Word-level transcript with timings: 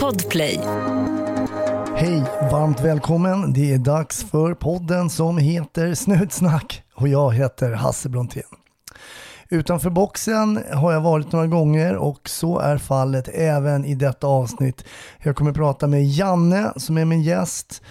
Podplay. 0.00 0.60
Hej, 1.96 2.22
varmt 2.50 2.80
välkommen. 2.80 3.52
Det 3.52 3.72
är 3.72 3.78
dags 3.78 4.24
för 4.24 4.54
podden 4.54 5.10
som 5.10 5.38
heter 5.38 5.94
Snutsnack 5.94 6.82
och 6.94 7.08
jag 7.08 7.34
heter 7.34 7.72
Hasse 7.72 8.08
Brontén. 8.08 8.42
Utanför 9.48 9.90
boxen 9.90 10.64
har 10.72 10.92
jag 10.92 11.00
varit 11.00 11.32
några 11.32 11.46
gånger 11.46 11.96
och 11.96 12.28
så 12.28 12.58
är 12.58 12.78
fallet 12.78 13.28
även 13.28 13.84
i 13.84 13.94
detta 13.94 14.26
avsnitt. 14.26 14.84
Jag 15.22 15.36
kommer 15.36 15.52
prata 15.52 15.86
med 15.86 16.04
Janne 16.04 16.72
som 16.76 16.98
är 16.98 17.04
min 17.04 17.22
gäst. 17.22 17.82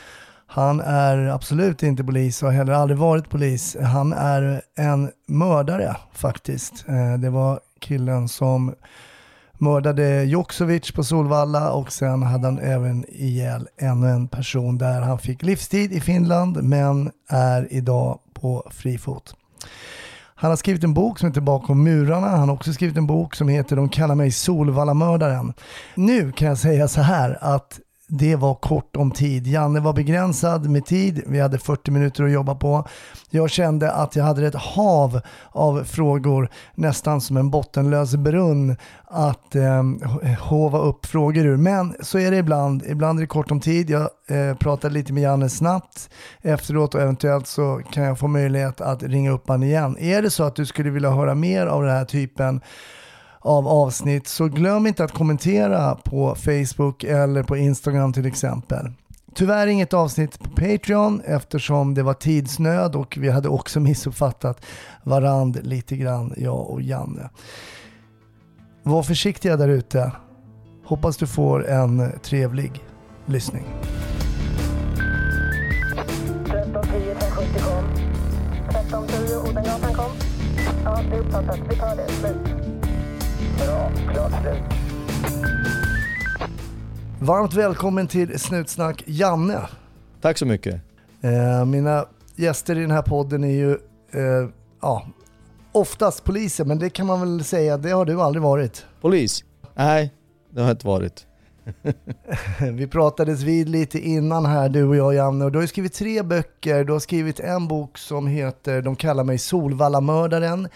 Han 0.47 0.79
är 0.79 1.17
absolut 1.17 1.83
inte 1.83 2.03
polis 2.03 2.43
och 2.43 2.47
har 2.49 2.55
heller 2.55 2.73
aldrig 2.73 2.97
varit 2.97 3.29
polis. 3.29 3.77
Han 3.81 4.13
är 4.13 4.61
en 4.75 5.11
mördare 5.27 5.95
faktiskt. 6.13 6.85
Eh, 6.87 7.13
det 7.13 7.29
var 7.29 7.59
killen 7.79 8.27
som 8.27 8.73
mördade 9.63 10.23
Joksovic 10.23 10.91
på 10.91 11.03
Solvalla 11.03 11.71
och 11.71 11.91
sen 11.91 12.23
hade 12.23 12.47
han 12.47 12.59
även 12.59 13.05
ihjäl 13.09 13.67
ännu 13.77 14.09
en 14.09 14.27
person 14.27 14.77
där 14.77 15.01
han 15.01 15.19
fick 15.19 15.43
livstid 15.43 15.91
i 15.91 15.99
Finland 15.99 16.63
men 16.63 17.11
är 17.29 17.67
idag 17.73 18.19
på 18.33 18.67
fri 18.71 18.97
fot. 18.97 19.35
Han 20.35 20.49
har 20.49 20.57
skrivit 20.57 20.83
en 20.83 20.93
bok 20.93 21.19
som 21.19 21.27
heter 21.27 21.41
Bakom 21.41 21.83
murarna. 21.83 22.27
Han 22.27 22.49
har 22.49 22.55
också 22.55 22.73
skrivit 22.73 22.97
en 22.97 23.07
bok 23.07 23.35
som 23.35 23.47
heter 23.47 23.75
De 23.75 23.89
kallar 23.89 24.15
mig 24.15 24.31
Solvalla-mördaren. 24.31 25.53
Nu 25.95 26.31
kan 26.31 26.47
jag 26.47 26.57
säga 26.57 26.87
så 26.87 27.01
här 27.01 27.37
att 27.41 27.79
det 28.17 28.35
var 28.35 28.55
kort 28.55 28.95
om 28.95 29.11
tid. 29.11 29.47
Janne 29.47 29.79
var 29.79 29.93
begränsad 29.93 30.69
med 30.69 30.85
tid. 30.85 31.23
Vi 31.27 31.39
hade 31.39 31.57
40 31.57 31.91
minuter 31.91 32.23
att 32.23 32.31
jobba 32.31 32.55
på. 32.55 32.87
Jag 33.29 33.49
kände 33.49 33.91
att 33.91 34.15
jag 34.15 34.23
hade 34.23 34.47
ett 34.47 34.55
hav 34.55 35.21
av 35.51 35.83
frågor, 35.83 36.49
nästan 36.75 37.21
som 37.21 37.37
en 37.37 37.49
bottenlös 37.49 38.15
brunn, 38.15 38.75
att 39.05 39.55
eh, 39.55 39.83
hova 40.39 40.79
upp 40.79 41.05
frågor 41.05 41.45
ur. 41.45 41.57
Men 41.57 41.95
så 42.01 42.19
är 42.19 42.31
det 42.31 42.37
ibland. 42.37 42.83
Ibland 42.87 43.19
är 43.19 43.21
det 43.21 43.27
kort 43.27 43.51
om 43.51 43.59
tid. 43.59 43.89
Jag 43.89 44.09
eh, 44.27 44.55
pratade 44.55 44.93
lite 44.93 45.13
med 45.13 45.23
Janne 45.23 45.49
snabbt 45.49 46.09
efteråt 46.41 46.95
och 46.95 47.01
eventuellt 47.01 47.47
så 47.47 47.81
kan 47.91 48.03
jag 48.03 48.19
få 48.19 48.27
möjlighet 48.27 48.81
att 48.81 49.03
ringa 49.03 49.31
upp 49.31 49.47
honom 49.47 49.63
igen. 49.63 49.97
Är 49.99 50.21
det 50.21 50.29
så 50.29 50.43
att 50.43 50.55
du 50.55 50.65
skulle 50.65 50.89
vilja 50.89 51.09
höra 51.09 51.35
mer 51.35 51.65
av 51.65 51.83
den 51.83 51.91
här 51.91 52.05
typen 52.05 52.61
av 53.43 53.67
avsnitt 53.67 54.27
så 54.27 54.47
glöm 54.47 54.87
inte 54.87 55.03
att 55.03 55.11
kommentera 55.11 55.95
på 55.95 56.35
Facebook 56.35 57.03
eller 57.03 57.43
på 57.43 57.57
Instagram 57.57 58.13
till 58.13 58.25
exempel. 58.25 58.91
Tyvärr 59.35 59.67
inget 59.67 59.93
avsnitt 59.93 60.39
på 60.39 60.49
Patreon 60.49 61.21
eftersom 61.25 61.93
det 61.93 62.03
var 62.03 62.13
tidsnöd 62.13 62.95
och 62.95 63.17
vi 63.21 63.29
hade 63.29 63.49
också 63.49 63.79
missuppfattat 63.89 64.65
varand 65.03 65.59
lite 65.63 65.97
grann, 65.97 66.33
jag 66.37 66.69
och 66.69 66.81
Janne. 66.81 67.29
Var 68.83 69.03
försiktiga 69.03 69.57
där 69.57 69.69
ute. 69.69 70.11
Hoppas 70.85 71.17
du 71.17 71.27
får 71.27 71.69
en 71.69 72.11
trevlig 72.23 72.83
lyssning. 73.25 73.65
1310 76.45 77.15
570 77.19 77.61
kom. 77.63 77.85
1310 78.69 79.49
Odengatan 79.49 79.93
kom. 79.93 80.11
Ja, 80.83 81.01
det 81.09 81.15
är 81.15 81.19
uppfattat. 81.19 81.59
Vi 81.69 81.75
tar 81.75 81.95
det. 81.95 82.07
Slut. 82.09 82.72
Bra. 83.57 83.91
Klart 84.13 84.31
slut. 84.41 84.79
Varmt 87.19 87.53
välkommen 87.53 88.07
till 88.07 88.39
Snutsnack 88.39 89.03
Janne. 89.05 89.59
Tack 90.21 90.37
så 90.37 90.45
mycket. 90.45 90.81
Eh, 91.21 91.65
mina 91.65 92.05
gäster 92.35 92.77
i 92.77 92.81
den 92.81 92.91
här 92.91 93.01
podden 93.01 93.43
är 93.43 93.47
ju 93.47 93.71
eh, 94.11 94.49
ja, 94.81 95.07
oftast 95.71 96.23
poliser, 96.23 96.65
men 96.65 96.79
det 96.79 96.89
kan 96.89 97.07
man 97.07 97.19
väl 97.19 97.43
säga, 97.43 97.77
det 97.77 97.89
har 97.89 98.05
du 98.05 98.21
aldrig 98.21 98.43
varit. 98.43 98.85
Polis? 99.01 99.43
Nej, 99.73 100.13
det 100.49 100.61
har 100.61 100.67
jag 100.67 100.73
inte 100.73 100.87
varit. 100.87 101.25
Vi 102.73 102.87
pratades 102.87 103.41
vid 103.41 103.69
lite 103.69 103.99
innan 103.99 104.45
här, 104.45 104.69
du 104.69 104.83
och 104.83 104.95
jag 104.95 105.13
Janne, 105.13 105.45
och 105.45 105.51
du 105.51 105.57
har 105.57 105.63
ju 105.63 105.67
skrivit 105.67 105.93
tre 105.93 106.23
böcker. 106.23 106.83
Du 106.83 106.91
har 106.91 106.99
skrivit 106.99 107.39
en 107.39 107.67
bok 107.67 107.97
som 107.97 108.27
heter 108.27 108.81
De 108.81 108.95
kallar 108.95 109.23
mig 109.23 109.37
Solvallamördaren. 109.37 110.67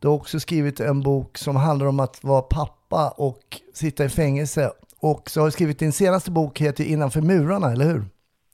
Du 0.00 0.08
har 0.08 0.14
också 0.14 0.40
skrivit 0.40 0.80
en 0.80 1.02
bok 1.02 1.38
som 1.38 1.56
handlar 1.56 1.86
om 1.86 2.00
att 2.00 2.24
vara 2.24 2.42
pappa 2.42 3.08
och 3.16 3.60
sitta 3.74 4.04
i 4.04 4.08
fängelse. 4.08 4.72
Och 5.00 5.30
så 5.30 5.40
har 5.40 5.46
du 5.46 5.52
skrivit 5.52 5.78
din 5.78 5.92
senaste 5.92 6.30
bok 6.30 6.60
heter 6.60 6.84
Innanför 6.84 7.20
murarna, 7.20 7.72
eller 7.72 7.84
hur? 7.84 8.04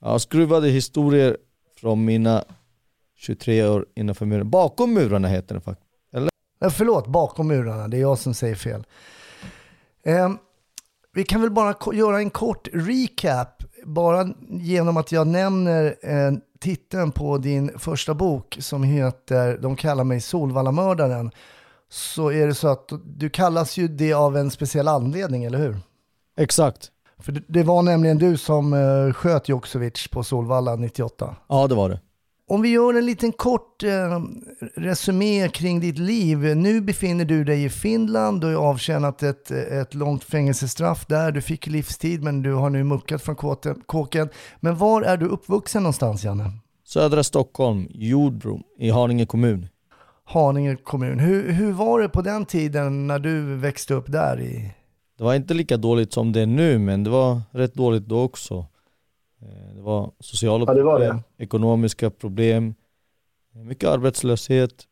Ja, 0.01 0.19
skruvade 0.19 0.69
historier 0.69 1.37
från 1.79 2.05
mina 2.05 2.43
23 3.17 3.67
år 3.67 3.85
innanför 3.95 4.25
murarna. 4.25 4.45
Bakom 4.45 4.93
murarna 4.93 5.27
heter 5.27 5.55
den 5.55 5.61
faktiskt. 5.61 5.89
Eller? 6.13 6.29
Eh, 6.61 6.69
förlåt, 6.69 7.07
bakom 7.07 7.47
murarna. 7.47 7.87
Det 7.87 7.97
är 7.97 8.01
jag 8.01 8.17
som 8.19 8.33
säger 8.33 8.55
fel. 8.55 8.83
Eh, 10.03 10.29
vi 11.13 11.23
kan 11.23 11.41
väl 11.41 11.51
bara 11.51 11.75
göra 11.93 12.17
en 12.17 12.29
kort 12.29 12.67
recap, 12.73 13.63
bara 13.87 14.27
genom 14.49 14.97
att 14.97 15.11
jag 15.11 15.27
nämner 15.27 15.95
eh, 16.01 16.31
titeln 16.59 17.11
på 17.11 17.37
din 17.37 17.79
första 17.79 18.13
bok 18.13 18.57
som 18.59 18.83
heter 18.83 19.57
De 19.57 19.75
kallar 19.75 20.03
mig 20.03 20.21
Solvallamördaren. 20.21 21.31
Så 21.89 22.31
är 22.31 22.47
det 22.47 22.53
så 22.53 22.67
att 22.67 22.91
du 23.05 23.29
kallas 23.29 23.77
ju 23.77 23.87
det 23.87 24.13
av 24.13 24.37
en 24.37 24.51
speciell 24.51 24.87
anledning, 24.87 25.43
eller 25.43 25.57
hur? 25.57 25.77
Exakt. 26.37 26.91
För 27.19 27.43
det- 27.47 27.63
var 27.63 27.81
nämligen 27.81 28.17
du 28.17 28.37
som 28.37 28.73
eh, 28.73 29.13
sköt 29.13 29.49
Joksovic 29.49 30.07
på 30.07 30.23
Solvalla 30.23 30.75
98. 30.75 31.35
Ja, 31.49 31.67
det 31.67 31.75
var 31.75 31.89
det. 31.89 31.99
Om 32.49 32.61
vi 32.61 32.69
gör 32.69 32.93
en 32.93 33.05
liten 33.05 33.31
kort 33.31 33.83
eh, 33.83 34.21
resumé 34.75 35.49
kring 35.49 35.79
ditt 35.79 35.97
liv. 35.97 36.37
Nu 36.37 36.81
befinner 36.81 37.25
du 37.25 37.43
dig 37.43 37.63
i 37.63 37.69
Finland, 37.69 38.41
du 38.41 38.55
har 38.55 38.63
avtjänat 38.65 39.23
ett, 39.23 39.51
ett 39.51 39.93
långt 39.93 40.23
fängelsestraff 40.23 41.05
där. 41.05 41.31
Du 41.31 41.41
fick 41.41 41.67
livstid 41.67 42.23
men 42.23 42.41
du 42.41 42.53
har 42.53 42.69
nu 42.69 42.83
muckat 42.83 43.21
från 43.21 43.35
kåken. 43.85 44.29
Men 44.59 44.77
var 44.77 45.01
är 45.01 45.17
du 45.17 45.25
uppvuxen 45.25 45.83
någonstans 45.83 46.23
Janne? 46.23 46.51
Södra 46.85 47.23
Stockholm, 47.23 47.87
Jordbro 47.89 48.61
i 48.79 48.89
Haninge 48.89 49.25
kommun. 49.25 49.67
Haninge 50.23 50.75
kommun. 50.75 51.19
Hur, 51.19 51.51
hur 51.51 51.71
var 51.71 51.99
det 51.99 52.09
på 52.09 52.21
den 52.21 52.45
tiden 52.45 53.07
när 53.07 53.19
du 53.19 53.55
växte 53.55 53.93
upp 53.93 54.11
där? 54.11 54.41
I... 54.41 54.73
Det 55.17 55.23
var 55.23 55.35
inte 55.35 55.53
lika 55.53 55.77
dåligt 55.77 56.13
som 56.13 56.31
det 56.31 56.41
är 56.41 56.45
nu, 56.45 56.77
men 56.77 57.03
det 57.03 57.09
var 57.09 57.41
rätt 57.51 57.73
dåligt 57.73 58.05
då 58.05 58.21
också. 58.21 58.65
Eh, 59.41 59.75
Det 59.75 59.81
var 59.81 60.11
sociala 60.19 60.65
Ja, 60.67 60.73
det 60.73 60.83
var 60.83 60.99
problem, 60.99 61.21
ekonomiska 61.37 62.09
problem, 62.09 62.75
mycket 63.53 63.89
arbetslöshet, 63.89 64.83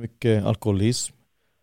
mycket 0.00 0.44
alkoholism 0.44 1.14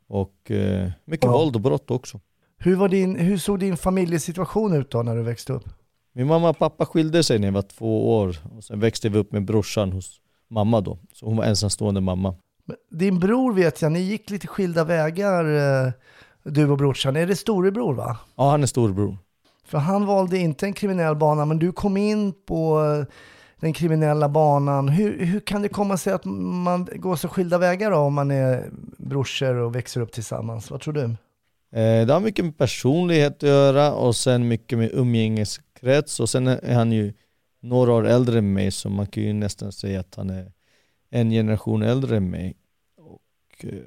och 0.07 0.51
eh, 0.51 0.91
mycket 1.05 1.25
Ja. 1.25 1.31
våld 1.31 1.55
och 1.55 1.61
brott 1.61 1.91
också. 1.91 2.19
Hur, 2.57 2.75
var 2.75 2.89
din, 2.89 3.15
hur 3.19 3.37
såg 3.37 3.59
din 3.59 3.77
familjesituation 3.77 4.73
ut 4.73 4.91
då 4.91 5.03
när 5.03 5.15
du 5.15 5.21
växte 5.21 5.53
upp? 5.53 5.63
Min 6.13 6.27
mamma 6.27 6.49
och 6.49 6.57
pappa 6.57 6.85
skilde 6.85 7.23
sig 7.23 7.39
när 7.39 7.47
jag 7.47 7.53
var 7.53 7.61
två 7.61 8.17
år 8.17 8.37
och 8.57 8.63
sen 8.63 8.79
växte 8.79 9.09
vi 9.09 9.17
upp 9.17 9.31
med 9.31 9.45
brorsan 9.45 9.91
hos 9.91 10.21
mamma 10.47 10.81
då. 10.81 10.97
Så 11.13 11.25
hon 11.25 11.37
var 11.37 11.43
ensamstående 11.45 12.01
mamma. 12.01 12.35
Din 12.91 13.19
bror 13.19 13.53
vet 13.53 13.81
jag, 13.81 13.91
ni 13.91 13.99
gick 13.99 14.29
lite 14.29 14.47
skilda 14.47 14.83
vägar 14.83 15.45
eh, 15.85 15.91
du 16.43 16.69
och 16.69 16.77
brorsan. 16.77 17.15
Är 17.15 17.27
det 17.27 17.35
storebror 17.35 17.93
va? 17.93 18.17
Ja, 18.35 18.49
han 18.51 18.63
är 18.63 18.67
storbror. 18.67 19.17
För 19.65 19.77
han 19.77 20.05
valde 20.05 20.37
inte 20.37 20.65
en 20.65 20.73
kriminell 20.73 21.15
bana, 21.15 21.45
men 21.45 21.59
du 21.59 21.71
kom 21.71 21.97
in 21.97 22.33
på 22.45 22.83
eh, 22.83 23.13
den 23.59 23.73
kriminella 23.73 24.29
banan. 24.29 24.89
Hur, 24.89 25.25
hur 25.25 25.39
kan 25.39 25.61
det 25.61 25.69
komma 25.69 25.97
sig 25.97 26.13
att 26.13 26.25
man 26.25 26.87
går 26.95 27.15
så 27.15 27.27
skilda 27.27 27.57
vägar 27.57 27.91
då, 27.91 27.97
om 27.97 28.13
man 28.13 28.31
är 28.31 28.69
brorsor 28.97 29.55
och 29.55 29.75
växer 29.75 30.01
upp 30.01 30.11
tillsammans? 30.11 30.71
Vad 30.71 30.81
tror 30.81 30.93
du? 30.93 31.03
Eh, 31.79 32.05
det 32.07 32.13
har 32.13 32.19
mycket 32.19 32.45
med 32.45 32.57
personlighet 32.57 33.35
att 33.35 33.49
göra 33.49 33.93
och 33.93 34.15
sen 34.15 34.47
mycket 34.47 34.77
med 34.77 34.89
umgängeskrets 34.93 36.19
och 36.19 36.29
sen 36.29 36.47
är 36.47 36.73
han 36.73 36.91
ju 36.91 37.13
några 37.61 37.93
år 37.93 38.07
äldre 38.07 38.37
än 38.37 38.53
mig 38.53 38.71
så 38.71 38.89
man 38.89 39.07
kan 39.07 39.23
ju 39.23 39.33
nästan 39.33 39.71
säga 39.71 39.99
att 39.99 40.15
han 40.15 40.29
är 40.29 40.51
en 41.09 41.29
generation 41.29 41.81
äldre 41.81 42.17
än 42.17 42.29
mig. 42.29 42.55
Och, 42.97 43.65
eh, 43.65 43.79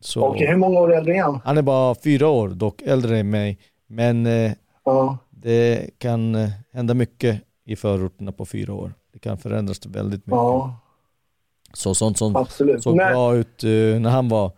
så 0.00 0.34
hur 0.34 0.56
många 0.56 0.80
år 0.80 0.94
äldre 0.94 1.16
är 1.16 1.22
han? 1.22 1.40
Han 1.44 1.58
är 1.58 1.62
bara 1.62 1.94
fyra 1.94 2.28
år 2.28 2.48
dock 2.48 2.82
äldre 2.82 3.18
än 3.18 3.30
mig 3.30 3.58
men 3.86 4.26
eh, 4.26 4.52
Ja. 4.84 5.18
det 5.30 5.90
kan 5.98 6.34
eh, 6.34 6.50
hända 6.72 6.94
mycket 6.94 7.42
i 7.64 7.76
förorterna 7.76 8.32
på 8.32 8.46
fyra 8.46 8.72
år. 8.72 8.94
Det 9.12 9.18
kan 9.18 9.38
förändras 9.38 9.86
väldigt 9.86 10.26
mycket. 10.26 10.40
Så 11.72 11.94
sånt 11.94 12.18
som 12.18 12.36
absolut. 12.36 12.82
såg 12.82 12.96
bra 12.96 13.34
ut 13.34 13.64
eh, 13.64 13.70
när 13.70 14.10
han 14.10 14.28
var 14.28 14.52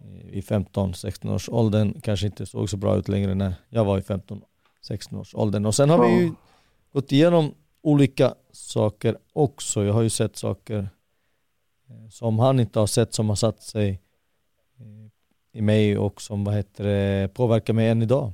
eh, 0.00 0.38
i 0.38 0.40
15-16 0.40 1.34
års 1.34 1.48
åldern 1.48 2.00
kanske 2.00 2.26
inte 2.26 2.46
såg 2.46 2.70
så 2.70 2.76
bra 2.76 2.96
ut 2.96 3.08
längre 3.08 3.34
när 3.34 3.54
jag 3.68 3.84
var 3.84 3.98
i 3.98 4.00
15-16 4.00 5.20
års 5.20 5.34
åldern. 5.34 5.66
Och 5.66 5.74
sen 5.74 5.90
har 5.90 6.06
vi 6.06 6.22
ju 6.22 6.32
gått 6.92 7.12
igenom 7.12 7.54
olika 7.82 8.34
saker 8.52 9.18
också. 9.32 9.84
Jag 9.84 9.94
har 9.94 10.02
ju 10.02 10.10
sett 10.10 10.36
saker 10.36 10.88
som 12.10 12.38
han 12.38 12.60
inte 12.60 12.78
har 12.78 12.86
sett 12.86 13.14
som 13.14 13.28
har 13.28 13.36
satt 13.36 13.62
sig 13.62 14.00
i 15.52 15.62
mig 15.62 15.98
och 15.98 16.22
som 16.22 16.44
vad 16.44 16.54
heter 16.54 16.84
det, 16.84 17.34
påverkar 17.34 17.72
mig 17.72 17.88
än 17.88 18.02
idag. 18.02 18.32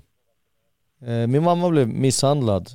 Eh, 1.01 1.27
Min 1.27 1.43
mamma 1.43 1.71
blev 1.71 1.89
misshandlad 1.89 2.71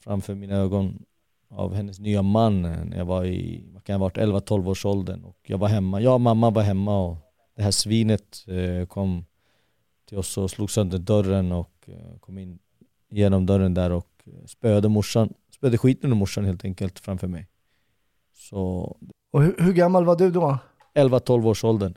framför 0.00 0.34
mina 0.34 0.56
ögon 0.56 1.04
av 1.50 1.74
hennes 1.74 1.98
nya 1.98 2.22
man 2.22 2.64
eh, 2.64 2.84
när 2.84 2.96
jag 2.96 3.04
var 3.04 3.24
i, 3.24 3.64
vad 3.72 3.84
kan 3.84 3.92
jag 3.92 3.98
ha 4.00 4.06
varit, 4.06 4.16
11-12 4.48 4.68
års 4.68 4.84
åldern 4.84 5.24
och 5.24 5.38
jag 5.42 5.58
var 5.58 5.68
hemma. 5.68 6.00
Jag 6.00 6.14
och 6.14 6.20
mamma 6.20 6.50
var 6.50 6.62
hemma 6.62 7.00
och 7.00 7.16
det 7.56 7.62
här 7.62 7.70
svinet 7.70 8.44
eh, 8.48 8.86
kom 8.86 9.24
till 10.08 10.18
oss 10.18 10.38
och 10.38 10.50
slog 10.50 10.70
sönder 10.70 10.98
dörren 10.98 11.52
och 11.52 11.70
kom 12.20 12.38
in 12.38 12.58
genom 13.10 13.46
dörren 13.46 13.74
där 13.74 13.90
och 13.92 14.28
spöade 14.46 14.88
morsan, 14.88 15.34
spöade 15.54 15.78
skiten 15.78 16.10
ur 16.10 16.16
morsan 16.16 16.44
helt 16.44 16.64
enkelt 16.64 16.98
framför 16.98 17.26
mig. 17.26 17.48
Så 18.34 18.58
Och 19.32 19.42
hur, 19.42 19.54
hur 19.58 19.72
gammal 19.72 20.04
var 20.04 20.16
du 20.16 20.30
då? 20.30 20.58
11-12 20.94 21.46
års 21.48 21.64
åldern. 21.64 21.94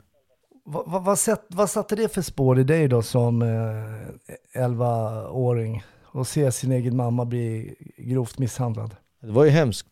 Vad, 0.70 1.04
vad, 1.04 1.18
vad 1.48 1.70
satte 1.70 1.96
det 1.96 2.14
för 2.14 2.22
spår 2.22 2.60
i 2.60 2.64
dig 2.64 2.88
då 2.88 3.02
som 3.02 3.42
eh, 3.42 4.60
11-åring? 4.62 5.82
Och 6.04 6.26
se 6.26 6.52
sin 6.52 6.72
egen 6.72 6.96
mamma 6.96 7.24
bli 7.24 7.74
grovt 7.96 8.38
misshandlad? 8.38 8.96
Det 9.20 9.30
var 9.30 9.44
ju 9.44 9.50
hemskt. 9.50 9.86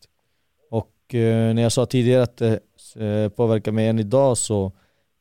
Och 0.71 1.15
eh, 1.15 1.53
när 1.53 1.61
jag 1.61 1.71
sa 1.71 1.85
tidigare 1.85 2.23
att 2.23 2.37
det 2.37 2.59
eh, 2.95 3.29
påverkar 3.29 3.71
mig 3.71 3.87
än 3.87 3.99
idag 3.99 4.37
så 4.37 4.71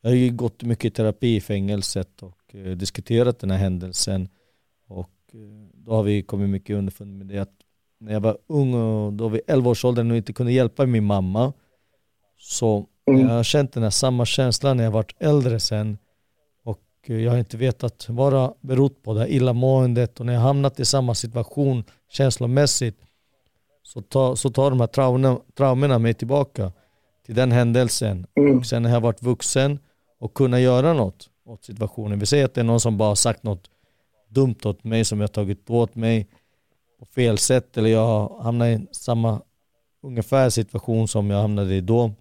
jag 0.01 0.11
har 0.11 0.17
ju 0.17 0.31
gått 0.31 0.63
mycket 0.63 0.85
i 0.85 0.91
terapi 0.91 1.37
i 1.37 1.41
fängelset 1.41 2.23
och 2.23 2.55
eh, 2.55 2.71
diskuterat 2.77 3.39
den 3.39 3.51
här 3.51 3.59
händelsen. 3.59 4.29
Och 4.89 5.11
eh, 5.33 5.41
då 5.75 5.93
har 5.93 6.03
vi 6.03 6.23
kommit 6.23 6.51
mycket 6.51 6.77
underfund 6.77 7.19
med 7.19 7.27
det 7.27 7.39
att 7.39 7.55
när 8.01 8.13
jag 8.13 8.21
var 8.21 8.39
ung 8.47 8.75
och 8.75 9.13
då 9.13 9.29
vid 9.29 9.41
11 9.47 9.71
års 9.71 9.85
åldern 9.85 10.11
och 10.11 10.17
inte 10.17 10.33
kunde 10.33 10.53
hjälpa 10.53 10.87
min 10.87 11.05
mamma 11.05 11.53
så 12.39 12.87
jag 13.07 13.29
har 13.29 13.43
känt 13.43 13.73
den 13.73 13.83
här 13.83 13.91
samma 13.91 14.25
känslan 14.25 14.77
när 14.77 14.85
jag 14.85 14.91
varit 14.91 15.17
äldre 15.19 15.61
sen. 15.61 15.99
Och 16.65 16.81
eh, 17.07 17.17
jag 17.17 17.31
har 17.31 17.39
inte 17.39 17.57
vetat 17.57 18.07
vad 18.09 18.33
det 18.33 18.37
har 18.37 18.55
berott 18.61 19.03
på 19.03 19.15
det 19.15 19.21
här 19.21 19.27
illamåendet. 19.27 20.21
Och 20.21 20.27
när 20.27 20.33
jag 20.33 20.41
hamnat 20.41 20.81
i 20.81 20.85
samma 20.85 21.15
situation 21.15 21.85
känslomässigt 22.11 22.97
så, 23.83 24.03
ta, 24.03 24.37
så 24.37 24.51
tar 24.51 24.71
de 24.71 24.81
här 24.81 24.87
traumorna, 24.87 25.39
traumorna 25.57 25.99
mig 25.99 26.15
tillbaka 26.15 26.73
till 27.27 27.35
den 27.35 27.53
händelsen. 27.53 28.27
Och 28.59 28.67
sen 28.67 28.83
när 28.83 28.91
jag 28.91 29.01
varit 29.01 29.23
vuxen 29.23 29.79
och 30.21 30.35
kunna 30.35 30.61
göra 30.61 30.93
något 30.93 31.31
åt 31.47 31.65
situationen. 31.65 32.19
Vi 32.19 32.27
säger 32.27 32.45
att 32.45 32.55
det 32.55 32.61
är 32.61 32.65
någon 32.65 32.81
som 32.81 32.99
bara 32.99 33.09
har 33.09 33.15
sagt 33.15 33.43
något 33.43 33.71
dumt 34.29 34.57
åt 34.65 34.85
mig 34.85 35.05
som 35.05 35.21
jag 35.21 35.33
tagit 35.33 35.71
åt 35.71 35.95
mig 35.95 36.27
på 36.99 37.07
fel 37.07 37.39
sätt. 37.39 37.77
Eller 37.77 37.91
jag 37.91 38.07
har 38.07 38.43
hamnat 38.43 38.69
i 38.69 38.87
samma 38.91 39.41
ungefär 40.03 40.51
situation 40.51 41.09
som 41.09 41.31
jag 41.31 41.41
hamnade 41.41 41.75
i 41.75 41.81
då. 41.81 42.13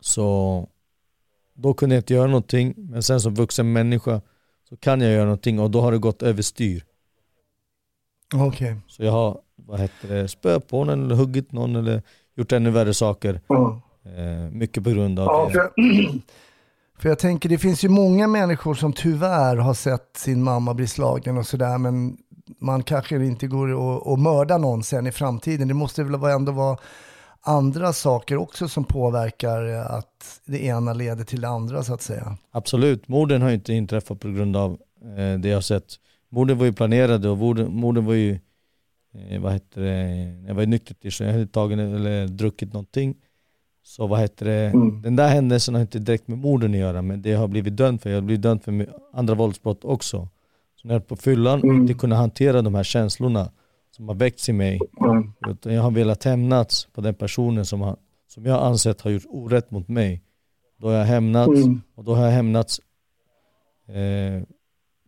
Så 0.00 0.68
då 1.54 1.74
kunde 1.74 1.94
jag 1.94 2.00
inte 2.00 2.14
göra 2.14 2.26
någonting 2.26 2.74
men 2.76 3.02
sen 3.02 3.20
som 3.20 3.34
vuxen 3.34 3.72
människa 3.72 4.20
så 4.68 4.76
kan 4.76 5.00
jag 5.00 5.12
göra 5.12 5.24
någonting 5.24 5.60
och 5.60 5.70
då 5.70 5.80
har 5.80 5.92
det 5.92 5.98
gått 5.98 6.22
överstyr. 6.22 6.84
Okej. 8.34 8.76
Så 8.86 9.04
jag 9.04 9.12
har, 9.12 9.38
vad 9.56 9.80
heter 9.80 10.08
det, 10.08 10.28
spö 10.28 10.60
på 10.60 10.84
någon 10.84 11.04
eller 11.04 11.14
huggit 11.14 11.52
någon 11.52 11.76
eller 11.76 12.02
gjort 12.36 12.52
ännu 12.52 12.70
värre 12.70 12.94
saker. 12.94 13.40
Eh, 14.04 14.50
mycket 14.52 14.84
på 14.84 14.90
grund 14.90 15.18
av 15.18 15.26
Ja, 15.26 15.46
det. 15.46 15.52
för, 15.52 15.70
för 16.98 17.08
jag 17.08 17.18
tänker, 17.18 17.48
det 17.48 17.58
finns 17.58 17.84
ju 17.84 17.88
många 17.88 18.26
människor 18.26 18.74
som 18.74 18.92
tyvärr 18.92 19.56
har 19.56 19.74
sett 19.74 20.16
sin 20.16 20.42
mamma 20.42 20.74
bli 20.74 20.86
slagen 20.86 21.38
och 21.38 21.46
sådär, 21.46 21.78
men 21.78 22.16
man 22.58 22.82
kanske 22.82 23.16
inte 23.16 23.46
går 23.46 23.68
och, 23.72 24.06
och 24.06 24.18
mördar 24.18 24.58
någon 24.58 24.82
sen 24.82 25.06
i 25.06 25.12
framtiden. 25.12 25.68
Det 25.68 25.74
måste 25.74 26.04
väl 26.04 26.14
ändå 26.24 26.52
vara 26.52 26.78
andra 27.46 27.92
saker 27.92 28.36
också 28.36 28.68
som 28.68 28.84
påverkar 28.84 29.62
att 29.64 30.40
det 30.44 30.64
ena 30.64 30.92
leder 30.92 31.24
till 31.24 31.40
det 31.40 31.48
andra 31.48 31.82
så 31.82 31.94
att 31.94 32.02
säga. 32.02 32.36
Absolut, 32.50 33.08
morden 33.08 33.42
har 33.42 33.48
ju 33.48 33.54
inte 33.54 33.72
inträffat 33.72 34.20
på 34.20 34.28
grund 34.28 34.56
av 34.56 34.72
eh, 35.02 35.38
det 35.38 35.48
jag 35.48 35.56
har 35.56 35.60
sett. 35.60 35.94
Morden 36.28 36.58
var 36.58 36.64
ju 36.64 36.72
planerade 36.72 37.28
och 37.28 37.38
morden, 37.38 37.72
morden 37.72 38.04
var 38.04 38.14
ju, 38.14 38.38
eh, 39.14 39.40
vad 39.40 39.52
heter 39.52 39.80
det, 39.80 40.46
jag 40.48 40.54
var 40.54 40.62
i 40.62 40.66
nyktert 40.66 41.00
tillstånd, 41.00 41.28
jag 41.30 41.34
hade 41.34 41.46
tagit 41.46 41.78
eller 41.78 42.28
druckit 42.28 42.72
någonting. 42.72 43.14
Så 43.82 44.06
vad 44.06 44.20
heter 44.20 44.46
det, 44.46 44.72
den 45.02 45.16
där 45.16 45.28
händelsen 45.28 45.74
har 45.74 45.82
inte 45.82 45.98
direkt 45.98 46.28
med 46.28 46.38
morden 46.38 46.70
att 46.70 46.78
göra 46.78 47.02
men 47.02 47.22
det 47.22 47.32
har 47.34 47.48
blivit 47.48 47.76
dömd 47.76 48.00
för, 48.02 48.10
jag 48.10 48.16
har 48.16 48.22
blivit 48.22 48.42
dömd 48.42 48.62
för 48.62 48.88
andra 49.12 49.34
våldsbrott 49.34 49.84
också. 49.84 50.28
Så 50.76 50.88
när 50.88 50.94
jag 50.94 51.02
är 51.02 51.06
på 51.06 51.16
fyllan 51.16 51.64
inte 51.64 51.94
kunna 51.94 52.16
hantera 52.16 52.62
de 52.62 52.74
här 52.74 52.84
känslorna 52.84 53.50
som 53.96 54.08
har 54.08 54.14
väckts 54.14 54.48
i 54.48 54.52
mig. 54.52 54.80
Utan 55.48 55.74
jag 55.74 55.82
har 55.82 55.90
velat 55.90 56.24
hämnas 56.24 56.88
på 56.92 57.00
den 57.00 57.14
personen 57.14 57.66
som, 57.66 57.80
har, 57.80 57.96
som 58.26 58.44
jag 58.44 58.62
ansett 58.62 59.00
har 59.00 59.10
gjort 59.10 59.26
orätt 59.28 59.70
mot 59.70 59.88
mig. 59.88 60.22
Då 60.76 60.86
har 60.86 60.94
jag 60.94 61.04
hämnats 61.04 61.60
och 61.94 62.04
då 62.04 62.14
har 62.14 62.24
jag 62.24 62.32
hämnats 62.32 62.80
eh, 63.86 64.42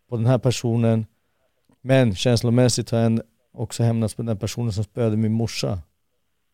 på 0.09 0.17
den 0.17 0.27
här 0.27 0.39
personen. 0.39 1.07
Men 1.81 2.15
känslomässigt 2.15 2.91
har 2.91 2.99
jag 2.99 3.21
också 3.53 3.83
hämnats 3.83 4.15
på 4.15 4.23
den 4.23 4.39
personen 4.39 4.73
som 4.73 4.85
spöade 4.85 5.17
min 5.17 5.33
morsa 5.33 5.79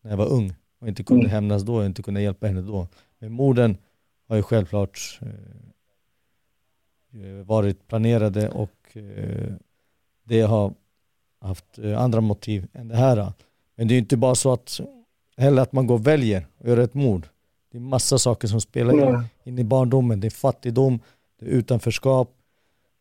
när 0.01 0.11
jag 0.11 0.17
var 0.17 0.27
ung 0.27 0.53
och 0.79 0.87
inte 0.87 1.03
kunde 1.03 1.29
hämnas 1.29 1.63
då, 1.63 1.75
och 1.75 1.85
inte 1.85 2.03
kunde 2.03 2.21
hjälpa 2.21 2.47
henne 2.47 2.61
då. 2.61 2.87
Men 3.19 3.31
morden 3.31 3.77
har 4.27 4.35
ju 4.35 4.43
självklart 4.43 5.19
eh, 7.11 7.45
varit 7.45 7.87
planerade 7.87 8.49
och 8.49 8.97
eh, 8.97 9.53
det 10.23 10.41
har 10.41 10.73
haft 11.45 11.79
eh, 11.79 12.01
andra 12.01 12.21
motiv 12.21 12.67
än 12.73 12.87
det 12.87 12.95
här. 12.95 13.33
Men 13.75 13.87
det 13.87 13.91
är 13.91 13.95
ju 13.95 14.01
inte 14.01 14.17
bara 14.17 14.35
så 14.35 14.53
att 14.53 14.79
heller 15.37 15.61
att 15.61 15.71
man 15.71 15.87
går 15.87 15.95
och 15.95 16.07
väljer 16.07 16.47
och 16.57 16.69
gör 16.69 16.77
ett 16.77 16.93
mord. 16.93 17.27
Det 17.71 17.77
är 17.77 17.81
massa 17.81 18.17
saker 18.17 18.47
som 18.47 18.61
spelar 18.61 18.93
in, 18.93 19.23
in 19.43 19.59
i 19.59 19.63
barndomen. 19.63 20.19
Det 20.19 20.27
är 20.27 20.31
fattigdom, 20.31 20.99
det 21.39 21.45
är 21.45 21.49
utanförskap, 21.49 22.31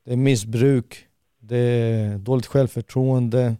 det 0.04 0.12
är 0.12 0.16
missbruk, 0.16 1.06
det 1.40 1.56
är 1.56 2.18
dåligt 2.18 2.46
självförtroende, 2.46 3.56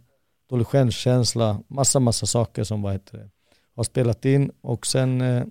dålig 0.49 0.67
självkänsla, 0.67 1.59
massa 1.67 1.99
massa 1.99 2.25
saker 2.25 2.63
som 2.63 2.81
vad 2.81 2.93
heter 2.93 3.29
har 3.75 3.83
spelat 3.83 4.25
in 4.25 4.51
och 4.61 4.87
sen 4.87 5.21
eh, 5.21 5.43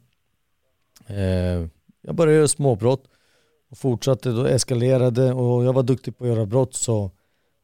eh, 1.07 1.67
jag 2.03 2.15
började 2.15 2.37
göra 2.37 2.49
småbrott 2.49 3.05
och 3.71 3.79
fortsatte 3.79 4.31
då 4.31 4.45
eskalerade 4.45 5.33
och 5.33 5.65
jag 5.65 5.73
var 5.73 5.83
duktig 5.83 6.19
på 6.19 6.25
att 6.25 6.31
göra 6.31 6.47
brott 6.47 6.75
så 6.75 7.11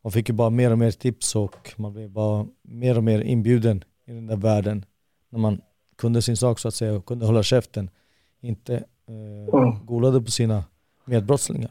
man 0.03 0.13
fick 0.13 0.29
ju 0.29 0.35
bara 0.35 0.51
mer 0.51 0.71
och 0.71 0.79
mer 0.79 0.91
tips 0.91 1.37
och 1.37 1.75
man 1.77 1.93
blev 1.93 2.11
bara 2.11 2.47
mer 2.63 2.97
och 2.97 3.05
mer 3.05 3.21
inbjuden 3.21 3.85
i 4.07 4.13
den 4.13 4.27
där 4.27 4.37
världen 4.37 4.85
när 5.31 5.39
man 5.39 5.61
kunde 5.99 6.23
sin 6.23 6.37
sak 6.37 6.59
så 6.59 6.69
att 6.69 6.75
säga 6.75 6.93
och 6.93 7.07
kunde 7.07 7.27
hålla 7.27 7.43
käften 7.43 7.91
inte 8.41 8.75
eh, 8.75 9.85
golade 9.85 10.21
på 10.21 10.31
sina 10.31 10.65
medbrottslingar. 11.05 11.71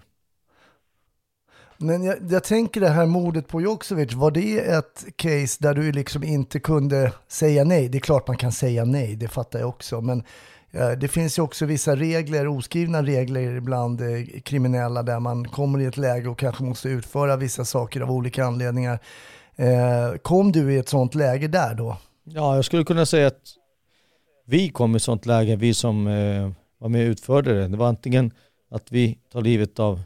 Men 1.78 2.04
jag, 2.04 2.18
jag 2.30 2.44
tänker 2.44 2.82
det 2.82 2.90
här 2.90 3.06
mordet 3.06 3.48
på 3.48 3.62
Joksovic, 3.62 4.14
var 4.14 4.32
det 4.32 4.60
ett 4.60 5.06
case 5.16 5.58
där 5.60 5.74
du 5.74 5.92
liksom 5.92 6.24
inte 6.24 6.60
kunde 6.60 7.14
säga 7.28 7.64
nej? 7.64 7.90
Det 7.90 7.98
är 7.98 8.00
klart 8.00 8.28
man 8.28 8.38
kan 8.38 8.52
säga 8.52 8.86
nej, 8.86 9.16
det 9.16 9.28
fattar 9.28 9.60
jag 9.60 9.70
också. 9.70 10.02
Men 10.02 10.24
Eh, 10.72 10.92
det 10.92 11.08
finns 11.08 11.38
ju 11.38 11.42
också 11.42 11.66
vissa 11.66 11.96
regler, 11.96 12.48
oskrivna 12.48 13.04
regler 13.04 13.60
bland 13.60 14.02
eh, 14.02 14.42
kriminella 14.44 15.04
där 15.04 15.20
man 15.20 15.48
kommer 15.48 15.82
i 15.82 15.86
ett 15.86 15.98
läge 15.98 16.30
och 16.30 16.40
kanske 16.40 16.64
måste 16.64 16.90
utföra 16.90 17.36
vissa 17.36 17.66
saker 17.66 18.02
av 18.02 18.12
olika 18.12 18.46
anledningar. 18.46 19.00
Eh, 19.56 20.18
kom 20.22 20.52
du 20.52 20.74
i 20.74 20.78
ett 20.78 20.90
sånt 20.90 21.16
läge 21.16 21.48
där 21.48 21.74
då? 21.74 21.98
Ja, 22.24 22.56
jag 22.56 22.66
skulle 22.66 22.84
kunna 22.84 23.06
säga 23.06 23.28
att 23.28 23.56
vi 24.46 24.70
kom 24.70 24.94
i 24.94 24.96
ett 24.96 25.04
sånt 25.04 25.26
läge, 25.26 25.56
vi 25.56 25.74
som 25.74 26.06
var 26.80 26.90
med 26.90 27.08
och 27.08 27.12
utförde 27.12 27.54
det. 27.54 27.68
Det 27.68 27.78
var 27.78 27.88
antingen 27.88 28.32
att 28.72 28.92
vi 28.92 29.18
tar 29.32 29.42
livet 29.42 29.80
av 29.80 30.02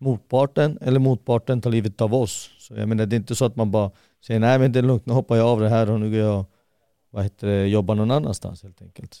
motparten 0.00 0.78
eller 0.80 1.00
motparten 1.00 1.60
tar 1.60 1.70
livet 1.70 2.00
av 2.00 2.14
oss. 2.14 2.50
Så 2.58 2.74
jag 2.74 2.88
menar, 2.88 3.06
det 3.06 3.16
är 3.16 3.18
inte 3.18 3.34
så 3.34 3.44
att 3.44 3.56
man 3.56 3.70
bara 3.70 3.90
säger 4.26 4.40
nej 4.40 4.58
men 4.58 4.72
det 4.72 4.78
är 4.78 4.82
lugnt, 4.82 5.06
nu 5.06 5.12
hoppar 5.12 5.36
jag 5.36 5.46
av 5.46 5.60
det 5.60 5.68
här 5.68 5.90
och 5.90 6.00
nu 6.00 6.10
går 6.10 6.18
jag 6.18 6.44
vad 7.10 7.22
heter 7.22 7.46
det, 7.46 7.66
jobbar 7.66 7.94
någon 7.94 8.10
annanstans 8.10 8.62
helt 8.62 8.82
enkelt. 8.82 9.20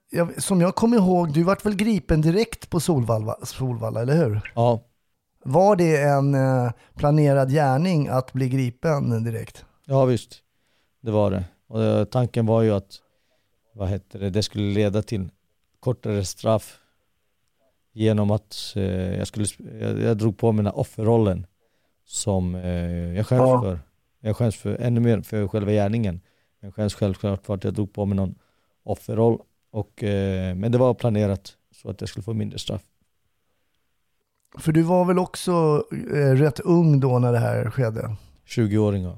jag, 0.11 0.43
som 0.43 0.61
jag 0.61 0.75
kommer 0.75 0.97
ihåg, 0.97 1.33
du 1.33 1.43
vart 1.43 1.65
väl 1.65 1.75
gripen 1.75 2.21
direkt 2.21 2.69
på 2.69 2.79
Solvalla, 2.79 3.35
Solvalla 3.43 4.01
eller 4.01 4.15
hur? 4.15 4.51
Ja, 4.55 4.81
Var 5.43 5.75
det 5.75 6.01
en 6.01 6.35
eh, 6.35 6.71
planerad 6.95 7.51
gärning 7.51 8.07
att 8.07 8.33
bli 8.33 8.49
gripen 8.49 9.23
direkt? 9.23 9.65
ja 9.85 10.05
visst. 10.05 10.39
Det 11.01 11.11
var 11.11 11.31
det. 11.31 11.43
Och 11.67 11.83
eh, 11.83 12.05
tanken 12.05 12.45
var 12.45 12.61
ju 12.61 12.71
att 12.71 12.91
vad 13.73 13.89
heter 13.89 14.19
det, 14.19 14.29
det 14.29 14.43
skulle 14.43 14.73
leda 14.73 15.01
till 15.01 15.29
kortare 15.79 16.25
straff 16.25 16.77
genom 17.93 18.31
att 18.31 18.73
eh, 18.75 19.17
jag, 19.17 19.27
skulle, 19.27 19.45
jag, 19.81 19.99
jag 19.99 20.17
drog 20.17 20.37
på 20.37 20.51
här 20.65 20.75
offerrollen 20.79 21.45
som 22.05 22.55
eh, 22.55 23.15
jag 23.15 23.27
skäms 23.27 23.39
Ja. 23.39 23.61
för. 23.61 23.79
Jag 24.19 24.37
skäms 24.37 24.55
för 24.55 24.75
ännu 24.81 24.99
mer 24.99 25.21
för 25.21 25.47
själva 25.47 25.71
gärningen. 25.71 26.21
Jag 26.59 26.75
skäms 26.75 26.93
självklart 26.93 27.45
för 27.45 27.53
att 27.53 27.63
jag 27.63 27.73
drog 27.73 27.93
på 27.93 28.05
mig 28.05 28.15
någon 28.15 28.35
offerroll. 28.83 29.39
Och, 29.71 30.03
eh, 30.03 30.55
men 30.55 30.71
det 30.71 30.77
var 30.77 30.93
planerat 30.93 31.53
så 31.81 31.89
att 31.89 32.01
jag 32.01 32.09
skulle 32.09 32.23
få 32.23 32.33
mindre 32.33 32.59
straff. 32.59 32.81
För 34.57 34.71
du 34.71 34.81
var 34.81 35.05
väl 35.05 35.19
också 35.19 35.83
eh, 35.91 36.35
rätt 36.35 36.59
ung 36.59 36.99
då 36.99 37.19
när 37.19 37.31
det 37.31 37.39
här 37.39 37.69
skedde? 37.69 38.15
20-åringar. 38.47 39.17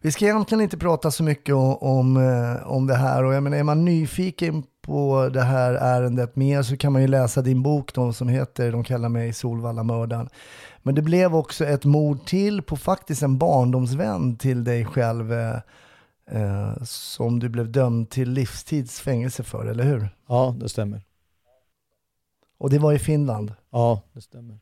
Vi 0.00 0.12
ska 0.12 0.24
egentligen 0.24 0.62
inte 0.62 0.78
prata 0.78 1.10
så 1.10 1.22
mycket 1.22 1.54
om, 1.54 1.76
om, 1.76 2.16
eh, 2.16 2.66
om 2.66 2.86
det 2.86 2.94
här 2.94 3.24
och 3.24 3.34
jag 3.34 3.42
menar, 3.42 3.56
är 3.56 3.62
man 3.62 3.84
nyfiken 3.84 4.64
på 4.80 5.30
det 5.32 5.42
här 5.42 5.74
ärendet 5.74 6.36
mer 6.36 6.62
så 6.62 6.76
kan 6.76 6.92
man 6.92 7.02
ju 7.02 7.08
läsa 7.08 7.42
din 7.42 7.62
bok 7.62 7.94
då, 7.94 8.12
som 8.12 8.28
heter 8.28 8.72
De 8.72 8.84
kallar 8.84 9.08
mig 9.08 9.32
Solvalla-mördaren. 9.32 10.28
Men 10.82 10.94
det 10.94 11.02
blev 11.02 11.36
också 11.36 11.64
ett 11.64 11.84
mord 11.84 12.26
till 12.26 12.62
på 12.62 12.76
faktiskt 12.76 13.22
en 13.22 13.38
barndomsvän 13.38 14.36
till 14.36 14.64
dig 14.64 14.84
själv 14.84 15.32
eh, 16.30 16.82
som 16.84 17.38
du 17.38 17.48
blev 17.48 17.72
dömd 17.72 18.10
till 18.10 18.30
livstids 18.30 19.00
fängelse 19.00 19.42
för, 19.42 19.66
eller 19.66 19.84
hur? 19.84 20.08
Ja, 20.28 20.56
det 20.60 20.68
stämmer. 20.68 21.02
Och 22.58 22.70
det 22.70 22.78
var 22.78 22.92
i 22.92 22.98
Finland. 22.98 23.52
Ja, 23.70 24.02
det 24.12 24.20
stämmer. 24.20 24.58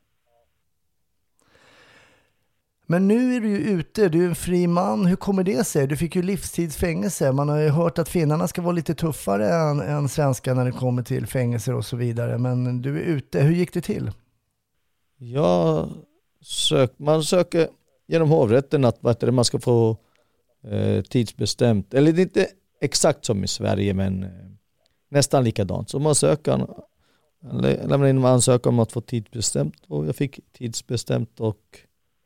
Men 2.86 3.08
nu 3.08 3.36
är 3.36 3.40
du 3.40 3.48
ju 3.48 3.58
ute, 3.58 4.08
du 4.08 4.24
är 4.24 4.28
en 4.28 4.34
fri 4.34 4.66
man. 4.66 5.06
Hur 5.06 5.16
kommer 5.16 5.44
det 5.44 5.66
sig? 5.66 5.86
Du 5.86 5.96
fick 5.96 6.16
ju 6.16 6.22
livstidsfängelse. 6.22 7.32
Man 7.32 7.48
har 7.48 7.58
ju 7.58 7.68
hört 7.68 7.98
att 7.98 8.08
finnarna 8.08 8.48
ska 8.48 8.62
vara 8.62 8.72
lite 8.72 8.94
tuffare 8.94 9.54
än, 9.54 9.80
än 9.80 10.08
svenskar 10.08 10.54
när 10.54 10.64
det 10.64 10.72
kommer 10.72 11.02
till 11.02 11.26
fängelser 11.26 11.74
och 11.74 11.84
så 11.84 11.96
vidare. 11.96 12.38
Men 12.38 12.82
du 12.82 12.96
är 12.96 13.02
ute. 13.02 13.40
Hur 13.40 13.52
gick 13.52 13.74
det 13.74 13.80
till? 13.80 14.10
Jag 15.16 15.88
sök, 16.42 16.92
man 16.96 17.22
söker 17.22 17.68
genom 18.06 18.28
hovrätten 18.28 18.84
att 18.84 19.02
man 19.32 19.44
ska 19.44 19.60
få 19.60 19.96
tidsbestämt, 21.08 21.94
eller 21.94 22.12
det 22.12 22.20
är 22.20 22.24
inte 22.24 22.48
exakt 22.80 23.24
som 23.24 23.44
i 23.44 23.48
Sverige 23.48 23.94
men 23.94 24.22
eh, 24.22 24.30
nästan 25.08 25.44
likadant. 25.44 25.90
Så 25.90 25.98
man 25.98 26.14
söker, 26.14 26.66
lämnar 27.86 28.06
in 28.06 28.16
en 28.16 28.24
ansökan 28.24 28.74
om 28.74 28.78
att 28.80 28.92
få 28.92 29.00
tidsbestämt 29.00 29.84
och 29.86 30.06
jag 30.06 30.16
fick 30.16 30.40
tidsbestämt 30.52 31.40
och 31.40 31.78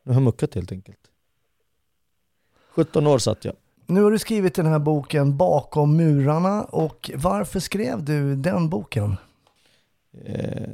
nu 0.02 0.12
har 0.12 0.20
jag 0.20 0.24
muckat 0.24 0.54
helt 0.54 0.72
enkelt. 0.72 0.98
17 2.68 3.06
år 3.06 3.18
satt 3.18 3.44
jag. 3.44 3.54
Nu 3.86 4.02
har 4.02 4.10
du 4.10 4.18
skrivit 4.18 4.54
den 4.54 4.66
här 4.66 4.78
boken 4.78 5.36
Bakom 5.36 5.96
murarna 5.96 6.64
och 6.64 7.10
varför 7.14 7.60
skrev 7.60 8.04
du 8.04 8.36
den 8.36 8.68
boken? 8.68 9.16
Eh, 10.24 10.68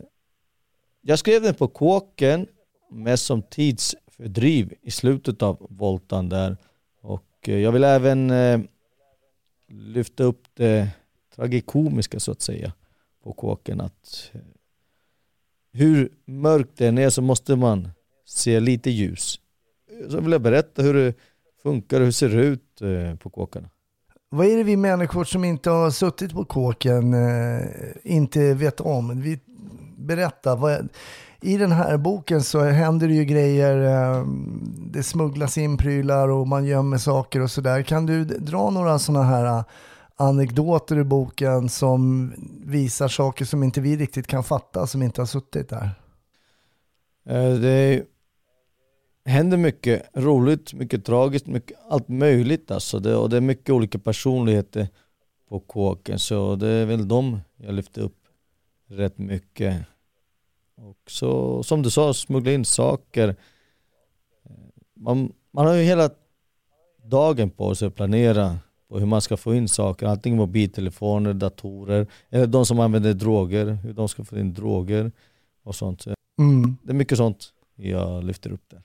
jag 1.01 1.19
skrev 1.19 1.43
den 1.43 1.55
på 1.55 1.69
kåken 1.69 2.47
mest 2.91 3.27
som 3.27 3.43
tidsfördriv 3.43 4.75
i 4.83 4.91
slutet 4.91 5.43
av 5.43 5.67
voltan 5.71 6.29
där 6.29 6.57
och 7.43 7.49
eh, 7.49 7.59
jag 7.59 7.73
vill 7.73 7.85
även 7.85 8.31
eh, 8.31 8.61
lyfta 9.69 10.25
upp 10.25 10.43
det 10.55 10.91
tragikomiska 11.35 12.21
så 12.21 12.33
att 12.33 12.43
säga 12.43 12.73
på 13.25 13.33
kåken 13.33 13.81
att 13.81 14.31
eh, 14.33 14.41
hur 15.73 16.13
mörkt 16.25 16.71
det 16.77 16.87
än 16.87 16.99
är 16.99 17.11
så 17.11 17.23
måste 17.23 17.57
man 17.57 17.89
se 18.25 18.61
lite 18.61 18.91
ljus. 18.91 19.41
Så 20.09 20.21
vill 20.21 20.33
jag 20.33 20.41
berätta 20.41 20.83
hur 20.83 20.95
det 20.95 21.15
funkar 21.63 21.97
och 21.97 22.01
hur 22.01 22.07
det 22.07 22.13
ser 22.13 22.37
ut 22.37 22.83
eh, 22.83 23.15
på 23.17 23.31
kåkarna. 23.31 23.69
Vad 24.29 24.47
är 24.47 24.57
det 24.57 24.63
vi 24.63 24.77
människor 24.77 25.25
som 25.25 25.45
inte 25.45 25.71
har 25.71 25.91
suttit 25.91 26.33
på 26.33 26.45
kåken 26.45 27.15
eh, 27.15 27.67
inte 28.03 28.55
vet 28.55 28.81
om? 28.81 29.21
Vi, 29.21 29.41
berätta, 29.97 30.57
vad, 30.57 30.89
i 31.43 31.57
den 31.57 31.73
här 31.73 31.99
boken 31.99 32.43
så 32.43 32.65
händer 32.65 33.09
det 33.09 33.15
ju 33.15 33.25
grejer, 33.25 33.77
eh, 33.77 34.27
det 34.93 35.03
smugglas 35.03 35.59
in 35.59 35.77
prylar 35.77 36.29
och 36.29 36.49
man 36.49 36.65
gömmer 36.65 36.99
saker 36.99 37.41
och 37.41 37.51
sådär. 37.51 37.83
Kan 37.83 38.07
du 38.07 38.25
dra 38.25 38.71
några 38.71 38.99
sådana 38.99 39.25
här 39.25 39.45
eh, 39.45 39.65
anekdoter 40.17 40.99
i 40.99 41.05
boken 41.05 41.69
som 41.69 42.33
visar 42.65 43.09
saker 43.09 43.45
som 43.45 43.63
inte 43.63 43.81
vi 43.81 43.97
riktigt 43.97 44.27
kan 44.27 44.45
fatta, 44.45 44.87
som 44.87 45.03
inte 45.03 45.21
har 45.21 45.27
suttit 45.27 45.69
där? 45.69 45.91
Eh, 47.29 47.55
det 47.55 48.03
händer 49.25 49.57
mycket 49.57 50.03
roligt, 50.15 50.75
mycket 50.75 51.05
tragiskt, 51.05 51.47
mycket, 51.47 51.79
allt 51.89 52.09
möjligt 52.09 52.71
alltså. 52.71 52.99
Det, 52.99 53.17
och 53.17 53.31
det 53.31 53.37
är 53.37 53.41
mycket 53.41 53.71
olika 53.71 53.99
personligheter 53.99 54.89
på 55.49 55.61
kåken 55.61 56.19
så 56.19 56.57
det 56.57 56.69
är 56.69 56.87
väl 56.87 57.09
de 57.09 57.41
jag 57.57 57.75
lyfter 57.75 58.03
upp 58.03 58.19
rätt 58.89 59.19
mycket. 59.19 59.77
Och 60.83 61.11
så 61.11 61.63
som 61.63 61.83
du 61.83 61.91
sa, 61.91 62.15
smuggla 62.15 62.53
in 62.53 62.65
saker. 62.65 63.37
Man, 64.95 65.33
man 65.51 65.67
har 65.67 65.75
ju 65.75 65.83
hela 65.83 66.11
dagen 67.05 67.51
på 67.51 67.75
sig 67.75 67.89
att 67.89 67.95
planera 67.95 68.59
på 68.89 68.99
hur 68.99 69.07
man 69.07 69.21
ska 69.21 69.37
få 69.37 69.55
in 69.55 69.69
saker, 69.69 70.07
antingen 70.07 70.39
mobiltelefoner, 70.39 71.33
datorer 71.33 72.07
eller 72.31 72.47
de 72.47 72.67
som 72.67 72.81
använder 72.81 73.15
droger, 73.15 73.67
hur 73.67 73.93
de 73.93 74.09
ska 74.09 74.25
få 74.25 74.39
in 74.39 74.55
droger 74.55 75.13
och 75.63 75.75
sånt. 75.75 76.05
Mm. 76.39 76.77
Det 76.83 76.93
är 76.93 76.95
mycket 76.95 77.19
sånt 77.19 77.53
jag 77.77 78.25
lyfter 78.25 78.53
upp 78.53 78.65
där. 78.71 78.83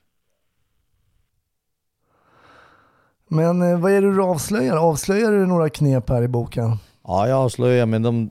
Men 3.27 3.61
eh, 3.61 3.79
vad 3.79 3.91
är 3.91 4.01
det 4.01 4.15
du 4.15 4.23
avslöjar? 4.23 4.77
Avslöjar 4.77 5.31
du 5.31 5.45
några 5.45 5.69
knep 5.69 6.09
här 6.09 6.23
i 6.23 6.27
boken? 6.27 6.77
Ja, 7.03 7.27
jag 7.27 7.37
avslöjar, 7.37 7.85
men 7.85 8.01
de, 8.03 8.29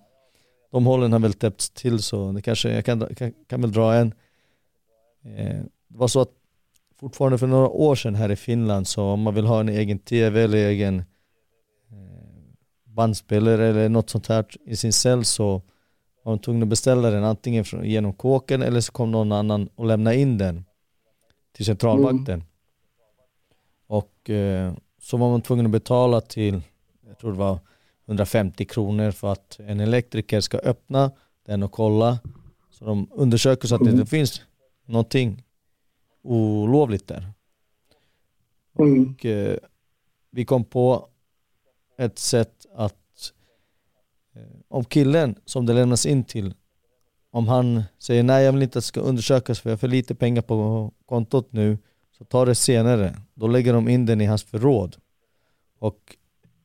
de 0.71 0.87
hålen 0.87 1.13
har 1.13 1.19
väl 1.19 1.33
täppts 1.33 1.71
till 1.71 2.03
så 2.03 2.33
det 2.33 2.43
kanske, 2.43 2.71
jag 2.71 2.85
kan, 2.85 3.15
kan, 3.15 3.33
kan 3.47 3.61
väl 3.61 3.73
dra 3.73 3.95
en. 3.95 4.15
Eh, 5.25 5.63
det 5.89 5.99
var 5.99 6.09
så 6.09 6.21
att 6.21 6.31
fortfarande 7.01 7.39
för 7.39 7.47
några 7.47 7.69
år 7.69 7.95
sedan 7.95 8.15
här 8.15 8.31
i 8.31 8.37
Finland 8.37 8.89
så 8.89 9.05
om 9.05 9.23
man 9.23 9.35
vill 9.35 9.47
ha 9.47 9.61
en 9.61 9.69
egen 9.69 9.99
tv 9.99 10.43
eller 10.43 10.59
egen 10.59 10.99
eh, 10.99 11.05
bandspelare 12.85 13.67
eller 13.67 13.89
något 13.89 14.11
sånt 14.11 14.27
här 14.27 14.47
i 14.65 14.77
sin 14.77 14.93
cell 14.93 15.25
så 15.25 15.63
var 16.23 16.33
man 16.33 16.39
tvungen 16.39 16.63
att 16.63 16.69
beställa 16.69 17.11
den 17.11 17.25
antingen 17.25 17.65
genom 17.83 18.13
kåken 18.13 18.63
eller 18.63 18.81
så 18.81 18.93
kom 18.93 19.11
någon 19.11 19.33
annan 19.33 19.69
och 19.75 19.87
lämnade 19.87 20.17
in 20.17 20.39
den 20.39 20.65
till 21.53 21.65
centralvakten. 21.65 22.35
Mm. 22.35 22.47
Och 23.87 24.31
eh, 24.31 24.73
så 25.01 25.17
var 25.17 25.31
man 25.31 25.43
tvungen 25.43 25.67
att 25.67 25.73
betala 25.73 26.21
till, 26.21 26.63
jag 27.07 27.19
tror 27.19 27.33
det 27.33 27.39
var 27.39 27.59
150 28.07 28.65
kronor 28.65 29.11
för 29.11 29.33
att 29.33 29.61
en 29.61 29.81
elektriker 29.81 30.41
ska 30.41 30.59
öppna 30.59 31.11
den 31.47 31.63
och 31.63 31.73
kolla. 31.73 32.19
Så 32.71 32.85
de 32.85 33.09
undersöker 33.13 33.69
så 33.69 33.75
att 33.75 33.85
det 33.85 33.91
inte 33.91 34.07
finns 34.07 34.43
någonting 34.85 35.45
olovligt 36.23 37.09
där. 37.09 37.33
Mm. 38.79 39.11
Och 39.11 39.27
eh, 39.27 39.59
vi 40.31 40.45
kom 40.45 40.65
på 40.65 41.09
ett 41.99 42.19
sätt 42.19 42.67
att 42.75 43.33
eh, 44.35 44.43
om 44.69 44.85
killen 44.85 45.39
som 45.45 45.67
det 45.67 45.73
lämnas 45.73 46.07
in 46.07 46.25
till 46.25 46.55
om 47.31 47.49
han 47.49 47.83
säger 47.99 48.23
nej 48.23 48.45
jag 48.45 48.53
vill 48.53 48.63
inte 48.63 48.79
att 48.79 48.85
det 48.85 48.89
ska 48.89 49.01
undersökas 49.01 49.61
för 49.61 49.71
jag 49.71 49.73
har 49.73 49.79
för 49.79 49.89
lite 49.89 50.15
pengar 50.15 50.43
på 50.43 50.93
kontot 51.07 51.53
nu 51.53 51.79
så 52.19 52.25
ta 52.25 52.45
det 52.45 52.55
senare. 52.55 53.17
Då 53.35 53.47
lägger 53.47 53.73
de 53.73 53.89
in 53.89 54.07
den 54.07 54.21
i 54.21 54.25
hans 54.25 54.43
förråd. 54.43 54.97
Och 55.79 56.17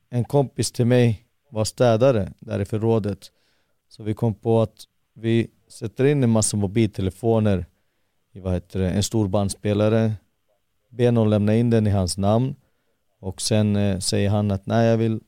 en 0.09 0.23
kompis 0.23 0.71
till 0.71 0.85
mig 0.85 1.25
var 1.51 1.65
städare 1.65 2.33
där 2.39 2.59
i 2.59 2.65
förrådet. 2.65 3.31
Så 3.89 4.03
vi 4.03 4.13
kom 4.13 4.33
på 4.33 4.61
att 4.61 4.87
vi 5.13 5.47
sätter 5.67 6.05
in 6.05 6.23
en 6.23 6.29
massa 6.29 6.57
mobiltelefoner 6.57 7.65
i 8.33 8.39
vad 8.39 8.53
heter 8.53 8.79
det, 8.79 8.89
en 8.89 9.03
stor 9.03 9.27
bandspelare. 9.27 10.13
Ber 10.89 11.11
någon 11.11 11.29
lämna 11.29 11.55
in 11.55 11.69
den 11.69 11.87
i 11.87 11.89
hans 11.89 12.17
namn. 12.17 12.55
Och 13.19 13.41
sen 13.41 13.75
eh, 13.75 13.99
säger 13.99 14.29
han 14.29 14.51
att 14.51 14.65
nej 14.65 14.87
jag 14.87 14.97
vill 14.97 15.19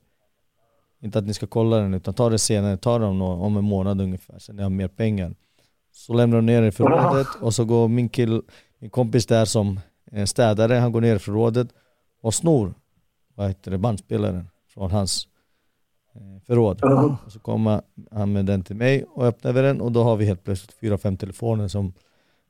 inte 1.01 1.20
att 1.20 1.25
ni 1.25 1.34
ska 1.34 1.48
kolla 1.48 1.77
den 1.77 1.94
utan 1.94 2.13
ta 2.13 2.30
det 2.30 2.39
senare, 2.39 2.77
ta 2.77 3.00
den 3.00 3.08
om, 3.08 3.22
om 3.22 3.58
en 3.58 3.63
månad 3.63 4.01
ungefär, 4.01 4.39
sen 4.39 4.58
jag 4.58 4.65
har 4.65 4.70
mer 4.70 4.88
pengar. 4.88 5.36
Så 5.92 6.13
lämnar 6.13 6.38
de 6.38 6.46
ner 6.46 6.62
den 6.62 6.70
i 6.70 6.72
förrådet 6.72 7.27
och 7.42 7.56
så 7.56 7.65
går 7.65 7.88
min, 7.88 8.10
kill, 8.10 8.42
min 8.80 8.89
kompis 8.89 9.25
där 9.25 9.46
som 9.46 9.80
en 10.12 10.27
städare, 10.27 10.74
han 10.74 10.92
går 10.92 11.01
ner 11.01 11.15
i 11.15 11.20
förrådet 11.20 11.68
och 12.22 12.34
snor 12.34 12.74
vad 13.36 13.48
heter 13.48 13.72
det, 13.72 13.77
bandspelaren 13.77 14.50
från 14.68 14.92
hans 14.92 15.27
eh, 15.27 15.32
förråd. 16.46 16.82
Uh-huh. 16.82 17.15
Och 17.25 17.32
så 17.32 17.39
kommer 17.39 17.82
han 18.12 18.34
med 18.34 18.46
den 18.46 18.63
till 18.63 18.75
mig 18.75 19.05
och 19.10 19.25
öppnar 19.25 19.53
vi 19.53 19.62
den 19.62 19.82
och 19.82 19.91
då 19.91 20.03
har 20.03 20.15
vi 20.15 20.25
helt 20.25 20.43
plötsligt 20.43 20.74
fyra, 20.74 20.98
fem 20.98 21.17
telefoner 21.17 21.67
som 21.67 21.93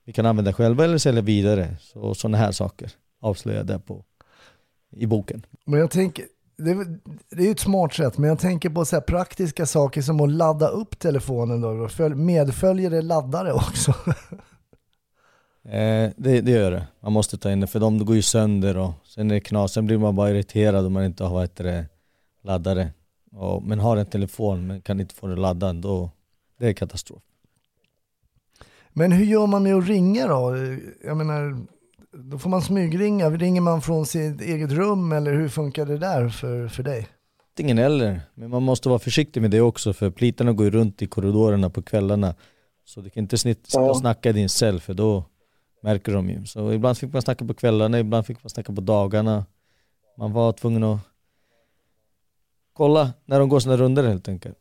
vi 0.06 0.14
kan 0.14 0.26
använda 0.26 0.54
själva 0.54 0.84
eller 0.84 0.98
sälja 0.98 1.22
vidare. 1.22 1.76
Så 1.80 2.16
sådana 2.16 2.38
här 2.38 2.52
saker 2.52 2.92
avslöjar 3.22 3.66
jag 3.70 3.86
på 3.86 4.04
i 4.92 5.06
boken. 5.06 5.46
Men 5.66 5.80
jag 5.80 5.92
tänker, 5.92 6.26
det, 6.58 6.74
det 7.30 7.44
är 7.44 7.46
ju 7.46 7.52
ett 7.52 7.60
smart 7.60 7.94
sätt, 7.94 8.18
men 8.18 8.30
jag 8.30 8.40
tänker 8.40 8.70
på 8.70 8.86
så 8.86 9.02
praktiska 9.02 9.66
saker 9.66 10.02
som 10.02 10.22
att 10.22 10.32
ladda 10.32 10.68
upp 10.68 11.00
telefonen 11.00 11.62
då. 11.62 11.90
Medföljer 12.16 12.90
det 12.90 13.02
laddare 13.02 13.54
också? 13.54 13.94
Eh, 15.66 16.12
det, 16.18 16.42
det, 16.42 16.52
gör 16.52 16.72
det. 16.72 16.88
Man 17.00 17.14
måste 17.14 17.38
ta 17.38 17.52
in 17.52 17.60
det 17.60 17.68
för 17.68 17.80
de 17.80 18.06
går 18.06 18.16
ju 18.16 18.22
sönder 18.22 18.78
och 18.78 18.92
sen 19.06 19.32
är 19.32 19.36
det 19.36 19.40
knas. 19.40 19.74
Sen 19.74 19.86
blir 19.86 19.98
man 19.98 20.16
bara 20.16 20.30
irriterad 20.30 20.86
om 20.86 20.94
man 20.94 21.04
inte 21.06 21.24
har 21.24 21.30
vad 21.30 21.50
det, 21.56 21.86
laddare. 22.42 22.92
Och, 23.36 23.64
men 23.64 23.80
har 23.80 23.98
en 23.98 24.06
telefon 24.06 24.68
men 24.68 24.82
kan 24.82 25.00
inte 25.00 25.16
få 25.16 25.28
den 25.28 25.42
laddad 25.42 25.76
då 25.76 26.10
det 26.60 26.68
är 26.68 26.74
katastrof. 26.74 27.24
Men 28.90 29.12
hur 29.12 29.26
gör 29.26 29.48
man 29.48 29.64
med 29.64 29.76
att 29.76 29.88
ringa 29.88 30.28
då? 30.28 30.56
Jag 31.04 31.18
menar, 31.18 31.58
då 32.12 32.40
får 32.40 32.50
man 32.50 32.62
smygringa. 32.62 33.30
Ringer 33.30 33.62
man 33.62 33.82
från 33.82 34.06
sitt 34.06 34.42
eget 34.42 34.72
rum 34.72 35.12
eller 35.12 35.34
hur 35.34 35.50
funkar 35.50 35.86
det 35.86 35.98
där 35.98 36.30
för, 36.30 36.68
för 36.68 36.84
dig? 36.84 37.08
Ingen 37.60 37.78
eller, 37.78 38.22
men 38.34 38.50
man 38.50 38.64
måste 38.64 38.90
vara 38.90 39.00
försiktig 39.00 39.42
med 39.42 39.52
det 39.52 39.62
också 39.62 39.94
för 39.94 40.10
plitarna 40.10 40.54
går 40.54 40.66
ju 40.66 40.72
runt 40.72 41.02
i 41.02 41.08
korridorerna 41.08 41.70
på 41.70 41.82
kvällarna. 41.82 42.36
Så 42.86 43.02
du 43.02 43.10
kan 43.10 43.24
inte 43.24 43.38
snitt, 43.38 43.70
ja. 43.74 43.96
snacka 43.96 44.30
i 44.30 44.34
din 44.34 44.50
cell 44.50 44.80
för 44.80 44.94
då 44.94 45.26
märker 45.82 46.14
de 46.14 46.30
ju. 46.30 46.46
Så 46.46 46.72
ibland 46.72 46.98
fick 46.98 47.14
man 47.14 47.22
snacka 47.22 47.46
på 47.46 47.54
kvällarna, 47.54 48.00
ibland 48.00 48.26
fick 48.26 48.44
man 48.44 48.50
snacka 48.50 48.74
på 48.74 48.82
dagarna. 48.82 49.46
Man 50.18 50.32
var 50.34 50.52
tvungen 50.54 50.84
att 50.84 51.00
kolla 52.74 53.14
när 53.26 53.40
de 53.40 53.50
går 53.50 53.60
sina 53.60 53.78
runder 53.78 54.04
helt 54.04 54.28
enkelt. 54.28 54.58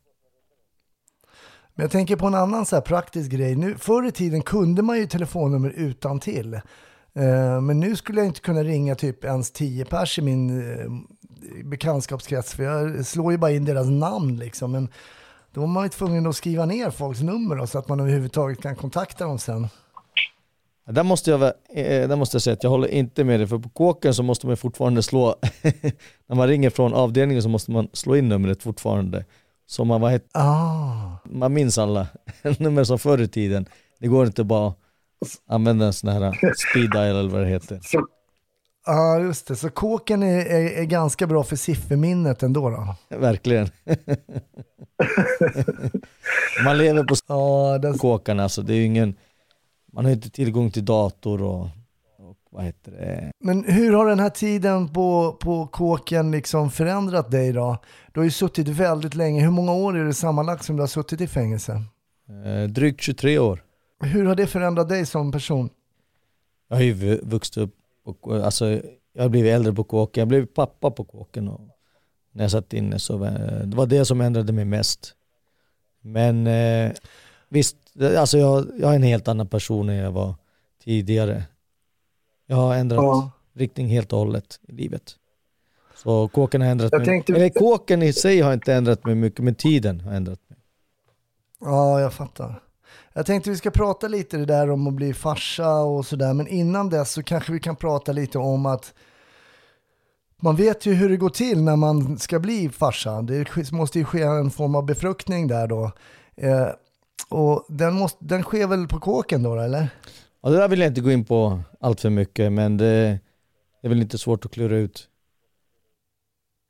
Men 1.75 1.85
jag 1.85 1.91
tänker 1.91 2.17
på 2.17 2.27
en 2.27 2.35
annan 2.35 2.67
så 2.67 2.77
här 2.77 2.81
praktisk 2.81 3.31
grej. 3.31 3.57
Nu, 3.57 3.79
förr 3.79 4.07
i 4.07 4.13
tiden 4.13 4.43
kunde 4.43 4.83
man 4.83 4.99
ju 4.99 5.07
telefonnummer 5.07 5.71
utan 5.71 6.21
till. 6.21 6.55
Eh, 7.15 7.61
men 7.61 7.81
nu 7.81 7.97
skulle 7.97 8.21
jag 8.21 8.27
inte 8.27 8.41
kunna 8.41 8.63
ringa 8.63 8.95
typ 8.95 9.25
ens 9.25 9.51
tio 9.51 9.85
pers 9.85 10.19
i 10.19 10.23
min 10.23 10.71
eh, 10.71 10.87
bekantskapskrets. 11.65 12.55
För 12.55 12.63
jag 12.63 13.07
slår 13.07 13.33
ju 13.33 13.39
bara 13.39 13.51
in 13.51 13.65
deras 13.65 13.87
namn 13.89 14.37
liksom. 14.37 14.73
Men 14.73 14.89
då 15.53 15.61
var 15.61 15.69
man 15.69 15.83
ju 15.83 15.89
tvungen 15.89 16.27
att 16.27 16.37
skriva 16.37 16.67
ner 16.67 16.91
folks 16.91 17.21
nummer 17.21 17.57
då, 17.57 17.67
så 17.67 17.79
att 17.79 17.89
man 17.89 18.01
överhuvudtaget 18.01 18.63
kan 18.63 18.77
kontakta 18.77 19.25
dem 19.25 19.39
sen. 19.39 19.69
Där 20.87 21.03
måste, 21.03 21.31
jag, 21.31 21.41
vä- 21.41 21.53
eh, 21.75 22.09
där 22.09 22.17
måste 22.17 22.35
jag 22.35 22.43
säga 22.43 22.55
att 22.55 22.63
jag 22.63 22.71
håller 22.71 22.89
inte 22.89 23.25
med 23.25 23.41
dig, 23.41 23.47
för 23.47 23.59
på 23.59 23.69
kåken 23.69 24.15
så 24.15 24.23
måste 24.23 24.47
man 24.47 24.57
fortfarande 24.57 25.03
slå, 25.03 25.35
när 26.27 26.37
man 26.37 26.49
ringer 26.49 26.71
från 26.71 26.95
avdelningen 26.95 27.43
så 27.43 27.49
måste 27.49 27.71
man 27.71 27.89
slå 27.93 28.17
in 28.17 28.29
numret 28.29 28.63
fortfarande. 28.63 29.25
Så 29.67 29.85
man, 29.85 30.01
vad 30.01 30.13
het, 30.13 30.25
Ah. 30.35 31.19
man 31.25 31.53
minns 31.53 31.79
alla 31.79 32.07
nummer 32.59 32.85
som 32.85 32.99
förr 32.99 33.21
i 33.21 33.29
tiden. 33.29 33.67
Det 34.01 34.09
går 34.09 34.27
inte 34.27 34.45
bara 34.45 34.69
att 34.69 34.77
använda 35.49 35.87
en 35.87 35.93
sån 35.93 36.11
här 36.11 36.39
speed 36.71 36.91
dial 36.91 37.17
eller 37.17 37.31
vad 37.31 37.41
det 37.41 37.49
heter. 37.49 37.81
Ja, 37.93 38.01
ah, 38.93 39.19
just 39.19 39.47
det. 39.47 39.57
Så 39.57 39.71
kåken 39.71 40.23
är, 40.23 40.47
är, 40.47 40.79
är 40.81 40.85
ganska 40.85 41.27
bra 41.27 41.45
för 41.45 41.57
sifferminnet 41.57 42.43
ändå 42.43 42.71
då? 42.71 42.95
Verkligen. 43.19 43.69
man 46.65 46.79
lever 46.79 47.05
på 47.05 47.15
Ja, 47.27 47.79
den, 47.83 47.99
kåkan 47.99 48.41
alltså, 48.41 48.63
det 48.63 48.73
är 48.75 48.77
ju 48.77 48.85
ingen, 48.85 49.15
man 49.93 50.05
har 50.05 50.13
inte 50.13 50.31
tillgång 50.31 50.71
till 50.71 50.85
dator 50.85 51.43
och, 51.43 51.61
och 52.19 52.37
vad 52.51 52.65
heter 52.65 52.93
det, 52.93 53.33
men 53.41 53.65
hur 53.65 53.93
har 53.93 54.07
den 54.07 54.21
här 54.21 54.31
tiden 54.31 54.89
på, 54.89 55.33
på 55.41 55.67
kåken 55.67 56.31
liksom 56.31 56.71
förändrat 56.71 57.31
dig 57.31 57.53
då? 57.53 57.77
Du 58.13 58.21
har 58.21 58.25
ju 58.25 58.31
suttit 58.31 58.69
väldigt 58.69 59.15
länge. 59.15 59.41
Hur 59.43 59.51
många 59.51 59.73
år 59.73 59.97
är 59.97 60.05
det 60.05 60.15
sammanlagt 60.15 60.65
som 60.65 60.77
du 60.77 60.83
har 60.83 60.87
suttit 60.87 61.21
i 61.21 61.27
fängelse? 61.27 61.83
eh, 62.47 62.69
drygt 62.69 63.01
23 63.01 63.39
år. 63.39 63.65
Hur 64.01 64.25
har 64.27 64.35
det 64.35 64.47
förändrat 64.47 64.89
dig 64.89 65.07
som 65.07 65.33
person? 65.33 65.71
Jag 66.69 66.77
har 66.77 66.83
ju 66.83 66.93
vu- 66.93 67.21
vuxit 67.23 67.57
upp, 67.57 67.75
och, 68.05 68.45
alltså 68.45 68.81
jag 69.13 69.23
har 69.23 69.29
blivit 69.29 69.53
äldre 69.53 69.73
på 69.73 69.85
kåken, 69.85 70.21
jag 70.21 70.29
blev 70.29 70.47
pappa 70.47 70.91
på 70.91 71.05
kåken 71.05 71.49
och 71.49 71.61
när 72.33 72.45
jag 72.45 72.51
satt 72.51 72.73
inne 72.73 72.99
så 72.99 73.19
det 73.65 73.77
var 73.77 73.87
det 73.87 74.05
som 74.05 74.21
ändrade 74.21 74.53
mig 74.53 74.65
mest. 74.65 75.15
Men 76.01 76.47
eh, 76.47 76.93
visst, 77.53 77.77
alltså 78.19 78.39
jag, 78.39 78.67
jag 78.79 78.91
är 78.91 78.97
en 78.97 79.03
helt 79.03 79.29
annan 79.29 79.49
person 79.49 79.89
än 79.89 79.97
jag 79.97 80.13
var 80.13 80.35
tidigare. 80.85 81.43
Jag 82.47 82.57
har 82.57 82.75
ändrat 82.75 83.31
riktning 83.55 83.87
helt 83.87 84.13
och 84.13 84.19
hållet 84.19 84.61
i 84.69 84.73
livet. 84.73 85.17
Så 85.95 86.29
kåken 86.29 86.61
har 86.61 86.69
ändrat 86.69 86.93
Jag 86.93 86.99
mig. 86.99 87.07
tänkte- 87.07 87.33
Eller 87.35 87.49
kåken 87.49 88.03
i 88.03 88.13
sig 88.13 88.41
har 88.41 88.53
inte 88.53 88.75
ändrat 88.75 89.05
mig 89.05 89.15
mycket, 89.15 89.45
men 89.45 89.55
tiden 89.55 90.01
har 90.01 90.13
ändrat 90.13 90.41
mig. 90.49 90.59
Ja, 91.61 92.01
jag 92.01 92.13
fattar. 92.13 92.63
Jag 93.13 93.27
tänkte 93.27 93.51
vi 93.51 93.57
ska 93.57 93.71
prata 93.71 94.09
lite 94.09 94.37
det 94.37 94.45
där 94.45 94.71
om 94.71 94.87
att 94.87 94.95
bli 94.95 95.15
farsa 95.15 95.75
och 95.81 96.07
sådär, 96.07 96.35
men 96.35 96.47
innan 96.49 96.91
dess 96.91 97.13
så 97.13 97.23
kanske 97.23 97.53
vi 97.53 97.61
kan 97.61 97.77
prata 97.77 98.13
lite 98.13 98.39
om 98.39 98.67
att 98.67 98.95
man 100.41 100.57
vet 100.57 100.87
ju 100.87 100.93
hur 100.95 101.09
det 101.09 101.17
går 101.17 101.29
till 101.31 101.63
när 101.63 101.77
man 101.77 102.19
ska 102.19 102.39
bli 102.39 102.69
farsa. 102.69 103.23
Det 103.23 103.73
måste 103.73 103.99
ju 103.99 104.05
ske 104.05 104.23
en 104.23 104.51
form 104.51 104.75
av 104.75 104.85
befruktning 104.87 105.47
där 105.49 105.67
då. 105.67 105.91
Eh, 106.37 106.67
och 107.29 107.65
den, 107.69 107.95
måste, 107.95 108.25
den 108.25 108.43
sker 108.43 108.67
väl 108.67 108.89
på 108.89 109.01
kåken 109.01 109.43
då, 109.43 109.61
eller? 109.61 109.89
Ja, 110.43 110.51
det 110.51 110.57
där 110.57 110.69
vill 110.69 110.81
jag 110.81 110.89
inte 110.89 111.01
gå 111.01 111.11
in 111.11 111.25
på 111.25 111.61
allt 111.81 112.01
för 112.01 112.11
mycket, 112.11 112.53
men 112.53 112.77
det 112.77 113.19
är 113.83 113.89
väl 113.89 114.03
inte 114.03 114.19
svårt 114.19 114.45
att 114.45 114.53
klura 114.53 114.77
ut. 114.77 115.09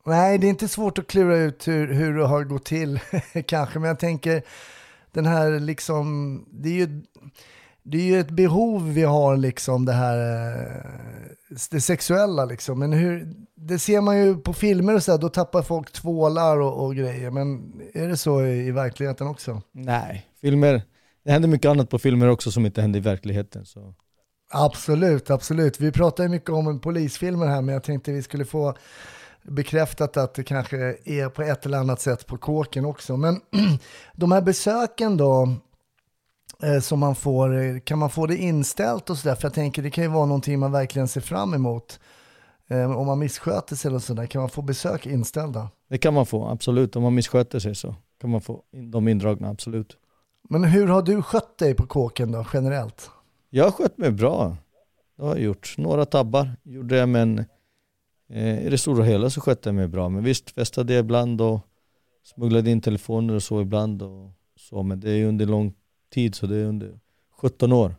Nej, 0.04 0.38
det 0.38 0.46
är 0.46 0.48
inte 0.48 0.68
svårt 0.68 0.98
att 0.98 1.06
klura 1.06 1.36
ut 1.36 1.68
hur, 1.68 1.92
hur 1.92 2.18
det 2.18 2.26
har 2.26 2.44
gått 2.44 2.64
till 2.64 3.00
kanske, 3.46 3.78
men 3.78 3.88
jag 3.88 3.98
tänker 3.98 4.42
den 5.12 5.26
här 5.26 5.60
liksom, 5.60 6.38
det 6.50 6.68
är 6.68 6.72
ju, 6.72 7.02
det 7.82 7.98
är 7.98 8.02
ju 8.02 8.20
ett 8.20 8.30
behov 8.30 8.92
vi 8.92 9.02
har 9.02 9.36
liksom 9.36 9.84
det 9.84 9.92
här, 9.92 10.18
eh, 10.18 10.82
det 11.70 11.80
sexuella 11.80 12.44
liksom, 12.44 12.78
men 12.78 12.92
hur, 12.92 13.34
det 13.54 13.78
ser 13.78 14.00
man 14.00 14.18
ju 14.18 14.36
på 14.36 14.52
filmer 14.52 14.94
och 14.94 15.02
så 15.02 15.12
här, 15.12 15.18
då 15.18 15.28
tappar 15.28 15.62
folk 15.62 15.92
tvålar 15.92 16.60
och, 16.60 16.84
och 16.84 16.96
grejer, 16.96 17.30
men 17.30 17.72
är 17.94 18.08
det 18.08 18.16
så 18.16 18.44
i, 18.44 18.66
i 18.66 18.70
verkligheten 18.70 19.26
också? 19.26 19.62
Nej, 19.72 20.26
filmer, 20.42 20.82
det 21.24 21.32
händer 21.32 21.48
mycket 21.48 21.70
annat 21.70 21.90
på 21.90 21.98
filmer 21.98 22.28
också 22.28 22.50
som 22.50 22.66
inte 22.66 22.80
händer 22.82 22.98
i 22.98 23.02
verkligheten. 23.02 23.66
Så. 23.66 23.94
Absolut, 24.50 25.30
absolut. 25.30 25.80
Vi 25.80 25.92
pratar 25.92 26.24
ju 26.24 26.28
mycket 26.28 26.50
om 26.50 26.80
polisfilmer 26.80 27.46
här, 27.46 27.62
men 27.62 27.72
jag 27.72 27.82
tänkte 27.82 28.12
vi 28.12 28.22
skulle 28.22 28.44
få 28.44 28.74
bekräftat 29.42 30.16
att 30.16 30.34
det 30.34 30.44
kanske 30.44 30.76
är 31.04 31.28
på 31.28 31.42
ett 31.42 31.66
eller 31.66 31.78
annat 31.78 32.00
sätt 32.00 32.26
på 32.26 32.36
kåken 32.38 32.84
också. 32.84 33.16
Men 33.16 33.40
de 34.14 34.32
här 34.32 34.42
besöken 34.42 35.16
då, 35.16 35.48
eh, 36.62 36.80
som 36.80 36.98
man 36.98 37.14
får, 37.14 37.62
eh, 37.62 37.78
kan 37.78 37.98
man 37.98 38.10
få 38.10 38.26
det 38.26 38.36
inställt 38.36 39.10
och 39.10 39.18
sådär? 39.18 39.34
För 39.34 39.44
jag 39.44 39.54
tänker 39.54 39.82
det 39.82 39.90
kan 39.90 40.04
ju 40.04 40.10
vara 40.10 40.26
någonting 40.26 40.58
man 40.58 40.72
verkligen 40.72 41.08
ser 41.08 41.20
fram 41.20 41.54
emot. 41.54 42.00
Eh, 42.68 42.98
om 42.98 43.06
man 43.06 43.18
missköter 43.18 43.76
sig 43.76 43.88
eller 43.88 43.98
sådär, 43.98 44.26
kan 44.26 44.40
man 44.40 44.50
få 44.50 44.62
besök 44.62 45.06
inställda? 45.06 45.70
Det 45.88 45.98
kan 45.98 46.14
man 46.14 46.26
få, 46.26 46.48
absolut. 46.48 46.96
Om 46.96 47.02
man 47.02 47.14
missköter 47.14 47.58
sig 47.58 47.74
så 47.74 47.94
kan 48.20 48.30
man 48.30 48.40
få 48.40 48.62
in- 48.72 48.90
dem 48.90 49.08
indragna, 49.08 49.48
absolut. 49.48 49.96
Men 50.52 50.64
hur 50.64 50.86
har 50.86 51.02
du 51.02 51.22
skött 51.22 51.58
dig 51.58 51.74
på 51.74 51.86
kåken 51.86 52.32
då, 52.32 52.46
generellt? 52.52 53.10
Jag 53.50 53.64
har 53.64 53.70
skött 53.70 53.98
mig 53.98 54.10
bra. 54.10 54.56
Det 55.16 55.22
har 55.22 55.30
jag 55.30 55.40
gjort. 55.40 55.74
Några 55.78 56.04
tabbar 56.04 56.50
gjorde 56.62 56.96
jag, 56.96 57.08
men 57.08 57.44
eh, 58.28 58.66
i 58.66 58.70
det 58.70 58.78
stora 58.78 59.04
hela 59.04 59.30
så 59.30 59.40
skötte 59.40 59.68
jag 59.68 59.74
mig 59.74 59.88
bra. 59.88 60.08
Men 60.08 60.24
visst 60.24 60.50
festade 60.50 60.92
jag 60.92 61.00
ibland 61.00 61.40
och 61.40 61.60
smugglade 62.24 62.70
in 62.70 62.80
telefoner 62.80 63.34
och 63.34 63.42
så 63.42 63.60
ibland 63.60 64.02
och 64.02 64.30
så. 64.56 64.82
Men 64.82 65.00
det 65.00 65.10
är 65.10 65.26
under 65.26 65.46
lång 65.46 65.74
tid, 66.14 66.34
så 66.34 66.46
det 66.46 66.56
är 66.56 66.64
under 66.64 66.98
17 67.40 67.72
år. 67.72 67.94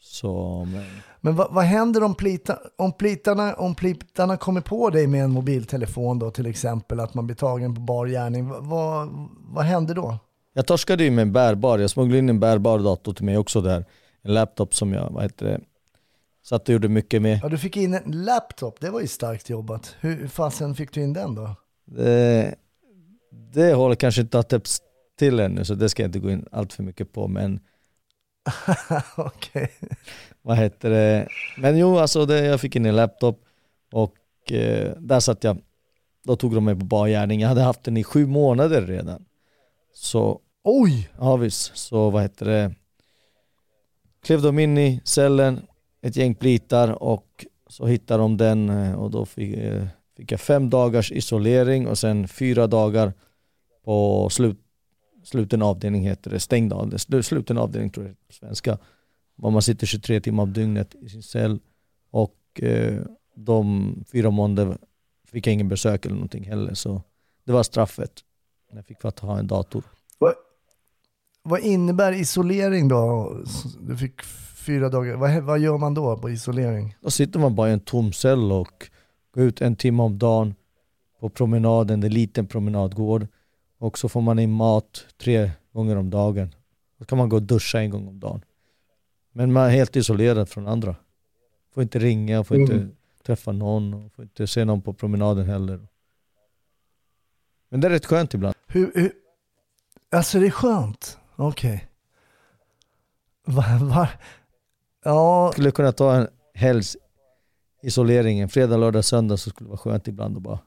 Så, 0.00 0.64
men 0.72 0.84
Men 1.20 1.36
vad, 1.36 1.54
vad 1.54 1.64
händer 1.64 2.02
om, 2.02 2.14
plita, 2.14 2.58
om, 2.78 2.92
plitarna, 2.92 3.54
om 3.54 3.74
plitarna 3.74 4.36
kommer 4.36 4.60
på 4.60 4.90
dig 4.90 5.06
med 5.06 5.24
en 5.24 5.30
mobiltelefon 5.30 6.18
då 6.18 6.30
till 6.30 6.46
exempel, 6.46 7.00
att 7.00 7.14
man 7.14 7.26
blir 7.26 7.36
tagen 7.36 7.74
på 7.74 7.80
bar 7.80 8.06
gärning, 8.06 8.48
vad, 8.48 9.08
vad 9.38 9.64
händer 9.64 9.94
då? 9.94 10.18
Jag 10.52 10.66
torskade 10.66 11.04
ju 11.04 11.10
med 11.10 11.22
en 11.22 11.32
bärbar, 11.32 11.78
jag 11.78 11.90
smugglade 11.90 12.18
in 12.18 12.28
en 12.28 12.40
bärbar 12.40 12.78
dator 12.78 13.12
till 13.14 13.24
mig 13.24 13.38
också 13.38 13.60
där. 13.60 13.84
En 14.22 14.34
laptop 14.34 14.74
som 14.74 14.92
jag, 14.92 15.10
vad 15.10 15.22
heter 15.22 15.46
det, 15.46 15.60
satt 16.42 16.68
och 16.68 16.72
gjorde 16.72 16.88
mycket 16.88 17.22
med. 17.22 17.40
Ja, 17.42 17.48
du 17.48 17.58
fick 17.58 17.76
in 17.76 17.94
en 17.94 18.24
laptop, 18.24 18.80
det 18.80 18.90
var 18.90 19.00
ju 19.00 19.06
starkt 19.06 19.50
jobbat. 19.50 19.96
Hur 20.00 20.16
hur 20.16 20.28
fasen 20.28 20.74
fick 20.74 20.92
du 20.92 21.02
in 21.02 21.12
den 21.12 21.34
då? 21.34 21.54
Det, 21.84 22.54
det 23.52 23.74
håller 23.74 23.94
kanske 23.94 24.20
inte 24.20 24.38
att 24.38 24.48
täppts 24.48 24.80
till 25.18 25.40
ännu 25.40 25.64
så 25.64 25.74
det 25.74 25.88
ska 25.88 26.02
jag 26.02 26.08
inte 26.08 26.18
gå 26.18 26.30
in 26.30 26.46
allt 26.52 26.72
för 26.72 26.82
mycket 26.82 27.12
på 27.12 27.28
men 27.28 27.60
Okej. 29.16 29.70
vad 30.42 30.56
heter 30.56 30.90
det? 30.90 31.28
Men 31.58 31.78
jo 31.78 31.98
alltså 31.98 32.26
det, 32.26 32.44
jag 32.44 32.60
fick 32.60 32.76
in 32.76 32.86
en 32.86 32.96
laptop 32.96 33.44
och 33.92 34.14
eh, 34.52 34.92
där 34.98 35.20
satt 35.20 35.44
jag, 35.44 35.58
då 36.24 36.36
tog 36.36 36.54
de 36.54 36.64
mig 36.64 36.74
på 36.74 36.84
bar 36.84 37.08
gärning. 37.08 37.40
Jag 37.40 37.48
hade 37.48 37.62
haft 37.62 37.84
den 37.84 37.96
i 37.96 38.04
sju 38.04 38.26
månader 38.26 38.82
redan. 38.82 39.24
Så 39.92 40.40
Oj! 40.64 41.10
Ja 41.18 41.36
visst, 41.36 41.76
så 41.76 42.10
vad 42.10 42.22
heter 42.22 42.46
det? 42.46 42.74
Klev 44.22 44.42
de 44.42 44.58
in 44.58 44.78
i 44.78 45.00
cellen, 45.04 45.60
ett 46.02 46.16
gäng 46.16 46.34
plitar 46.34 47.02
och 47.02 47.46
så 47.68 47.86
hittade 47.86 48.22
de 48.22 48.36
den 48.36 48.68
eh, 48.68 48.94
och 48.94 49.10
då 49.10 49.26
fick, 49.26 49.56
eh, 49.56 49.86
fick 50.16 50.32
jag 50.32 50.40
fem 50.40 50.70
dagars 50.70 51.12
isolering 51.12 51.88
och 51.88 51.98
sen 51.98 52.28
fyra 52.28 52.66
dagar 52.66 53.12
på 53.84 54.28
slut, 54.30 54.58
sluten 55.24 55.62
avdelning 55.62 56.02
heter 56.02 56.30
det, 56.30 56.40
stängd 56.40 56.72
avdelning, 56.72 56.98
slu- 56.98 57.22
sluten 57.22 57.58
avdelning 57.58 57.90
tror 57.90 58.06
jag 58.06 58.26
på 58.26 58.32
svenska. 58.32 58.78
Var 59.36 59.50
man 59.50 59.62
sitter 59.62 59.86
23 59.86 60.20
timmar 60.20 60.42
om 60.42 60.52
dygnet 60.52 60.94
i 60.94 61.08
sin 61.08 61.22
cell 61.22 61.60
och 62.10 62.36
eh, 62.62 63.02
de 63.34 63.94
fyra 64.12 64.30
månader 64.30 64.78
fick 65.24 65.46
jag 65.46 65.54
ingen 65.54 65.68
besök 65.68 66.06
eller 66.06 66.14
någonting 66.14 66.44
heller 66.44 66.74
så 66.74 67.02
det 67.44 67.52
var 67.52 67.62
straffet. 67.62 68.24
Jag 68.72 68.86
fick 68.86 69.04
att 69.04 69.18
ha 69.18 69.38
en 69.38 69.46
dator. 69.46 69.84
Vad, 70.18 70.34
vad 71.42 71.60
innebär 71.60 72.12
isolering 72.12 72.88
då? 72.88 73.36
Du 73.80 73.96
fick 73.96 74.22
fyra 74.66 74.88
dagar, 74.88 75.16
vad, 75.16 75.42
vad 75.42 75.58
gör 75.58 75.78
man 75.78 75.94
då 75.94 76.16
på 76.16 76.30
isolering? 76.30 76.96
Då 77.00 77.10
sitter 77.10 77.38
man 77.38 77.54
bara 77.54 77.68
i 77.70 77.72
en 77.72 77.80
tom 77.80 78.12
cell 78.12 78.52
och 78.52 78.90
går 79.34 79.44
ut 79.44 79.60
en 79.60 79.76
timme 79.76 80.02
om 80.02 80.18
dagen 80.18 80.54
på 81.20 81.28
promenaden, 81.28 82.00
det 82.00 82.04
är 82.04 82.08
en 82.08 82.14
liten 82.14 82.46
promenadgård. 82.46 83.26
Och 83.78 83.98
så 83.98 84.08
får 84.08 84.20
man 84.20 84.38
in 84.38 84.50
mat 84.50 85.06
tre 85.22 85.50
gånger 85.72 85.96
om 85.96 86.10
dagen. 86.10 86.54
Då 86.98 87.04
kan 87.04 87.18
man 87.18 87.28
gå 87.28 87.36
och 87.36 87.42
duscha 87.42 87.80
en 87.80 87.90
gång 87.90 88.08
om 88.08 88.20
dagen. 88.20 88.44
Men 89.32 89.52
man 89.52 89.66
är 89.66 89.70
helt 89.70 89.96
isolerad 89.96 90.48
från 90.48 90.66
andra. 90.66 90.96
Får 91.74 91.82
inte 91.82 91.98
ringa, 91.98 92.44
får 92.44 92.56
inte 92.56 92.88
träffa 93.26 93.52
någon, 93.52 93.94
och 93.94 94.12
får 94.12 94.22
inte 94.22 94.46
se 94.46 94.64
någon 94.64 94.82
på 94.82 94.92
promenaden 94.92 95.46
heller. 95.46 95.86
Men 97.70 97.80
det 97.80 97.88
är 97.88 97.90
rätt 97.90 98.06
skönt 98.06 98.34
ibland. 98.34 98.54
Hur, 98.66 98.92
hur, 98.94 99.12
alltså 100.10 100.40
det 100.40 100.46
är 100.46 100.50
skönt? 100.50 101.18
Okej. 101.36 101.88
Va, 103.46 103.64
va, 103.80 104.08
ja, 105.04 105.50
skulle 105.52 105.70
kunna 105.70 105.92
ta 105.92 106.14
en 106.14 106.28
helgs 106.54 106.96
isoleringen. 107.82 108.48
Fredag, 108.48 108.76
lördag, 108.76 109.04
söndag 109.04 109.36
så 109.36 109.50
skulle 109.50 109.66
det 109.66 109.70
vara 109.70 109.78
skönt 109.78 110.08
ibland 110.08 110.36
att 110.36 110.42
bara 110.42 110.58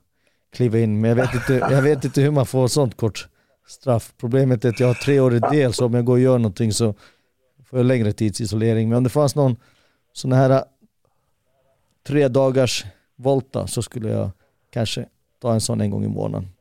kliva 0.53 0.79
in. 0.79 1.01
Men 1.01 1.09
jag 1.09 1.15
vet 1.15 1.33
inte, 1.33 1.53
jag 1.53 1.81
vet 1.81 2.05
inte 2.05 2.21
hur 2.21 2.31
man 2.31 2.45
får 2.45 2.67
sånt 2.67 2.97
kort 2.97 3.27
straff. 3.67 4.13
Problemet 4.17 4.65
är 4.65 4.69
att 4.69 4.79
jag 4.79 4.87
har 4.87 4.93
tre 4.93 5.19
år 5.19 5.33
i 5.35 5.39
del 5.39 5.73
så 5.73 5.85
om 5.85 5.93
jag 5.93 6.05
går 6.05 6.13
och 6.13 6.19
gör 6.19 6.37
någonting 6.37 6.73
så 6.73 6.93
får 7.65 7.79
jag 7.79 7.85
längre 7.85 8.13
tids 8.13 8.41
isolering. 8.41 8.89
Men 8.89 8.97
om 8.97 9.03
det 9.03 9.09
fanns 9.09 9.35
någon 9.35 9.55
sån 10.13 10.31
här 10.31 10.63
tre 12.07 12.27
dagars 12.27 12.85
volta 13.15 13.67
så 13.67 13.81
skulle 13.81 14.09
jag 14.09 14.31
kanske 14.69 15.05
ta 15.41 15.53
en 15.53 15.61
sån 15.61 15.81
en 15.81 15.89
gång 15.89 16.05
i 16.05 16.07
månaden. 16.07 16.52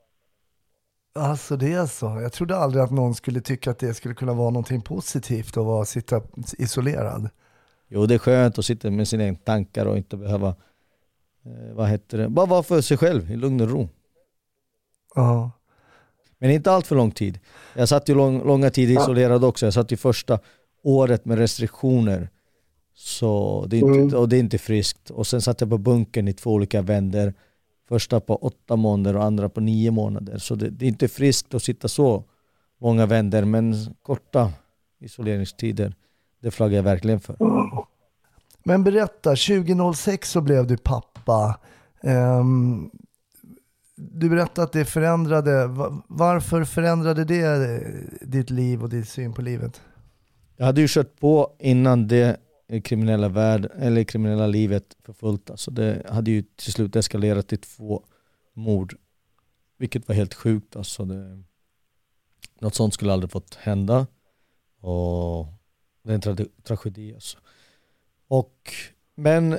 Alltså 1.14 1.56
det 1.56 1.72
är 1.72 1.86
så. 1.86 2.06
Jag 2.22 2.32
trodde 2.32 2.56
aldrig 2.56 2.84
att 2.84 2.90
någon 2.90 3.14
skulle 3.14 3.40
tycka 3.40 3.70
att 3.70 3.78
det 3.78 3.94
skulle 3.94 4.14
kunna 4.14 4.32
vara 4.32 4.50
någonting 4.50 4.80
positivt 4.80 5.56
att 5.56 5.64
vara, 5.64 5.84
sitta 5.84 6.22
isolerad. 6.58 7.28
Jo 7.88 8.06
det 8.06 8.14
är 8.14 8.18
skönt 8.18 8.58
att 8.58 8.64
sitta 8.64 8.90
med 8.90 9.08
sina 9.08 9.24
egna 9.24 9.38
tankar 9.44 9.86
och 9.86 9.96
inte 9.96 10.16
behöva, 10.16 10.48
eh, 10.48 11.74
vad 11.74 11.88
heter 11.88 12.18
det, 12.18 12.28
bara 12.28 12.46
vara 12.46 12.62
för 12.62 12.80
sig 12.80 12.96
själv 12.96 13.30
i 13.30 13.36
lugn 13.36 13.60
och 13.60 13.70
ro. 13.70 13.88
Ja. 15.14 15.50
Men 16.38 16.50
inte 16.50 16.72
allt 16.72 16.86
för 16.86 16.96
lång 16.96 17.10
tid. 17.10 17.38
Jag 17.74 17.88
satt 17.88 18.08
ju 18.08 18.14
lång, 18.14 18.46
långa 18.46 18.70
tider 18.70 19.02
isolerad 19.02 19.44
också. 19.44 19.66
Jag 19.66 19.74
satt 19.74 19.92
ju 19.92 19.96
första 19.96 20.38
året 20.82 21.24
med 21.24 21.38
restriktioner. 21.38 22.28
Så 22.94 23.64
det 23.68 23.76
är 23.76 23.80
inte, 23.80 23.98
Mm. 24.00 24.14
och 24.14 24.28
det 24.28 24.36
är 24.36 24.40
inte 24.40 24.58
friskt. 24.58 25.10
Och 25.10 25.26
sen 25.26 25.42
satt 25.42 25.60
jag 25.60 25.70
på 25.70 25.78
bunkern 25.78 26.28
i 26.28 26.32
två 26.32 26.50
olika 26.52 26.82
vänder. 26.82 27.34
Första 27.88 28.20
på 28.20 28.36
åtta 28.36 28.76
månader 28.76 29.16
och 29.18 29.24
andra 29.24 29.48
på 29.48 29.60
nio 29.60 29.90
månader. 29.90 30.38
Så 30.38 30.54
det, 30.54 30.70
det 30.70 30.84
är 30.84 30.88
inte 30.88 31.08
friskt 31.08 31.54
att 31.54 31.62
sitta 31.62 31.88
så 31.88 32.24
långa 32.80 33.06
vänder. 33.06 33.44
Men 33.44 33.74
korta 34.02 34.52
isoleringstider, 35.00 35.94
det 36.40 36.50
flaggar 36.50 36.76
jag 36.76 36.82
verkligen 36.82 37.20
för. 37.20 37.36
Men 38.64 38.84
berätta, 38.84 39.30
2006 39.30 40.30
så 40.30 40.40
blev 40.40 40.66
du 40.66 40.76
pappa. 40.76 41.58
Ehm, 42.02 42.90
du 43.96 44.28
berättade 44.28 44.62
att 44.64 44.72
det 44.72 44.84
förändrade, 44.84 45.66
va- 45.66 46.02
varför 46.08 46.64
förändrade 46.64 47.24
det 47.24 47.80
ditt 48.20 48.50
liv 48.50 48.82
och 48.82 48.88
din 48.88 49.04
syn 49.06 49.32
på 49.32 49.42
livet? 49.42 49.80
Jag 50.56 50.66
hade 50.66 50.80
ju 50.80 50.86
kört 50.90 51.20
på 51.20 51.52
innan 51.58 52.08
det 52.08 52.36
kriminella, 52.84 53.28
värld, 53.28 53.70
eller 53.78 54.04
kriminella 54.04 54.46
livet 54.46 54.96
för 55.02 55.12
fullt. 55.12 55.50
Alltså 55.50 55.70
det 55.70 56.06
hade 56.08 56.30
ju 56.30 56.42
till 56.42 56.72
slut 56.72 56.96
eskalerat 56.96 57.48
till 57.48 57.58
två 57.58 58.04
mord. 58.52 58.96
Vilket 59.78 60.08
var 60.08 60.14
helt 60.14 60.34
sjukt. 60.34 60.76
Alltså 60.76 61.04
det, 61.04 61.42
något 62.60 62.74
sånt 62.74 62.94
skulle 62.94 63.12
aldrig 63.12 63.30
fått 63.30 63.54
hända. 63.54 64.06
Och 64.80 65.46
det 66.02 66.10
är 66.10 66.14
en 66.14 66.20
tra 66.20 66.36
tragedi. 66.62 67.14
Alltså. 67.14 67.38
Och, 68.28 68.72
men 69.14 69.58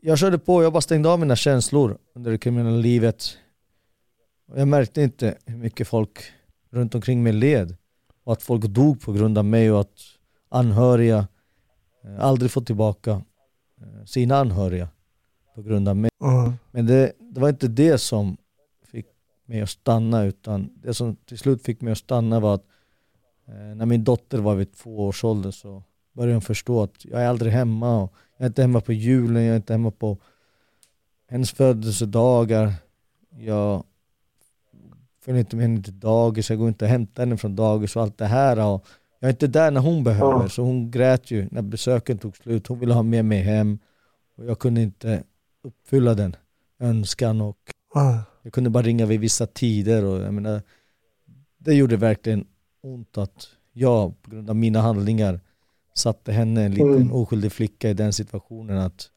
jag 0.00 0.18
körde 0.18 0.38
på, 0.38 0.62
jag 0.62 0.72
bara 0.72 0.80
stängde 0.80 1.08
av 1.08 1.20
mina 1.20 1.36
känslor 1.36 1.98
under 2.14 2.30
det 2.30 2.38
kriminella 2.38 2.76
livet. 2.76 3.38
Och 4.46 4.60
jag 4.60 4.68
märkte 4.68 5.02
inte 5.02 5.38
hur 5.46 5.56
mycket 5.56 5.88
folk 5.88 6.18
runt 6.70 6.94
omkring 6.94 7.22
mig 7.22 7.32
led. 7.32 7.76
Och 8.24 8.32
att 8.32 8.42
folk 8.42 8.64
dog 8.64 9.00
på 9.00 9.12
grund 9.12 9.38
av 9.38 9.44
mig 9.44 9.72
och 9.72 9.80
att 9.80 10.00
anhöriga 10.48 11.26
aldrig 12.18 12.50
får 12.50 12.60
tillbaka 12.60 13.10
eh, 13.80 14.04
sina 14.04 14.36
anhöriga 14.36 14.88
på 15.54 15.62
grund 15.62 15.88
av 15.88 15.96
mig. 15.96 16.10
Mm. 16.24 16.52
Men 16.70 16.86
det, 16.86 17.12
det 17.18 17.40
var 17.40 17.48
inte 17.48 17.68
det 17.68 17.98
som 17.98 18.36
fick 18.86 19.06
mig 19.44 19.60
att 19.60 19.70
stanna 19.70 20.24
utan 20.24 20.70
det 20.82 20.94
som 20.94 21.16
till 21.16 21.38
slut 21.38 21.62
fick 21.62 21.80
mig 21.80 21.92
att 21.92 21.98
stanna 21.98 22.40
var 22.40 22.54
att 22.54 22.66
eh, 23.46 23.54
när 23.54 23.86
min 23.86 24.04
dotter 24.04 24.38
var 24.38 24.54
vid 24.54 24.72
två 24.72 25.06
års 25.06 25.24
ålder 25.24 25.50
så 25.50 25.82
började 26.12 26.34
hon 26.34 26.42
förstå 26.42 26.82
att 26.82 27.04
jag 27.04 27.22
är 27.22 27.26
aldrig 27.26 27.52
hemma. 27.52 28.02
Och 28.02 28.12
jag 28.36 28.44
är 28.44 28.48
inte 28.48 28.62
hemma 28.62 28.80
på 28.80 28.92
julen, 28.92 29.42
jag 29.42 29.52
är 29.52 29.56
inte 29.56 29.72
hemma 29.72 29.90
på 29.90 30.18
hennes 31.28 31.52
födelsedagar. 31.52 32.72
Jag 33.30 33.84
följer 35.20 35.40
inte 35.40 35.56
med 35.56 35.62
henne 35.62 35.82
till 35.82 36.00
dagis, 36.00 36.50
jag 36.50 36.58
går 36.58 36.68
inte 36.68 36.84
och 36.84 36.90
hämtar 36.90 37.22
henne 37.22 37.36
från 37.36 37.56
dagis 37.56 37.96
och 37.96 38.02
allt 38.02 38.18
det 38.18 38.26
här. 38.26 38.66
Och 38.66 38.86
jag 39.24 39.28
är 39.28 39.32
inte 39.32 39.46
där 39.46 39.70
när 39.70 39.80
hon 39.80 40.04
behöver. 40.04 40.48
Så 40.48 40.62
hon 40.62 40.90
grät 40.90 41.30
ju 41.30 41.48
när 41.50 41.62
besöken 41.62 42.18
tog 42.18 42.36
slut. 42.36 42.66
Hon 42.66 42.78
ville 42.78 42.94
ha 42.94 43.02
med 43.02 43.24
mig 43.24 43.42
hem. 43.42 43.78
Och 44.36 44.44
jag 44.44 44.58
kunde 44.58 44.82
inte 44.82 45.22
uppfylla 45.62 46.14
den 46.14 46.36
önskan 46.80 47.40
och 47.40 47.58
jag 48.42 48.52
kunde 48.52 48.70
bara 48.70 48.82
ringa 48.82 49.06
vid 49.06 49.20
vissa 49.20 49.46
tider 49.46 50.04
och 50.04 50.20
jag 50.20 50.34
menar 50.34 50.62
det 51.58 51.74
gjorde 51.74 51.96
verkligen 51.96 52.46
ont 52.82 53.18
att 53.18 53.48
jag 53.72 54.22
på 54.22 54.30
grund 54.30 54.50
av 54.50 54.56
mina 54.56 54.80
handlingar 54.80 55.40
satte 55.94 56.32
henne, 56.32 56.62
en 56.64 56.70
liten 56.70 56.94
Mm. 56.94 57.12
oskyldig 57.12 57.52
flicka 57.52 57.90
i 57.90 57.94
den 57.94 58.12
situationen 58.12 58.78
att 58.78 59.10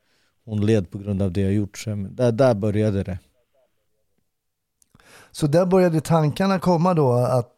hon 0.45 0.65
led 0.65 0.91
på 0.91 0.97
grund 0.97 1.21
av 1.21 1.31
det 1.31 1.41
jag 1.41 1.53
gjort. 1.53 1.77
Så 1.77 2.07
där, 2.11 2.31
där 2.31 2.53
började 2.53 3.03
det. 3.03 3.19
Så 5.31 5.47
där 5.47 5.65
började 5.65 6.01
tankarna 6.01 6.59
komma 6.59 6.93
då 6.93 7.13
att 7.13 7.56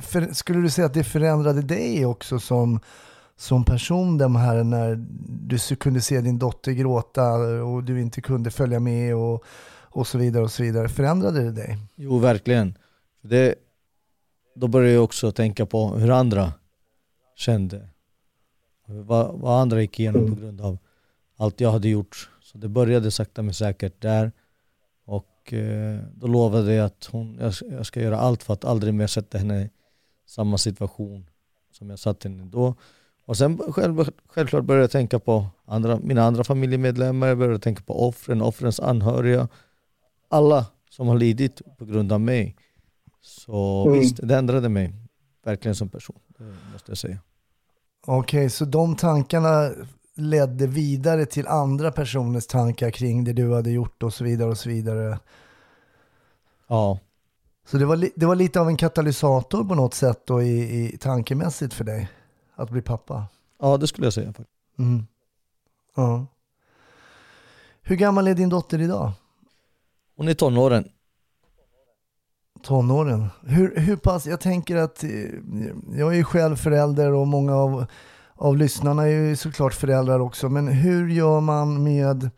för, 0.00 0.32
skulle 0.32 0.60
du 0.60 0.70
säga 0.70 0.86
att 0.86 0.94
det 0.94 1.04
förändrade 1.04 1.62
dig 1.62 2.06
också 2.06 2.38
som, 2.38 2.80
som 3.36 3.64
person 3.64 4.18
de 4.18 4.36
här 4.36 4.64
när 4.64 5.04
du 5.46 5.76
kunde 5.76 6.00
se 6.00 6.20
din 6.20 6.38
dotter 6.38 6.72
gråta 6.72 7.32
och 7.64 7.84
du 7.84 8.00
inte 8.00 8.20
kunde 8.20 8.50
följa 8.50 8.80
med 8.80 9.16
och, 9.16 9.44
och 9.80 10.06
så 10.06 10.18
vidare 10.18 10.42
och 10.44 10.50
så 10.50 10.62
vidare. 10.62 10.88
Förändrade 10.88 11.42
det 11.42 11.52
dig? 11.52 11.78
Jo, 11.94 12.18
verkligen. 12.18 12.78
Det, 13.20 13.54
då 14.54 14.68
började 14.68 14.94
jag 14.94 15.04
också 15.04 15.32
tänka 15.32 15.66
på 15.66 15.88
hur 15.88 16.10
andra 16.10 16.52
kände. 17.36 17.88
Vad, 18.86 19.40
vad 19.40 19.60
andra 19.60 19.80
gick 19.80 20.00
igenom 20.00 20.34
på 20.34 20.40
grund 20.40 20.60
av 20.60 20.78
allt 21.36 21.60
jag 21.60 21.72
hade 21.72 21.88
gjort. 21.88 22.30
Så 22.40 22.58
det 22.58 22.68
började 22.68 23.10
sakta 23.10 23.42
men 23.42 23.54
säkert 23.54 24.02
där. 24.02 24.32
Och 25.46 25.52
eh, 25.52 26.00
då 26.14 26.26
lovade 26.26 26.74
jag 26.74 26.86
att 26.86 27.08
hon, 27.12 27.38
jag, 27.70 27.86
ska- 27.86 28.00
göra 28.00 28.18
allt 28.18 28.42
för 28.42 28.52
att 28.52 28.64
aldrig 28.64 28.94
mer 28.94 29.06
sätta 29.06 29.38
henne 29.38 29.62
i 29.62 29.70
samma 30.26 30.58
situation 30.58 31.26
som 31.72 31.90
jag 31.90 31.98
satt 31.98 32.24
henne 32.24 32.44
då. 32.44 32.74
Och 33.26 33.36
sen 33.36 33.58
själv, 33.72 34.04
självklart 34.28 34.64
började 34.64 34.82
jag 34.82 34.90
tänka 34.90 35.18
på 35.18 35.46
andra, 35.66 35.98
mina 35.98 36.22
andra 36.24 36.44
familjemedlemmar, 36.44 37.26
jag 37.26 37.38
började 37.38 37.58
tänka 37.58 37.82
på 37.82 38.08
offren, 38.08 38.42
offrens 38.42 38.80
anhöriga. 38.80 39.48
Alla 40.28 40.66
som 40.90 41.08
har 41.08 41.18
lidit 41.18 41.62
på 41.78 41.84
grund 41.84 42.12
av 42.12 42.20
mig. 42.20 42.56
Så 43.20 43.84
Mm. 43.88 44.00
visst, 44.00 44.16
det 44.22 44.36
ändrade 44.36 44.68
mig 44.68 44.94
verkligen 45.44 45.74
som 45.74 45.88
person, 45.88 46.18
måste 46.72 46.90
jag 46.90 46.98
säga. 46.98 47.18
Okej, 48.06 48.50
så 48.50 48.64
de 48.64 48.96
tankarna 48.96 49.70
ledde 50.14 50.66
vidare 50.66 51.26
till 51.26 51.46
andra 51.46 51.92
personers 51.92 52.46
tankar 52.46 52.90
kring 52.90 53.24
det 53.24 53.32
du 53.32 53.54
hade 53.54 53.70
gjort 53.70 54.02
och 54.02 54.14
så 54.14 54.24
vidare 54.24 54.50
och 54.50 54.58
så 54.58 54.68
vidare. 54.68 55.18
Ja, 56.68 56.98
Så 57.66 57.78
det 57.78 57.86
var, 57.86 58.08
det 58.16 58.26
var 58.26 58.34
lite 58.34 58.60
av 58.60 58.68
en 58.68 58.76
katalysator 58.76 59.64
på 59.64 59.74
något 59.74 59.94
sätt 59.94 60.26
då 60.26 60.42
i, 60.42 60.84
i 60.94 60.98
tankemässigt 60.98 61.74
för 61.74 61.84
dig 61.84 62.10
att 62.54 62.70
bli 62.70 62.82
pappa. 62.82 63.26
ja 63.60 63.76
det 63.76 63.86
skulle 63.86 64.06
jag 64.06 64.14
säga. 64.14 64.32
Mm. 64.78 65.06
Ja. 65.96 66.26
Hur 67.82 67.96
gammal 67.96 68.28
är 68.28 68.34
din 68.34 68.48
dotter 68.48 68.80
idag? 68.80 69.12
Hon 70.16 70.28
är 70.28 70.34
tonåren. 70.34 70.88
Tonåren. 72.62 73.26
Hur, 73.42 73.76
hur 73.76 73.96
pass, 73.96 74.26
jag 74.26 74.40
tänker 74.40 74.76
att 74.76 75.04
eh, 75.04 75.10
jag 75.96 76.12
är 76.12 76.16
ju 76.16 76.24
själv 76.24 76.56
förälder 76.56 77.12
och 77.12 77.26
många 77.26 77.54
av, 77.56 77.86
av 78.36 78.56
lyssnarna 78.56 79.02
är 79.02 79.08
ju 79.08 79.36
såklart 79.36 79.74
föräldrar 79.74 80.20
också. 80.20 80.48
Men 80.48 80.68
hur 80.68 81.08
gör 81.08 81.40
man 81.40 81.82
med, 81.82 82.30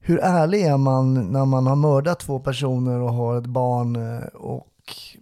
hur 0.00 0.18
ärlig 0.18 0.62
är 0.62 0.76
man 0.76 1.32
när 1.32 1.44
man 1.44 1.66
har 1.66 1.76
mördat 1.76 2.20
två 2.20 2.40
personer 2.40 3.00
och 3.00 3.12
har 3.12 3.38
ett 3.38 3.46
barn 3.46 3.96
eh, 3.96 4.26
och 4.26 4.66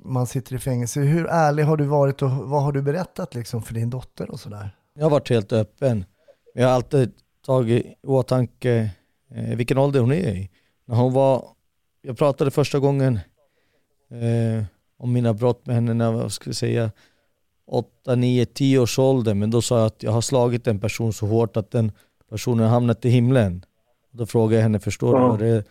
man 0.04 0.26
sitter 0.26 0.54
i 0.54 0.58
fängelse? 0.58 1.00
Hur 1.00 1.26
ärlig 1.26 1.62
har 1.62 1.76
du 1.76 1.84
varit 1.84 2.22
och 2.22 2.30
vad 2.30 2.62
har 2.62 2.72
du 2.72 2.82
berättat 2.82 3.34
liksom 3.34 3.62
för 3.62 3.74
din 3.74 3.90
dotter 3.90 4.30
och 4.30 4.40
sådär? 4.40 4.76
Jag 4.94 5.04
har 5.04 5.10
varit 5.10 5.30
helt 5.30 5.52
öppen. 5.52 6.04
Jag 6.54 6.66
har 6.66 6.74
alltid 6.74 7.12
tagit 7.46 7.86
i 7.86 7.94
åtanke 8.06 8.90
eh, 9.30 9.56
vilken 9.56 9.78
ålder 9.78 10.00
hon 10.00 10.12
är 10.12 10.34
i. 10.34 10.50
När 10.86 10.96
hon 10.96 11.12
var, 11.12 11.48
jag 12.02 12.18
pratade 12.18 12.50
första 12.50 12.78
gången 12.78 13.20
eh, 14.10 14.64
om 14.98 15.12
mina 15.12 15.34
brott 15.34 15.66
med 15.66 15.74
henne 15.74 15.94
när 15.94 16.12
jag 16.12 16.32
skulle 16.32 16.54
säga, 16.54 16.90
8, 17.66 18.14
9, 18.14 18.46
10 18.46 18.78
års 18.78 18.98
ålder. 18.98 19.34
Men 19.34 19.50
då 19.50 19.62
sa 19.62 19.78
jag 19.78 19.86
att 19.86 20.02
jag 20.02 20.12
har 20.12 20.20
slagit 20.20 20.66
en 20.66 20.80
person 20.80 21.12
så 21.12 21.26
hårt 21.26 21.56
att 21.56 21.70
den 21.70 21.92
personen 22.30 22.68
hamnat 22.68 23.04
i 23.04 23.08
himlen. 23.08 23.64
Då 24.10 24.26
frågade 24.26 24.54
jag 24.54 24.62
henne, 24.62 24.80
förstår 24.80 25.18
du 25.18 25.20
vad 25.28 25.38
det, 25.38 25.64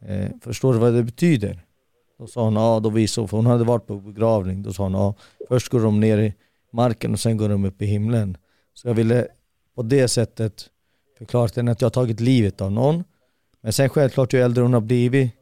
eh, 0.00 0.30
förstår 0.40 0.72
du 0.72 0.78
vad 0.78 0.94
det 0.94 1.02
betyder? 1.02 1.62
Då 2.18 2.26
sa 2.26 2.44
hon, 2.44 2.54
ja, 2.54 2.80
då 2.80 2.90
visade 2.90 3.22
hon, 3.22 3.28
för 3.28 3.36
hon 3.36 3.46
hade 3.46 3.64
varit 3.64 3.86
på 3.86 3.96
begravning. 3.96 4.62
Då 4.62 4.72
sa 4.72 4.82
hon, 4.82 4.92
ja, 4.92 5.14
först 5.48 5.68
går 5.68 5.80
de 5.80 6.00
ner 6.00 6.18
i 6.18 6.34
marken 6.72 7.12
och 7.12 7.20
sen 7.20 7.36
går 7.36 7.48
de 7.48 7.64
upp 7.64 7.82
i 7.82 7.86
himlen. 7.86 8.36
Så 8.74 8.88
jag 8.88 8.94
ville 8.94 9.28
på 9.74 9.82
det 9.82 10.08
sättet 10.08 10.70
förklara 11.18 11.48
till 11.48 11.56
henne 11.56 11.72
att 11.72 11.80
jag 11.80 11.86
har 11.86 11.90
tagit 11.90 12.20
livet 12.20 12.60
av 12.60 12.72
någon. 12.72 13.04
Men 13.60 13.72
sen 13.72 13.88
självklart 13.88 14.32
ju 14.32 14.40
äldre 14.40 14.62
hon 14.62 14.74
har 14.74 14.80
blivit 14.80 15.32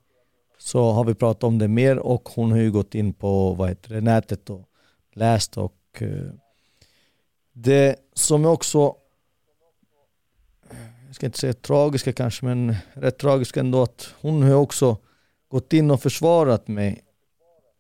så 0.59 0.91
har 0.91 1.05
vi 1.05 1.14
pratat 1.14 1.45
om 1.45 1.59
det 1.59 1.69
mer 1.69 1.99
och 1.99 2.29
hon 2.35 2.51
har 2.51 2.59
ju 2.59 2.71
gått 2.71 2.95
in 2.95 3.12
på 3.12 3.55
vad 3.55 3.69
heter 3.69 3.95
det, 3.95 4.01
nätet 4.01 4.51
och 4.51 4.67
läst 5.18 5.59
och 5.59 5.76
eh, 5.98 6.33
det 7.52 7.96
som 8.14 8.44
jag 8.44 8.52
också 8.52 8.94
jag 11.07 11.14
ska 11.14 11.26
inte 11.26 11.38
säga 11.38 11.52
tragiska 11.52 12.12
kanske, 12.12 12.44
men 12.44 12.74
rätt 12.92 13.18
tragiska 13.18 13.61
ändå 13.61 13.83
att 13.83 14.14
hon 14.20 14.42
har 14.42 14.54
också 14.54 14.96
gått 15.48 15.72
in 15.72 15.90
och 15.90 16.02
försvarat 16.02 16.68
mig 16.68 17.00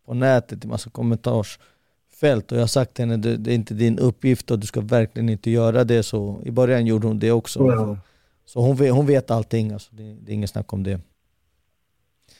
på 0.06 0.14
nätet 0.14 0.64
i 0.64 0.68
massa 0.68 0.90
kommentarsfält 0.90 2.52
och 2.52 2.58
jag 2.58 2.62
har 2.62 2.66
sagt 2.66 2.94
till 2.94 3.02
henne 3.02 3.16
det, 3.16 3.36
det 3.36 3.50
är 3.50 3.54
inte 3.54 3.74
din 3.74 3.98
uppgift 3.98 4.50
och 4.50 4.58
du 4.58 4.66
ska 4.66 4.80
verkligen 4.80 5.28
inte 5.28 5.50
göra 5.50 5.84
det 5.84 6.02
så 6.02 6.40
i 6.44 6.50
början 6.50 6.86
gjorde 6.86 7.06
hon 7.06 7.18
det 7.18 7.32
också. 7.32 7.66
Ja. 7.66 7.98
Så 8.44 8.60
hon 8.60 8.76
vet, 8.76 8.92
hon 8.92 9.06
vet 9.06 9.30
allting, 9.30 9.72
alltså. 9.72 9.94
det, 9.94 10.14
det 10.14 10.32
är 10.32 10.34
inget 10.34 10.50
snack 10.50 10.72
om 10.72 10.82
det. 10.82 11.00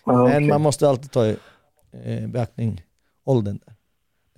Ja, 0.05 0.29
Men 0.29 0.47
man 0.47 0.61
måste 0.61 0.89
alltid 0.89 1.11
ta 1.11 1.27
i 1.27 1.37
eh, 1.93 2.29
beaktning 2.29 2.83
åldern. 3.25 3.61
Där. 3.67 3.75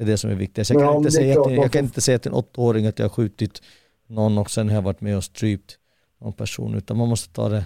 Det 0.01 0.05
är 0.05 0.07
det 0.07 0.19
som 0.19 0.31
är 0.31 0.35
viktigt. 0.35 0.71
Jag 0.71 0.83
Ja, 0.83 0.87
kan, 0.89 0.97
inte, 0.97 1.11
säga 1.11 1.45
till, 1.45 1.57
jag 1.57 1.73
kan 1.73 1.85
inte 1.85 2.01
säga 2.01 2.19
till 2.19 2.29
en 2.31 2.35
åttaåring 2.35 2.87
att 2.87 2.99
jag 2.99 3.05
har 3.05 3.11
skjutit 3.11 3.63
någon 4.07 4.39
och 4.39 4.51
sen 4.51 4.69
har 4.69 4.75
jag 4.75 4.83
varit 4.83 5.01
med 5.01 5.17
och 5.17 5.25
strypt 5.25 5.79
någon 6.21 6.33
person. 6.33 6.75
Utan 6.75 6.97
man 6.97 7.09
måste 7.09 7.33
ta 7.35 7.49
det 7.49 7.65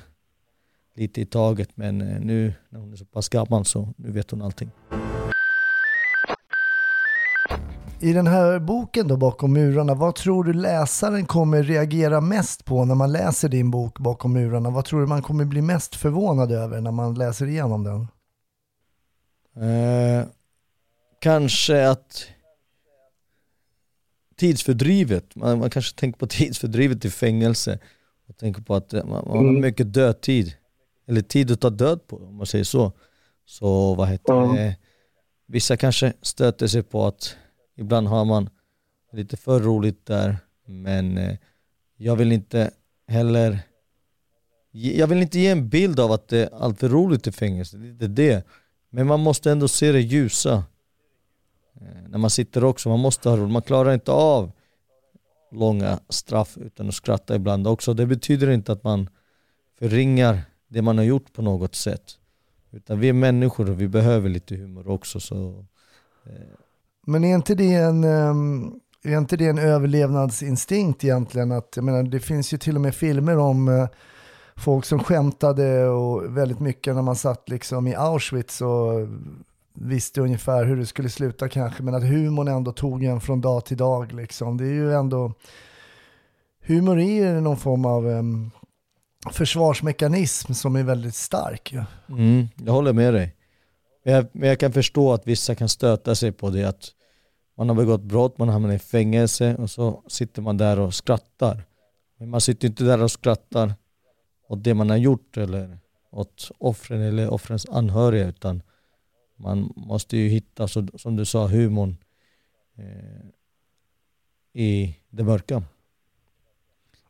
lite 0.94 1.20
i 1.20 1.27
taget. 1.27 1.68
Men 1.75 2.01
eh, 2.01 2.20
nu 2.20 2.55
när 2.68 2.81
hon 2.81 2.92
är 2.92 2.97
så 2.97 3.05
pass 3.05 3.29
gammal 3.29 3.64
så 3.64 3.88
nu 3.97 4.11
vet 4.11 4.31
hon 4.31 4.42
allting. 4.42 4.70
I 8.01 8.12
den 8.12 8.27
här 8.27 8.59
boken 8.59 9.09
då, 9.09 9.16
Bakom 9.16 9.53
murarna, 9.53 9.94
vad 9.94 10.14
tror 10.14 10.44
du 10.44 10.53
läsaren 10.53 11.27
kommer 11.27 11.62
reagera 11.62 12.20
mest 12.20 12.64
på 12.64 12.85
när 12.85 12.94
man 12.94 13.12
läser 13.12 13.49
din 13.49 13.70
bok 13.70 13.99
Bakom 13.99 14.33
murarna? 14.33 14.70
Vad 14.70 14.85
tror 14.85 15.01
du 15.01 15.07
man 15.07 15.23
kommer 15.23 15.44
bli 15.44 15.62
mest 15.62 15.94
förvånad 15.94 16.53
över 16.53 16.81
när 16.81 16.90
man 16.92 17.14
läser 17.14 17.47
igenom 17.47 17.85
den? 17.85 18.09
Eh, 19.68 20.27
kanske 21.25 21.89
att 21.89 22.27
tidsfördrivet, 24.37 25.37
man, 25.37 25.59
man 25.59 25.71
kanske 25.71 25.97
tänker 26.01 26.19
på 26.19 26.27
tidsfördrivet 26.39 27.05
i 27.05 27.11
fängelse 27.11 27.79
och 28.29 28.37
tänker 28.37 28.63
på 28.63 28.75
att 28.75 28.93
eh, 28.95 29.05
man, 29.05 29.25
man 29.29 29.37
har 29.37 29.45
Mm. 29.49 29.61
mycket 29.61 29.93
dödtid, 29.95 30.55
eller 31.09 31.21
tid 31.23 31.51
att 31.51 31.61
ta 31.61 31.71
död 31.71 32.07
på 32.07 32.17
om 32.17 32.37
man 32.37 32.47
säger 32.47 32.65
så. 32.65 32.93
Så 33.47 33.95
vad 33.95 34.09
heter 34.09 34.33
Ja. 34.33 34.53
det, 34.53 34.77
vissa 35.47 35.77
kanske 35.77 36.13
stöter 36.23 36.67
sig 36.67 36.83
på 36.83 37.07
att 37.07 37.37
ibland 37.77 38.09
har 38.09 38.25
man 38.25 38.49
lite 39.13 39.37
för 39.37 39.61
roligt 39.61 40.07
där 40.07 40.37
men 40.67 41.19
eh, 41.19 41.37
jag 41.97 42.17
vill 42.17 42.33
inte 42.33 42.71
heller 43.09 43.59
jag 44.73 45.07
vill 45.07 45.23
inte 45.23 45.39
ge 45.39 45.49
en 45.51 45.69
bild 45.69 46.01
av 46.01 46.13
att 46.13 46.29
det 46.29 46.39
är 46.39 46.55
allt 46.55 46.81
för 46.81 46.89
roligt 46.89 47.27
i 47.27 47.33
fängelse, 47.33 47.77
det 47.77 48.05
är 48.05 48.09
det. 48.09 48.47
Men 48.91 49.07
man 49.07 49.21
måste 49.21 49.51
ändå 49.51 49.69
se 49.69 49.93
det 49.93 50.01
ljusa. 50.01 50.65
Eh, 51.81 52.09
när 52.09 52.19
man 52.19 52.31
sitter 52.31 52.65
också, 52.65 52.89
man 52.89 53.01
måste 53.01 53.29
ha 53.29 53.37
roligt. 53.37 53.53
Man 53.53 53.63
klarar 53.63 53.95
inte 53.95 54.13
av 54.13 54.53
långa 55.51 55.99
straff 56.09 56.59
utan 56.59 56.89
att 56.89 56.95
skratta 56.95 57.37
ibland 57.37 57.67
också. 57.67 57.95
Det 57.95 58.07
betyder 58.07 58.51
inte 58.51 58.73
att 58.73 58.85
man 58.85 59.09
förringar 59.79 60.43
det 60.69 60.83
man 60.83 60.99
har 60.99 61.05
gjort 61.05 61.33
på 61.33 61.43
något 61.43 61.75
sätt. 61.75 62.19
Utan 62.71 63.01
vi 63.01 63.09
är 63.09 63.13
människor 63.13 63.71
och 63.71 63.81
vi 63.81 63.89
behöver 63.89 64.29
lite 64.29 64.57
humor 64.57 64.89
också. 64.89 65.21
Så, 65.21 65.65
eh. 66.27 66.33
Men 67.07 67.25
är 67.25 67.35
inte 67.35 67.55
det 67.55 67.75
en, 67.75 68.05
ehm, 68.05 68.81
är 69.03 69.19
inte 69.19 69.37
det 69.37 69.47
en 69.47 69.59
överlevnadsinstinkt 69.59 71.05
egentligen? 71.05 71.53
Att, 71.53 71.73
jag 71.77 71.85
menar, 71.85 72.03
det 72.03 72.21
finns 72.21 72.53
ju 72.53 72.59
till 72.59 72.75
och 72.75 72.81
med 72.81 72.95
filmer 72.95 73.39
om 73.39 73.69
eh, 73.69 73.89
folk 74.57 74.85
som 74.85 74.99
skämtade 74.99 75.89
och 75.89 76.37
väldigt 76.37 76.61
mycket 76.61 76.95
när 76.95 77.03
man 77.03 77.17
satt 77.17 77.49
liksom 77.49 77.87
i 77.87 77.95
Auschwitz 77.95 78.61
och 78.61 79.09
visste 79.75 80.21
ungefär 80.21 80.65
hur 80.65 80.77
det 80.77 80.87
skulle 80.87 81.09
sluta 81.09 81.49
kanske, 81.49 81.83
men 81.83 81.95
att 81.95 82.03
humorn 82.03 82.49
ändå 82.49 82.73
tog 82.73 83.05
en 83.05 83.21
från 83.21 83.41
dag 83.41 83.65
till 83.65 83.77
dag. 83.77 84.13
Liksom. 84.13 84.57
Det 84.57 84.65
är 84.65 84.73
ju 84.73 84.93
ändå, 84.93 85.33
humor 86.67 86.99
är 86.99 87.35
ju 87.35 87.41
någon 87.41 87.57
form 87.57 87.85
av 87.85 88.07
um, 88.07 88.51
försvarsmekanism 89.33 90.53
som 90.53 90.77
är 90.77 90.83
väldigt 90.83 91.15
stark. 91.15 91.73
Ja. 91.73 91.85
mm, 92.09 92.49
jag 92.57 92.73
håller 92.73 92.93
med 92.93 93.15
dig. 93.15 93.37
Men 94.05 94.15
jag, 94.15 94.27
men 94.33 94.49
jag 94.49 94.61
kan 94.61 94.73
förstå 94.73 95.13
att 95.13 95.27
vissa 95.27 95.55
kan 95.55 95.69
stöta 95.69 96.15
sig 96.15 96.33
på 96.33 96.51
det 96.51 96.65
att 96.65 96.91
man 97.57 97.69
har 97.69 97.77
begått 97.77 98.03
brott, 98.03 98.39
man 98.39 98.49
hamnar 98.49 98.75
i 98.75 98.79
fängelse 98.79 99.57
och 99.57 99.71
så 99.71 100.03
sitter 100.09 100.43
man 100.43 100.57
där 100.57 100.79
och 100.79 100.95
skrattar. 100.95 101.65
Men 102.19 102.31
man 102.31 102.41
sitter 102.41 102.69
inte 102.69 102.85
där 102.85 103.03
och 103.03 103.11
skrattar 103.11 103.75
åt 104.49 104.65
det 104.65 104.75
man 104.75 104.91
har 104.91 104.97
gjort 104.97 105.37
eller 105.37 105.79
åt 106.11 106.51
offren 106.59 107.01
eller 107.01 107.31
offrens 107.31 107.67
anhöriga 107.67 108.29
utan 108.29 108.63
man 109.37 109.73
måste 109.77 110.16
ju 110.16 110.29
hitta, 110.29 110.68
så, 110.68 110.87
som 110.94 111.16
du 111.16 111.25
sa, 111.25 111.47
humorn 111.47 111.97
eh, 112.77 113.27
i 114.53 114.97
det 115.11 115.25
mörka. 115.25 115.62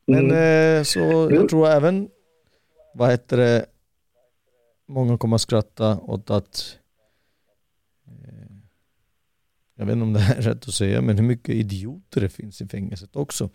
Men 0.07 0.31
eh, 0.31 0.83
så 0.83 1.01
jag 1.31 1.49
tror 1.49 1.69
även, 1.69 2.09
vad 2.95 3.11
heter 3.11 3.37
det, 3.37 3.67
många 4.87 5.19
kommer 5.19 5.35
att 5.35 5.41
skratta 5.41 5.99
åt 5.99 6.31
att 6.31 6.79
eh, 8.07 8.57
jag 9.75 9.87
vet 9.87 9.93
inte 9.93 10.03
om 10.03 10.13
det 10.13 10.21
här 10.21 10.37
är 10.37 10.43
rätt 10.43 10.69
att 10.69 10.75
säga, 10.75 11.01
men 11.01 11.19
hur 11.19 11.25
mycket 11.25 11.55
idioter 11.55 12.21
det 12.21 12.29
finns 12.29 12.61
i 12.61 12.69
fängelset 12.69 13.17
också. 13.17 13.51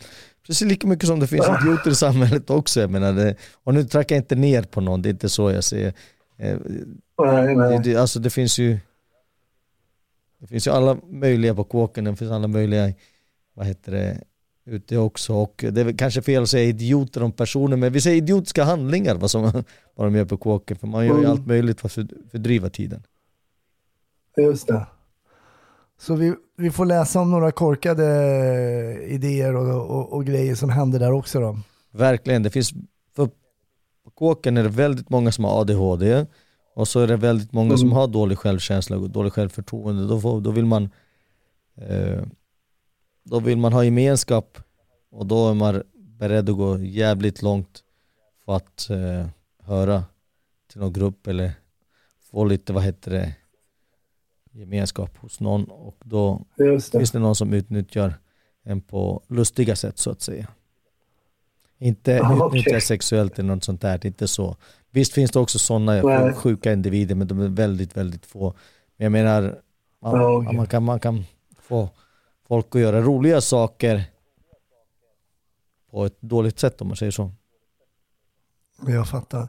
Precis 0.46 0.68
lika 0.68 0.88
mycket 0.88 1.08
som 1.08 1.20
det 1.20 1.28
finns 1.28 1.48
idioter 1.62 1.92
i 1.92 1.96
samhället 1.96 2.50
också. 2.50 2.82
Jag 2.82 2.92
menar 2.92 3.14
det, 3.14 3.36
och 3.54 3.74
nu 3.74 3.84
trackar 3.84 4.16
jag 4.16 4.22
inte 4.24 4.36
ner 4.36 4.64
på 4.64 4.82
någon, 4.82 5.02
det 5.02 5.10
är 5.10 5.12
inte 5.12 5.30
så 5.30 5.52
jag 5.52 5.64
säger. 5.64 5.94
Eh, 7.26 7.34
Nej, 7.34 7.48
det, 7.56 7.56
nej. 7.56 7.80
det, 7.84 7.96
alltså 7.96 8.20
det 8.20 8.30
finns 8.30 8.58
ju 8.60 8.80
Det 10.40 10.48
finns 10.48 10.68
ju 10.68 10.72
alla 10.72 10.98
möjliga 11.10 11.56
på 11.56 11.64
kåken, 11.64 12.04
det 12.04 12.16
finns 12.16 12.32
alla 12.32 12.48
möjliga 12.48 12.94
Vad 13.54 13.66
heter 13.66 13.92
det 13.92 14.24
Ute 14.66 14.98
också 14.98 15.34
och 15.34 15.66
det 15.72 15.82
är 15.82 15.98
kanske 15.98 16.22
fel 16.22 16.44
att 16.44 16.50
säga 16.50 16.64
idioter 16.70 17.24
om 17.24 17.32
personer 17.32 17.78
men 17.78 17.94
vi 17.94 18.02
säger 18.02 18.18
idiotiska 18.18 18.64
handlingar 18.64 19.16
vad, 19.16 19.32
som, 19.32 19.42
vad 19.96 20.08
de 20.08 20.16
gör 20.16 20.26
på 20.26 20.38
kåken 20.38 20.78
för 20.78 20.88
man 20.88 21.06
gör 21.06 21.14
ju 21.14 21.20
Mm. 21.20 21.32
allt 21.32 21.48
möjligt 21.48 21.82
för 21.82 21.88
att 21.88 21.92
för- 21.94 22.08
fördriva 22.32 22.70
tiden 22.70 23.04
Just 24.38 24.68
det. 24.68 24.86
Så 26.00 26.16
vi, 26.16 26.34
vi 26.58 26.72
får 26.72 26.86
läsa 26.86 27.20
om 27.20 27.32
några 27.32 27.52
korkade 27.52 28.06
idéer 29.08 29.56
och, 29.56 29.92
och, 30.00 30.14
och 30.14 30.26
grejer 30.26 30.56
som 30.56 30.70
händer 30.70 31.00
där 31.00 31.12
också 31.12 31.40
då. 31.40 31.60
Verkligen, 31.92 32.44
det 32.44 32.50
finns 32.50 32.72
för 33.16 33.26
på 34.04 34.10
kåken 34.14 34.58
är 34.58 34.64
det 34.64 34.70
väldigt 34.70 35.10
många 35.10 35.32
som 35.32 35.44
har 35.44 35.62
ADHD 35.62 36.26
och 36.80 36.88
så 36.88 37.00
är 37.00 37.08
det 37.08 37.18
väldigt 37.18 37.52
många 37.54 37.78
som 37.78 37.88
Mm. 37.88 37.96
har 37.98 38.08
dålig 38.08 38.38
självkänsla 38.38 38.98
och 38.98 39.10
dålig 39.10 39.34
självförtroende. 39.34 40.08
Då, 40.08 40.22
får, 40.22 40.42
då 40.42 40.52
vill 40.52 40.66
man 40.66 40.90
eh, 41.76 42.24
då 43.24 43.40
vill 43.40 43.58
man 43.58 43.74
ha 43.74 43.84
gemenskap 43.84 44.58
och 45.12 45.26
då 45.26 45.50
är 45.50 45.54
man 45.54 45.84
beredd 45.94 46.50
att 46.50 46.56
gå 46.56 46.80
jävligt 46.80 47.42
långt 47.42 47.84
för 48.46 48.56
att 48.56 48.90
eh, 48.90 49.28
höra 49.64 50.04
till 50.72 50.80
någon 50.80 50.94
grupp 50.94 51.28
eller 51.28 51.52
få 52.32 52.46
lite, 52.46 52.74
vad 52.74 52.84
heter 52.84 53.12
det, 53.12 53.36
gemenskap 54.52 55.18
hos 55.18 55.40
någon 55.40 55.64
och 55.64 55.98
då 56.04 56.46
Just 56.58 56.92
finns 56.92 57.12
det 57.12 57.20
någon 57.20 57.36
som 57.36 57.54
utnyttjar 57.54 58.14
en 58.64 58.82
på 58.82 59.24
lustiga 59.28 59.76
sätt 59.76 59.98
så 59.98 60.12
att 60.12 60.22
säga. 60.22 60.48
Inte 61.80 62.22
Ah, 62.22 62.34
okej. 62.34 62.60
utnyttjar 62.60 62.80
sexuellt 62.80 63.40
eller 63.40 63.56
något 63.56 63.64
sånt 63.64 63.82
där, 63.82 63.98
det 63.98 64.06
är 64.06 64.10
inte 64.10 64.28
så. 64.28 64.56
Visst 64.92 65.14
finns 65.14 65.32
det 65.32 65.40
också 65.40 65.60
sådana 65.60 66.34
sjuka 66.34 66.74
individer 66.74 67.16
men 67.16 67.28
de 67.28 67.40
är 67.40 67.48
väldigt, 67.48 67.98
väldigt 67.98 68.26
få. 68.26 68.54
Men 68.98 69.06
jag 69.06 69.12
menar, 69.12 69.60
man, 70.02 70.22
okej. 70.22 70.56
man, 70.58 70.68
kan, 70.68 70.84
man 70.84 71.00
kan 71.00 71.26
få 71.62 71.90
folk 72.48 72.76
att 72.76 72.82
göra 72.82 73.02
roliga 73.02 73.42
saker 73.42 74.04
på 75.92 76.06
ett 76.06 76.22
dåligt 76.22 76.60
sätt 76.60 76.82
om 76.82 76.88
man 76.88 76.98
säger 76.98 77.12
så. 77.12 77.32
Jag 78.88 79.08
fattar. 79.08 79.48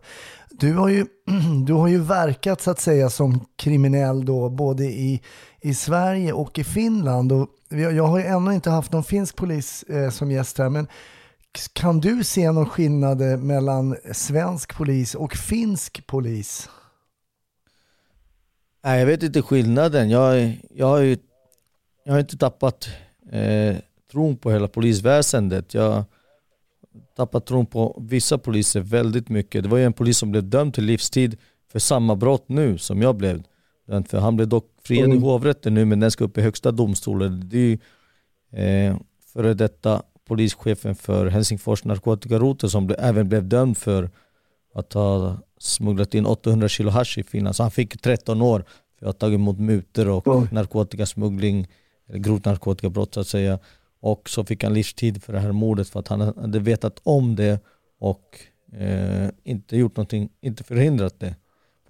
Du 0.50 0.74
har 0.74 0.88
ju, 0.88 1.06
du 1.66 1.72
har 1.72 1.88
ju 1.88 1.98
verkat 1.98 2.60
så 2.60 2.70
att 2.70 2.80
säga 2.80 3.10
som 3.10 3.44
kriminell 3.56 4.24
då 4.24 4.48
både 4.48 4.84
i, 4.84 5.22
i 5.60 5.74
Sverige 5.74 6.32
och 6.32 6.58
i 6.58 6.64
Finland. 6.64 7.32
Och 7.32 7.48
jag 7.68 7.92
jag 7.92 8.06
har 8.06 8.18
ju 8.18 8.24
ännu 8.24 8.54
inte 8.54 8.70
haft 8.70 8.92
någon 8.92 9.04
finsk 9.04 9.36
polis 9.36 9.82
eh, 9.82 10.10
som 10.10 10.30
gäst 10.30 10.58
här 10.58 10.68
men 10.68 10.86
kan 11.72 12.00
du 12.00 12.24
se 12.24 12.52
någon 12.52 12.66
skillnad 12.68 13.18
mellan 13.38 13.96
svensk 14.12 14.76
polis 14.76 15.14
och 15.14 15.36
finsk 15.36 16.06
polis? 16.06 16.68
Nej, 18.84 18.98
jag 18.98 19.06
vet 19.06 19.22
inte 19.22 19.42
skillnaden. 19.42 20.10
Jag, 20.10 20.58
jag, 20.70 20.86
har, 20.86 20.98
ju, 20.98 21.18
jag 22.04 22.12
har 22.12 22.20
inte 22.20 22.36
tappat 22.38 22.88
eh, 23.32 23.76
tron 24.12 24.36
på 24.36 24.50
hela 24.50 24.68
polisväsendet. 24.68 25.74
Jag 25.74 25.90
har 25.90 26.04
tappat 27.16 27.46
tron 27.46 27.66
på 27.66 28.02
vissa 28.08 28.38
poliser 28.38 28.80
väldigt 28.80 29.28
mycket. 29.28 29.62
Det 29.62 29.68
var 29.68 29.78
ju 29.78 29.84
en 29.84 29.92
polis 29.92 30.18
som 30.18 30.30
blev 30.30 30.44
dömd 30.44 30.74
till 30.74 30.84
livstid 30.84 31.36
för 31.72 31.78
samma 31.78 32.16
brott 32.16 32.48
nu 32.48 32.78
som 32.78 33.02
jag 33.02 33.16
blev 33.16 33.42
för. 34.08 34.18
Han 34.18 34.36
blev 34.36 34.48
dock 34.48 34.66
friad 34.82 35.08
i 35.08 35.12
Mm. 35.12 35.22
hovrätten 35.22 35.74
nu 35.74 35.84
men 35.84 36.00
den 36.00 36.10
ska 36.10 36.24
upp 36.24 36.38
i 36.38 36.42
högsta 36.42 36.70
domstolen. 36.72 37.48
Det 37.48 37.58
är 37.58 37.60
ju 37.60 37.78
eh, 38.64 38.96
före 39.32 39.54
detta 39.54 40.02
polischefen 40.30 40.94
för 40.94 41.26
Helsingfors 41.26 41.84
narkotikarotel 41.84 42.70
som 42.70 42.94
även 42.98 43.28
blev 43.28 43.48
dömd 43.48 43.76
för 43.76 44.10
att 44.74 44.92
ha 44.92 45.36
smugglat 45.58 46.14
in 46.14 46.26
800 46.26 46.68
kilo 46.68 46.90
hasch 46.90 47.18
i 47.18 47.22
Finland. 47.22 47.56
Så 47.56 47.62
han 47.62 47.70
fick 47.70 48.02
13 48.02 48.42
år 48.42 48.64
för 48.98 49.06
att 49.06 49.14
ha 49.14 49.18
tagit 49.18 49.34
emot 49.34 49.58
mutor 49.58 50.08
och 50.08 50.28
Oj. 50.28 50.48
narkotikasmuggling, 50.52 51.68
eller 52.08 52.18
grovt 52.18 52.44
narkotikabrott 52.44 53.14
så 53.14 53.20
att 53.20 53.26
säga. 53.26 53.58
Och 54.00 54.30
så 54.30 54.44
fick 54.44 54.64
han 54.64 54.74
livstid 54.74 55.22
för 55.22 55.32
det 55.32 55.40
här 55.40 55.52
mordet 55.52 55.88
för 55.88 56.00
att 56.00 56.08
han 56.08 56.20
hade 56.20 56.58
vetat 56.58 57.00
om 57.02 57.36
det 57.36 57.60
och 57.98 58.38
eh, 58.72 59.28
inte 59.44 59.76
gjort 59.76 59.96
någonting, 59.96 60.28
inte 60.40 60.64
förhindrat 60.64 61.20
det 61.20 61.34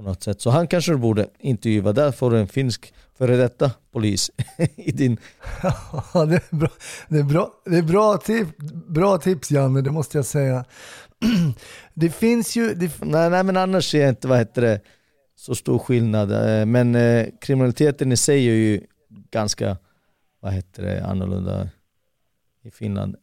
på 0.00 0.08
något 0.08 0.22
sätt. 0.22 0.40
Så 0.40 0.50
han 0.50 0.66
kanske 0.66 0.92
du 0.92 0.98
borde 0.98 1.28
intervjua, 1.38 1.92
där 1.92 2.12
får 2.12 2.30
du 2.30 2.38
en 2.38 2.48
finsk 2.48 2.94
före 3.18 3.36
detta 3.36 3.70
polis 3.92 4.30
i 4.76 4.92
din... 4.92 5.16
Ja, 6.14 6.24
det 6.24 6.34
är 6.34 6.56
bra, 6.56 6.68
det 7.08 7.18
är 7.18 7.22
bra, 7.22 7.52
det 7.64 7.76
är 7.76 7.82
bra, 7.82 8.16
tips, 8.16 8.50
bra 8.88 9.18
tips 9.18 9.50
Janne, 9.50 9.80
det 9.80 9.90
måste 9.90 10.18
jag 10.18 10.24
säga. 10.24 10.64
Det 11.94 12.10
finns 12.10 12.56
ju... 12.56 12.74
Det... 12.74 12.90
Nej, 13.00 13.30
nej 13.30 13.44
men 13.44 13.56
annars 13.56 13.90
ser 13.90 14.00
jag 14.00 14.08
inte, 14.08 14.28
vad 14.28 14.38
heter 14.38 14.62
det, 14.62 14.80
så 15.36 15.54
stor 15.54 15.78
skillnad. 15.78 16.32
Eh, 16.32 16.66
Men 16.66 16.94
eh, 16.94 17.26
kriminaliteten 17.40 18.12
i 18.12 18.16
sig 18.16 18.48
är 18.48 18.54
ju 18.54 18.80
ganska, 19.30 19.76
vad 20.40 20.52
heter 20.52 20.82
det, 20.82 21.04
annorlunda 21.04 21.68
i 22.64 22.70
Finland. 22.70 23.16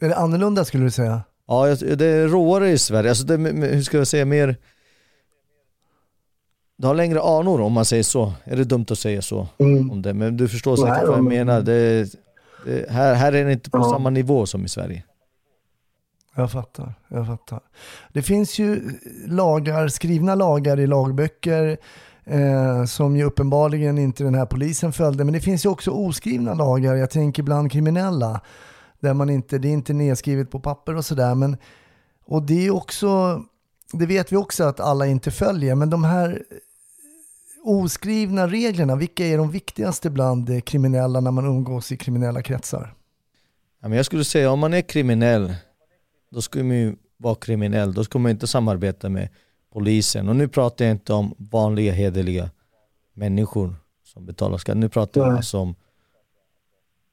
Är 0.00 0.08
det 0.08 0.16
annorlunda 0.16 0.64
skulle 0.64 0.84
du 0.84 0.90
säga? 0.90 1.22
Ja, 1.46 1.66
det 1.74 2.06
är 2.06 2.28
råare 2.28 2.70
i 2.70 2.78
Sverige. 2.78 3.10
Alltså 3.10 3.24
det, 3.24 3.36
hur 3.66 3.82
ska 3.82 3.96
jag 3.98 4.06
säga, 4.06 4.24
mer... 4.24 4.56
Du 6.80 6.86
har 6.86 6.94
längre 6.94 7.20
anor 7.20 7.60
om 7.60 7.72
man 7.72 7.84
säger 7.84 8.02
så. 8.02 8.32
Är 8.44 8.56
det 8.56 8.64
dumt 8.64 8.86
att 8.90 8.98
säga 8.98 9.22
så 9.22 9.48
om 9.58 10.02
det? 10.02 10.14
Men 10.14 10.36
du 10.36 10.48
förstår 10.48 10.76
säkert 10.76 10.92
Nej, 10.92 11.06
vad 11.06 11.16
jag 11.16 11.24
men- 11.24 11.34
menar. 11.34 11.60
Det, 11.62 12.08
det, 12.64 12.90
här, 12.90 13.14
här 13.14 13.32
är 13.32 13.44
det 13.44 13.52
inte 13.52 13.70
på 13.70 13.78
Ja. 13.78 13.90
samma 13.90 14.10
nivå 14.10 14.46
som 14.46 14.64
i 14.64 14.68
Sverige. 14.68 15.04
Jag 16.36 16.52
fattar, 16.52 16.94
jag 17.08 17.26
fattar. 17.26 17.60
Det 18.12 18.22
finns 18.22 18.58
ju 18.58 18.82
lagar, 19.26 19.88
skrivna 19.88 20.34
lagar 20.34 20.80
i 20.80 20.86
lagböcker 20.86 21.76
eh, 22.24 22.84
som 22.84 23.16
ju 23.16 23.24
uppenbarligen 23.24 23.98
inte 23.98 24.24
den 24.24 24.34
här 24.34 24.46
polisen 24.46 24.92
följde. 24.92 25.24
Men 25.24 25.34
det 25.34 25.40
finns 25.40 25.64
ju 25.64 25.68
också 25.68 25.90
oskrivna 25.90 26.54
lagar, 26.54 26.94
jag 26.94 27.10
tänker 27.10 27.42
bland 27.42 27.72
kriminella. 27.72 28.40
Där 29.00 29.14
man 29.14 29.30
inte, 29.30 29.58
det 29.58 29.68
är 29.68 29.72
inte 29.72 29.92
nedskrivet 29.92 30.50
på 30.50 30.60
papper 30.60 30.96
och 30.96 31.04
sådär. 31.04 31.34
Men, 31.34 31.56
och 32.26 32.42
det 32.42 32.66
är 32.66 32.74
också, 32.74 33.42
det 33.92 34.06
vet 34.06 34.32
vi 34.32 34.36
också 34.36 34.64
att 34.64 34.80
alla 34.80 35.06
inte 35.06 35.30
följer. 35.30 35.74
Men 35.74 35.90
de 35.90 36.04
här 36.04 36.42
oskrivna 37.62 38.46
reglerna, 38.46 38.96
vilka 38.96 39.26
är 39.26 39.38
de 39.38 39.50
viktigaste 39.50 40.10
bland 40.10 40.50
eh, 40.50 40.60
kriminella 40.60 41.20
när 41.20 41.30
man 41.30 41.46
umgås 41.46 41.92
i 41.92 41.96
kriminella 41.96 42.42
kretsar? 42.42 42.94
Ja, 43.82 43.88
men 43.88 43.96
jag 43.96 44.06
skulle 44.06 44.24
säga 44.24 44.50
om 44.50 44.58
man 44.58 44.74
är 44.74 44.82
kriminell, 44.82 45.54
då 46.30 46.42
ska 46.42 46.58
man 46.58 46.76
ju 46.76 46.96
vara 47.20 47.34
kriminell. 47.34 47.94
Då 47.94 48.04
ska 48.04 48.18
man 48.18 48.30
inte 48.30 48.46
samarbeta 48.46 49.08
med 49.08 49.28
polisen. 49.72 50.28
Och 50.28 50.36
nu 50.36 50.48
pratar 50.48 50.84
jag 50.84 50.92
inte 50.92 51.12
om 51.12 51.34
vanliga 51.38 51.92
hederliga 51.92 52.50
människor 53.12 53.74
som 54.04 54.26
betalar 54.26 54.58
skatt. 54.58 54.76
Nu 54.76 54.88
pratar 54.88 55.20
jag 55.20 55.36
alltså 55.36 55.58
om 55.58 55.74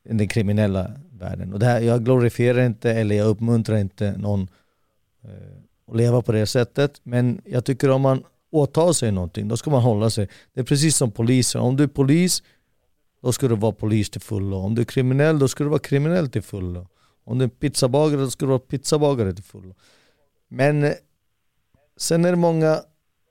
den 0.04 0.28
kriminella 0.28 0.92
världen. 1.12 1.54
Och 1.54 1.60
det 1.60 1.66
här, 1.66 1.82
jag 1.82 2.06
glorifierar 2.06 2.66
inte 2.66 2.92
eller 2.92 3.16
jag 3.16 3.28
uppmuntrar 3.28 3.78
inte 3.78 4.18
någon 4.18 4.48
eh, 5.24 5.30
att 5.88 5.98
leva 5.98 6.22
på 6.22 6.32
det 6.32 6.46
sättet. 6.46 7.02
Men 7.04 7.42
jag 7.46 7.66
tycker 7.66 7.90
om 7.90 8.02
man 8.02 8.24
åta 8.52 8.94
sig 8.94 9.12
någonting, 9.12 9.48
då 9.48 9.58
ska 9.58 9.70
man 9.70 9.82
hålla 9.82 10.10
sig. 10.10 10.30
Det 10.54 10.60
är 10.60 10.66
precis 10.66 10.98
som 10.98 11.12
polisen. 11.12 11.62
Om 11.62 11.76
du 11.76 11.84
är 11.84 11.88
polis, 11.88 12.44
då 13.22 13.32
ska 13.32 13.48
du 13.48 13.56
vara 13.56 13.72
polis 13.72 14.10
till 14.10 14.22
fullo. 14.22 14.58
Om 14.58 14.76
du 14.76 14.82
är 14.82 14.86
kriminell, 14.86 15.40
då 15.40 15.48
ska 15.48 15.64
du 15.64 15.70
vara 15.70 15.80
kriminell 15.80 16.30
till 16.30 16.42
fullo. 16.42 16.88
Om 17.24 17.38
du 17.38 17.46
är 17.46 17.50
pizzabagare, 17.50 18.22
då 18.22 18.30
ska 18.30 18.46
du 18.46 18.50
vara 18.50 18.60
pizzabagare 18.60 19.34
till 19.34 19.44
fullo. 19.44 19.76
Men 20.48 20.84
eh, 20.84 20.94
sen 21.98 22.26
är 22.26 22.32
det 22.32 22.38
många 22.38 22.82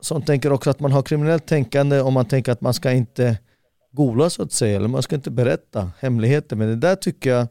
som 0.01 0.23
tänker 0.23 0.53
också 0.53 0.71
att 0.71 0.81
man 0.81 0.93
har 0.93 1.03
kriminellt 1.03 1.47
tänkande 1.47 2.01
om 2.01 2.15
man 2.15 2.27
tänker 2.27 2.53
att 2.53 2.61
man 2.61 2.75
ska 2.75 2.93
inte 2.93 3.39
gola 3.93 4.31
så 4.31 4.43
att 4.43 4.53
säga, 4.53 4.77
eller 4.77 4.89
man 4.89 5.03
ska 5.03 5.17
inte 5.17 5.31
berätta 5.31 5.93
hemligheter. 5.99 6.57
Men 6.57 6.69
det 6.69 6.77
där 6.77 6.97
tycker 6.97 7.31
jag 7.31 7.47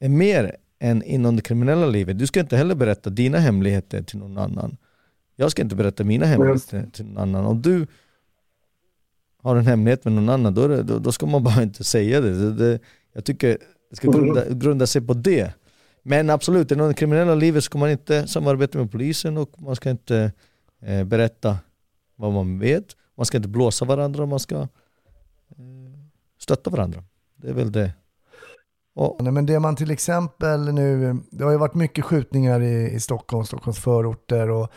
är 0.00 0.08
mer 0.08 0.56
än 0.78 1.02
inom 1.02 1.36
det 1.36 1.42
kriminella 1.42 1.86
livet. 1.86 2.18
Du 2.18 2.26
ska 2.26 2.40
inte 2.40 2.56
heller 2.56 2.74
berätta 2.74 3.10
dina 3.10 3.38
hemligheter 3.38 4.02
till 4.02 4.18
någon 4.18 4.38
annan. 4.38 4.76
Jag 5.40 5.50
ska 5.50 5.62
inte 5.62 5.76
berätta 5.76 6.04
mina 6.04 6.26
hemligheter 6.26 6.86
till 6.92 7.04
någon 7.04 7.18
annan. 7.18 7.46
Om 7.46 7.62
du 7.62 7.86
har 9.42 9.56
en 9.56 9.66
hemlighet 9.66 10.04
med 10.04 10.12
någon 10.12 10.28
annan, 10.28 10.54
då, 10.54 10.68
det, 10.68 10.82
då, 10.82 10.98
då 10.98 11.12
ska 11.12 11.26
man 11.26 11.44
bara 11.44 11.62
inte 11.62 11.84
säga 11.84 12.20
det. 12.20 12.32
det, 12.32 12.52
det 12.52 12.78
jag 13.12 13.24
tycker 13.24 13.58
det 13.90 13.96
ska 13.96 14.10
grunda, 14.10 14.44
grunda 14.48 14.86
sig 14.86 15.02
på 15.02 15.14
det. 15.14 15.54
Men 16.02 16.30
absolut, 16.30 16.70
inom 16.70 16.88
det 16.88 16.94
kriminella 16.94 17.34
livet 17.34 17.64
ska 17.64 17.78
man 17.78 17.90
inte 17.90 18.26
samarbeta 18.26 18.78
med 18.78 18.92
polisen 18.92 19.38
och 19.38 19.62
man 19.62 19.76
ska 19.76 19.90
inte 19.90 20.32
eh, 20.82 21.04
berätta 21.04 21.58
vad 22.16 22.32
man 22.32 22.58
vet. 22.58 22.96
Man 23.16 23.26
ska 23.26 23.36
inte 23.36 23.48
blåsa 23.48 23.84
varandra, 23.84 24.26
man 24.26 24.40
ska 24.40 24.56
eh, 24.56 24.68
stötta 26.38 26.70
varandra. 26.70 27.04
Det 27.36 27.48
är 27.48 27.54
väl 27.54 27.72
det. 27.72 27.92
Och, 28.94 29.16
Nej, 29.22 29.32
men 29.32 29.46
det 29.46 29.60
man 29.60 29.76
till 29.76 29.90
exempel 29.90 30.72
nu, 30.72 31.16
det 31.30 31.44
har 31.44 31.50
ju 31.50 31.58
varit 31.58 31.74
mycket 31.74 32.04
skjutningar 32.04 32.60
i, 32.60 32.90
i 32.90 33.00
Stockholm, 33.00 33.44
Stockholms 33.44 33.78
förorter 33.78 34.50
och 34.50 34.72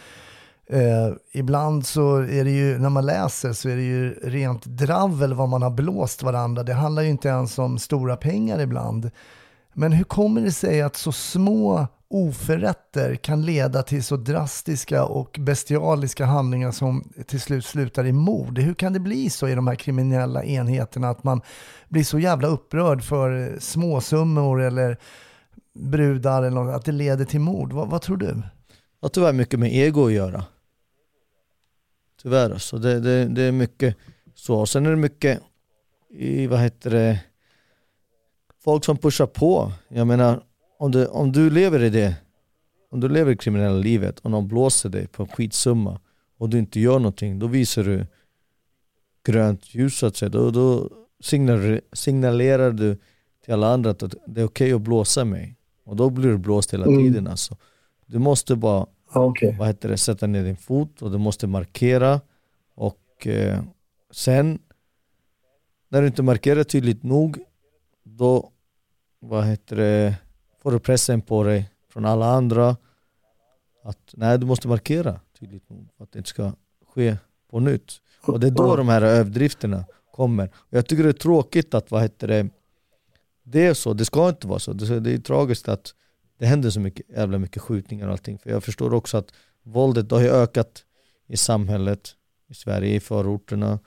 eh, 0.69 1.13
ibland 1.31 1.85
så 1.85 2.15
är 2.15 2.43
det 2.43 2.51
ju, 2.51 2.79
när 2.79 2.89
man 2.89 3.05
läser 3.05 3.53
så 3.53 3.69
är 3.69 3.75
det 3.75 3.83
ju 3.83 4.13
rent 4.23 4.65
dravel 4.65 5.33
vad 5.33 5.49
man 5.49 5.61
har 5.61 5.69
blåst 5.69 6.23
varandra. 6.23 6.63
Det 6.63 6.73
handlar 6.73 7.03
ju 7.03 7.09
inte 7.09 7.27
ens 7.27 7.59
om 7.59 7.79
stora 7.79 8.17
pengar 8.17 8.59
ibland. 8.59 9.11
Men 9.73 9.91
hur 9.91 10.03
kommer 10.03 10.41
det 10.41 10.51
sig 10.51 10.81
att 10.81 10.95
så 10.95 11.11
små 11.11 11.87
oförrätter 12.07 13.15
kan 13.15 13.41
leda 13.41 13.83
till 13.83 14.03
så 14.03 14.17
drastiska 14.17 15.05
och 15.05 15.37
bestialiska 15.39 16.25
handlingar 16.25 16.71
som 16.71 17.13
till 17.27 17.41
slut 17.41 17.65
slutar 17.65 18.05
i 18.05 18.11
mord? 18.11 18.59
Hur 18.59 18.73
kan 18.73 18.93
det 18.93 18.99
bli 18.99 19.29
så 19.29 19.47
i 19.47 19.55
de 19.55 19.67
här 19.67 19.75
kriminella 19.75 20.43
enheterna 20.43 21.09
att 21.09 21.23
man 21.23 21.41
blir 21.89 22.03
så 22.03 22.19
jävla 22.19 22.47
upprörd 22.47 23.03
för 23.03 23.57
småsummor 23.59 24.61
eller 24.61 24.97
brudar 25.79 26.43
eller 26.43 26.63
något, 26.63 26.75
att 26.75 26.85
det 26.85 26.91
leder 26.91 27.25
till 27.25 27.39
mord? 27.39 27.73
Vad, 27.73 27.89
vad 27.89 28.01
tror 28.01 28.17
du? 28.17 28.41
har 29.03 29.09
tyvärr 29.09 29.33
mycket 29.33 29.59
med 29.59 29.75
ego 29.75 30.05
att 30.05 30.13
göra. 30.13 30.43
Tyvärr 32.23 32.49
alltså. 32.49 32.77
Det, 32.77 32.99
det, 32.99 33.25
det 33.25 33.41
är 33.41 33.51
mycket 33.51 33.95
så. 34.35 34.65
Sen 34.65 34.85
är 34.85 34.89
det 34.89 34.95
mycket 34.95 35.41
i, 36.09 36.47
vad 36.47 36.59
heter 36.59 36.89
det, 36.89 37.19
folk 38.63 38.85
som 38.85 38.97
pushar 38.97 39.25
på. 39.25 39.71
Jag 39.87 40.07
menar, 40.07 40.43
om 40.79 40.91
du, 40.91 41.05
om 41.05 41.31
du 41.31 41.49
lever 41.49 41.83
i 41.83 41.89
det, 41.89 42.15
om 42.91 42.99
du 42.99 43.09
lever 43.09 43.31
i 43.31 43.37
kriminella 43.37 43.77
livet 43.77 44.19
och 44.19 44.31
någon 44.31 44.47
blåser 44.47 44.89
dig 44.89 45.07
på 45.07 45.23
en 45.23 45.29
skitsumma 45.29 45.99
och 46.37 46.49
du 46.49 46.59
inte 46.59 46.79
gör 46.79 46.99
någonting, 46.99 47.39
då 47.39 47.47
visar 47.47 47.83
du 47.83 48.05
grönt 49.25 49.75
ljus 49.75 49.97
så 49.97 50.05
att 50.05 50.15
säga. 50.15 50.29
Då, 50.29 50.51
då 50.51 50.89
signalerar, 51.93 52.71
du 52.71 52.97
till 53.43 53.53
alla 53.53 53.73
andra 53.73 53.89
att 53.89 54.13
det 54.27 54.41
är 54.41 54.45
okej 54.45 54.73
att 54.73 54.81
blåsa 54.81 55.25
mig. 55.25 55.57
Och 55.85 55.95
då 55.95 56.09
blir 56.09 56.29
du 56.29 56.37
blåst 56.37 56.73
hela 56.73 56.85
Mm. 56.85 57.03
tiden 57.03 57.27
alltså. 57.27 57.57
Du 58.05 58.19
måste 58.19 58.55
bara 58.55 58.85
Okej. 59.13 59.55
vad 59.59 59.67
heter 59.67 59.89
det, 59.89 59.97
sätta 59.97 60.27
ner 60.27 60.43
din 60.43 60.57
fot 60.57 61.01
och 61.01 61.11
du 61.11 61.17
måste 61.17 61.47
markera 61.47 62.21
och 62.75 63.27
eh, 63.27 63.63
sen 64.11 64.59
när 65.89 66.01
du 66.01 66.07
inte 66.07 66.23
markerar 66.23 66.63
tydligt 66.63 67.03
nog 67.03 67.37
då 68.03 68.51
vad 69.19 69.45
heter 69.45 69.75
det, 69.75 70.15
får 70.61 70.71
du 70.71 70.79
pressen 70.79 71.21
på 71.21 71.43
dig 71.43 71.69
från 71.89 72.05
alla 72.05 72.25
andra 72.25 72.77
att 73.83 74.13
nej 74.13 74.39
du 74.39 74.45
måste 74.45 74.67
markera 74.67 75.19
tydligt 75.39 75.69
nog 75.69 75.87
för 75.97 76.03
att 76.03 76.11
det 76.11 76.19
inte 76.19 76.29
ska 76.29 76.51
ske 76.87 77.17
på 77.49 77.59
nytt. 77.59 78.01
Och 78.25 78.39
det 78.39 78.47
är 78.47 78.51
då 78.51 78.75
de 78.75 78.87
här 78.89 79.01
överdrifterna 79.01 79.85
kommer. 80.11 80.49
Och 80.53 80.77
jag 80.77 80.87
tycker 80.87 81.03
det 81.03 81.09
är 81.09 81.13
tråkigt 81.13 81.73
att 81.73 81.91
vad 81.91 82.01
heter 82.01 82.27
det, 82.27 82.49
det 83.43 83.65
är 83.65 83.73
så, 83.73 83.93
det 83.93 84.05
ska 84.05 84.29
inte 84.29 84.47
vara 84.47 84.59
så. 84.59 84.73
Det 84.73 85.13
är 85.13 85.17
tragiskt 85.17 85.67
att 85.67 85.95
det 86.37 86.45
händer 86.45 86.69
så 86.69 86.79
mycket, 86.79 87.09
jävla 87.09 87.39
mycket 87.39 87.61
skjutningar 87.61 88.05
och 88.05 88.11
allting. 88.11 88.39
För 88.39 88.49
jag 88.49 88.63
förstår 88.63 88.93
också 88.93 89.17
att 89.17 89.33
våldet 89.63 90.11
har 90.11 90.21
ju 90.21 90.29
ökat 90.29 90.85
i 91.27 91.37
samhället, 91.37 92.15
i 92.49 92.53
Sverige, 92.53 92.95
i 92.95 92.99
förorterna. 92.99 93.79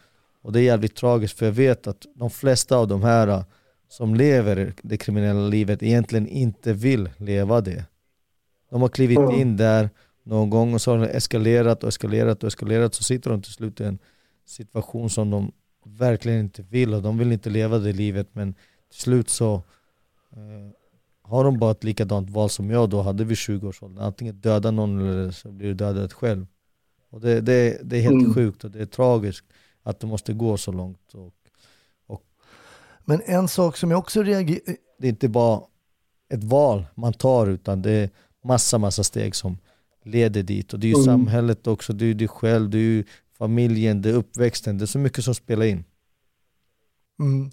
Och 0.43 0.53
det 0.53 0.61
är 0.61 0.65
jävligt 0.65 0.97
tragiskt 0.97 1.39
för 1.39 1.47
jag 1.47 1.53
vet 1.53 1.87
att 1.87 2.07
de 2.15 2.31
flesta 2.31 2.77
av 2.77 2.89
de 2.89 3.03
här 3.03 3.45
som 3.89 4.15
lever 4.15 4.75
det 4.83 4.97
kriminella 4.97 5.49
livet 5.49 5.83
egentligen 5.83 6.29
inte 6.29 6.73
vill 6.73 7.11
leva 7.17 7.61
det. 7.61 7.85
De 8.71 8.83
har 8.83 8.89
klivit 8.89 9.19
Mm. 9.19 9.41
in 9.41 9.57
där 9.57 9.91
någon 10.23 10.51
gång 10.51 10.75
och 10.75 10.83
så 10.83 10.91
har 10.91 10.99
det 10.99 11.09
eskalerat 11.09 11.83
och 11.83 11.89
eskalerat 11.89 12.43
och 12.43 12.49
eskalerat 12.49 12.95
så 12.95 13.03
sitter 13.03 13.31
de 13.31 13.43
till 13.43 13.53
slut 13.53 13.81
i 13.81 13.85
en 13.85 13.99
situation 14.47 15.11
som 15.11 15.31
de 15.31 15.53
verkligen 15.85 16.41
inte 16.41 16.63
vill 16.63 16.95
och 16.95 17.03
de 17.03 17.19
vill 17.19 17.33
inte 17.33 17.51
leva 17.51 17.79
det 17.79 17.93
livet 17.93 18.29
men 18.33 18.55
till 18.91 19.01
slut 19.01 19.29
så 19.29 19.55
eh, 20.33 20.71
har 21.27 21.45
de 21.45 21.59
bara 21.59 21.71
ett 21.71 21.85
likadant 21.85 22.31
val 22.31 22.51
som 22.51 22.71
jag 22.71 22.91
då 22.91 23.03
hade 23.03 23.25
vid 23.25 23.37
20-årsåldern. 23.37 24.05
Antingen 24.05 24.41
döda 24.41 24.71
någon 24.71 25.01
eller 25.09 25.31
så 25.31 25.53
blir 25.53 25.69
du 25.69 25.75
dödad 25.75 26.13
själv. 26.13 26.47
Och 27.11 27.21
det, 27.21 27.41
det, 27.41 27.81
det 27.85 27.97
är 27.97 28.01
helt 28.03 28.23
Mm. 28.23 28.35
sjukt 28.35 28.65
och 28.65 28.71
det 28.71 28.81
är 28.81 28.87
tragiskt 28.87 29.47
att 29.83 30.01
det 30.01 30.07
måste 30.07 30.33
gå 30.33 30.57
så 30.57 30.73
långt. 30.73 31.15
Och 31.15 31.33
Men 33.05 33.21
en 33.25 33.49
sak 33.49 33.77
som 33.77 33.91
jag 33.91 33.99
också 33.99 34.23
reagerar... 34.23 34.61
det 34.99 35.07
är 35.07 35.11
inte 35.11 35.29
bara 35.29 35.61
ett 36.29 36.45
val 36.45 36.87
man 36.95 37.13
tar 37.13 37.47
utan 37.47 37.83
det 37.83 37.91
är 37.91 38.11
massa, 38.45 38.79
massa 38.79 39.05
steg 39.05 39.35
som 39.35 39.59
leder 40.05 40.43
dit. 40.43 40.73
Och 40.73 40.81
det 40.81 40.87
är 40.87 40.89
ju 40.89 40.95
Mm. 40.95 41.05
samhället 41.05 41.67
också, 41.67 41.93
det 41.93 42.05
är 42.05 42.07
ju 42.07 42.15
dig 42.15 42.29
själv, 42.29 42.71
det 42.71 42.79
är 42.79 42.81
ju 42.81 43.05
familjen, 43.39 44.03
det 44.03 44.09
är 44.11 44.15
uppväxten, 44.15 44.79
det 44.79 44.85
är 44.85 44.87
så 44.87 44.99
mycket 44.99 45.25
som 45.25 45.35
spelar 45.35 45.65
in. 45.67 45.85
Mm. 47.21 47.51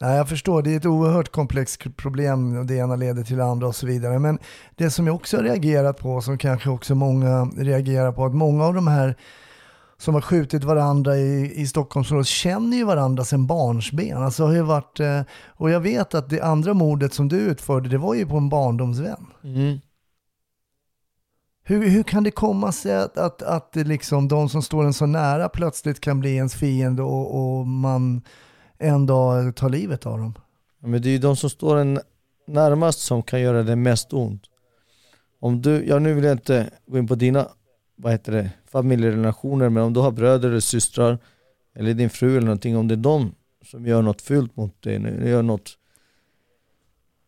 Nej, 0.00 0.16
jag 0.16 0.28
förstår, 0.28 0.62
det 0.62 0.72
är 0.72 0.76
ett 0.76 0.86
oerhört 0.86 1.32
komplext 1.32 1.96
problem 1.96 2.58
och 2.58 2.66
det 2.66 2.74
ena 2.74 2.96
leder 2.96 3.22
till 3.22 3.36
det 3.36 3.44
andra 3.44 3.66
och 3.66 3.76
så 3.76 3.86
vidare. 3.86 4.18
Men 4.18 4.38
det 4.76 4.90
som 4.90 5.06
jag 5.06 5.16
också 5.16 5.36
har 5.36 5.44
reagerat 5.44 5.98
på, 5.98 6.20
som 6.20 6.38
kanske 6.38 6.70
också 6.70 6.94
många 6.94 7.44
reagerar 7.44 8.12
på, 8.12 8.24
att 8.24 8.34
många 8.34 8.64
av 8.64 8.74
de 8.74 8.86
här 8.86 9.16
som 9.98 10.14
har 10.14 10.20
skjutit 10.20 10.64
varandra 10.64 11.16
i, 11.16 11.52
i 11.60 11.66
Stockholmsområdet 11.66 12.26
känner 12.26 12.76
ju 12.76 12.84
varandra 12.84 13.24
sedan 13.24 13.46
barnsben. 13.46 14.22
Alltså 14.22 14.46
har 14.46 14.62
varit, 14.62 15.00
eh, 15.00 15.20
och 15.46 15.70
jag 15.70 15.80
vet 15.80 16.14
att 16.14 16.30
det 16.30 16.40
andra 16.40 16.74
mordet 16.74 17.14
som 17.14 17.28
du 17.28 17.36
utförde, 17.36 17.88
det 17.88 17.98
var 17.98 18.14
ju 18.14 18.26
på 18.26 18.36
en 18.36 18.48
barndomsvän. 18.48 19.26
Mm. 19.44 19.78
Hur, 21.68 21.88
hur 21.88 22.02
kan 22.02 22.24
det 22.24 22.30
komma 22.30 22.72
sig 22.72 22.96
att, 22.96 23.18
att, 23.18 23.42
att 23.42 23.72
det 23.72 23.84
liksom, 23.84 24.28
de 24.28 24.48
som 24.48 24.62
står 24.62 24.84
en 24.84 24.92
så 24.92 25.06
nära 25.06 25.48
plötsligt 25.48 26.00
kan 26.00 26.20
bli 26.20 26.36
ens 26.36 26.54
fiende 26.54 27.02
och, 27.02 27.58
och 27.58 27.66
man 27.66 28.22
en 28.78 29.06
dag 29.06 29.56
tar 29.56 29.70
livet 29.70 30.06
av 30.06 30.18
dem? 30.18 30.34
Men 30.80 31.02
det 31.02 31.08
är 31.08 31.12
ju 31.12 31.18
de 31.18 31.36
som 31.36 31.50
står 31.50 31.76
en 31.76 32.00
närmast 32.46 32.98
som 32.98 33.22
kan 33.22 33.40
göra 33.40 33.62
det 33.62 33.76
mest 33.76 34.12
ont. 34.12 34.42
Om 35.40 35.62
du, 35.62 35.84
ja 35.86 35.98
nu 35.98 36.14
vill 36.14 36.24
jag 36.24 36.32
inte 36.32 36.70
gå 36.86 36.98
in 36.98 37.06
på 37.06 37.14
dina 37.14 37.48
vad 37.96 38.12
heter 38.12 38.32
det, 38.32 38.50
familjerelationer 38.66 39.68
men 39.68 39.82
om 39.82 39.92
du 39.92 40.00
har 40.00 40.10
bröder 40.10 40.48
eller 40.48 40.60
systrar 40.60 41.18
eller 41.74 41.94
din 41.94 42.10
fru 42.10 42.30
eller 42.30 42.46
någonting, 42.46 42.76
om 42.76 42.88
det 42.88 42.94
är 42.94 42.96
de 42.96 43.34
som 43.64 43.86
gör 43.86 44.02
något 44.02 44.22
fult 44.22 44.56
mot 44.56 44.82
dig, 44.82 45.28
gör 45.28 45.42
något, 45.42 45.78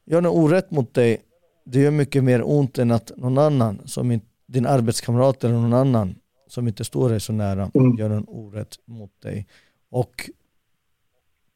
gör 0.05 0.21
något 0.21 0.37
orätt 0.37 0.71
mot 0.71 0.95
dig, 0.95 1.23
det 1.65 1.81
gör 1.81 1.91
mycket 1.91 2.25
mer 2.25 2.43
ont 2.45 2.79
än 2.79 2.91
att 2.91 3.13
någon 3.17 3.39
annan, 3.39 3.81
som 3.85 4.11
in, 4.11 4.21
din 4.47 4.67
arbetskamrat 4.67 5.45
eller 5.45 5.55
någon 5.55 5.73
annan 5.73 6.15
som 6.49 6.69
inte 6.69 6.85
står 6.85 7.11
dig 7.11 7.21
så 7.21 7.33
nära, 7.33 7.71
mm. 7.75 7.97
gör 7.97 8.09
någon 8.09 8.29
orätt 8.29 8.77
mot 8.85 9.21
dig. 9.23 9.47
Och 9.91 10.31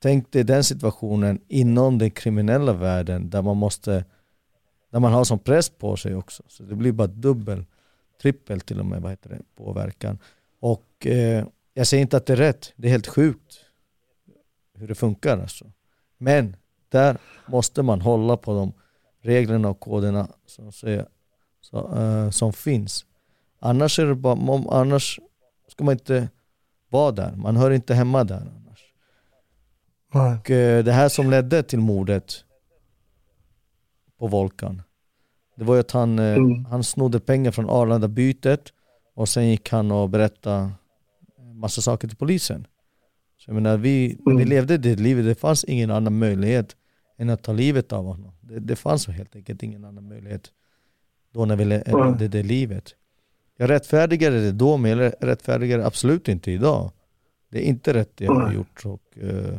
tänk 0.03 0.33
dig 0.33 0.45
den 0.45 0.65
situationen 0.65 1.41
inom 1.49 1.99
den 1.99 2.11
kriminella 2.11 2.73
världen 2.73 3.31
där 3.31 3.43
man 3.43 3.57
måste, 3.57 4.05
där 4.91 5.01
man 5.01 5.13
har 5.13 5.25
sån 5.25 5.39
press 5.39 5.69
på 5.69 5.97
sig 5.97 6.15
också. 6.15 6.43
Så 6.49 6.63
det 6.63 6.75
blir 6.75 6.93
bara 6.93 7.07
dubbel 7.07 7.65
trippel 8.23 8.61
till 8.61 8.81
och 8.81 8.87
med 8.87 9.03
vad 9.03 9.13
heter 9.13 9.31
det, 9.31 9.41
påverkan. 9.57 10.19
Och 10.61 11.07
eh, 11.07 11.45
jag 11.75 11.87
säger 11.87 12.01
inte 12.01 12.17
att 12.17 12.27
det 12.27 12.33
är 12.33 12.37
rätt, 12.37 12.73
det 12.77 12.89
är 12.89 12.93
helt 12.93 13.07
sjukt 13.07 13.61
hur 14.75 14.89
det 14.89 14.95
funkar 14.95 15.39
alltså. 15.39 15.73
Men 16.19 16.57
där 16.89 17.19
måste 17.47 17.83
man 17.83 18.01
hålla 18.01 18.37
på 18.37 18.55
de 18.55 18.73
reglerna 19.21 19.69
och 19.69 19.81
koderna 19.81 20.29
som, 20.47 20.73
säger, 20.73 21.07
så, 21.61 21.97
eh, 21.97 22.31
som 22.31 22.53
finns. 22.53 23.07
Annars, 23.59 23.99
är 23.99 24.07
det 24.07 24.15
bara, 24.15 24.65
annars 24.81 25.21
ska 25.69 25.85
man 25.85 25.93
inte 25.93 26.29
vara 26.89 27.13
där, 27.13 27.33
man 27.37 27.57
hör 27.57 27.71
inte 27.71 27.95
hemma 27.95 28.25
där. 28.25 28.62
Nej. 30.13 30.35
Och 30.35 30.51
uh, 30.51 30.85
det 30.85 30.93
här 30.93 31.09
som 31.09 31.31
ledde 31.31 31.63
till 31.63 31.79
mordet 31.79 32.45
på 34.19 34.27
Volkan 34.27 34.83
det 35.57 35.65
var 35.65 35.75
ju 35.75 35.81
att 35.81 35.91
han, 35.91 36.19
eh, 36.19 36.35
mm. 36.35 36.65
han 36.65 36.85
snodde 36.85 37.21
pengar 37.21 37.51
från 37.51 37.71
Arlanda-bytet 37.71 38.73
och 39.15 39.29
sen 39.29 39.49
gick 39.49 39.71
han 39.71 39.93
och 39.93 40.11
berättade 40.11 40.71
massa 41.55 41.81
saker 41.81 42.09
till 42.09 42.17
polisen. 42.17 42.67
Så 43.39 43.51
jag 43.51 43.55
menar, 43.55 43.77
vi, 43.77 44.19
mm. 44.27 44.39
vi 44.39 44.45
levde 44.45 44.79
det 44.79 44.97
livet, 44.97 45.25
det 45.25 45.35
fanns 45.35 45.65
ingen 45.65 45.91
annan 45.91 46.19
möjlighet 46.19 46.77
än 47.19 47.31
att 47.31 47.43
ta 47.43 47.53
livet 47.53 47.93
av 47.93 48.05
honom. 48.05 48.33
Det, 48.41 48.59
det 48.61 48.77
fanns 48.77 49.09
helt 49.09 49.37
enkelt 49.37 49.63
ingen 49.63 49.85
annan 49.85 50.09
möjlighet 50.09 50.53
då 51.33 51.45
när 51.45 51.57
vi 51.57 51.65
levde 51.65 51.91
mm. 51.91 52.19
det, 52.19 52.29
det 52.29 52.43
livet. 52.43 52.95
Jag 53.57 53.71
rättfärdigade 53.71 54.41
det 54.41 54.53
då, 54.53 54.77
men 54.77 54.99
jag 54.99 55.13
rättfärdigar 55.21 55.79
det 55.79 55.87
absolut 55.87 56.29
inte 56.29 56.53
idag. 56.53 56.91
Det 57.51 57.59
är 57.59 57.63
inte 57.63 57.95
rätt 57.95 58.11
det 58.15 58.25
jag 58.25 58.35
har 58.35 58.53
gjort. 58.53 58.87
Och, 58.87 59.03
uh, 59.23 59.59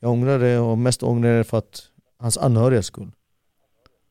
jag 0.00 0.10
ångrar 0.10 0.38
det 0.38 0.58
och 0.58 0.78
mest 0.78 1.02
ångrar 1.02 1.38
det 1.38 1.44
för 1.44 1.58
att 1.58 1.82
hans 2.18 2.38
anhöriga 2.38 2.82
skull. 2.82 3.12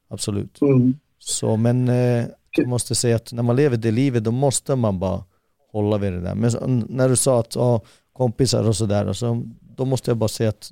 Absolut. 0.09 0.61
Mm. 0.61 0.99
Så 1.19 1.57
men 1.57 1.89
eh, 1.89 2.25
jag 2.51 2.67
måste 2.67 2.95
säga 2.95 3.15
att 3.15 3.33
när 3.33 3.43
man 3.43 3.55
lever 3.55 3.77
det 3.77 3.91
livet 3.91 4.23
då 4.23 4.31
måste 4.31 4.75
man 4.75 4.99
bara 4.99 5.23
hålla 5.71 5.97
vid 5.97 6.13
det 6.13 6.21
där. 6.21 6.35
Men 6.35 6.51
så, 6.51 6.67
när 6.67 7.09
du 7.09 7.15
sa 7.15 7.39
att 7.39 7.55
ja, 7.55 7.81
kompisar 8.13 8.67
och 8.67 8.75
sådär, 8.75 9.13
så, 9.13 9.43
då 9.61 9.85
måste 9.85 10.11
jag 10.11 10.17
bara 10.17 10.27
säga 10.27 10.49
att 10.49 10.71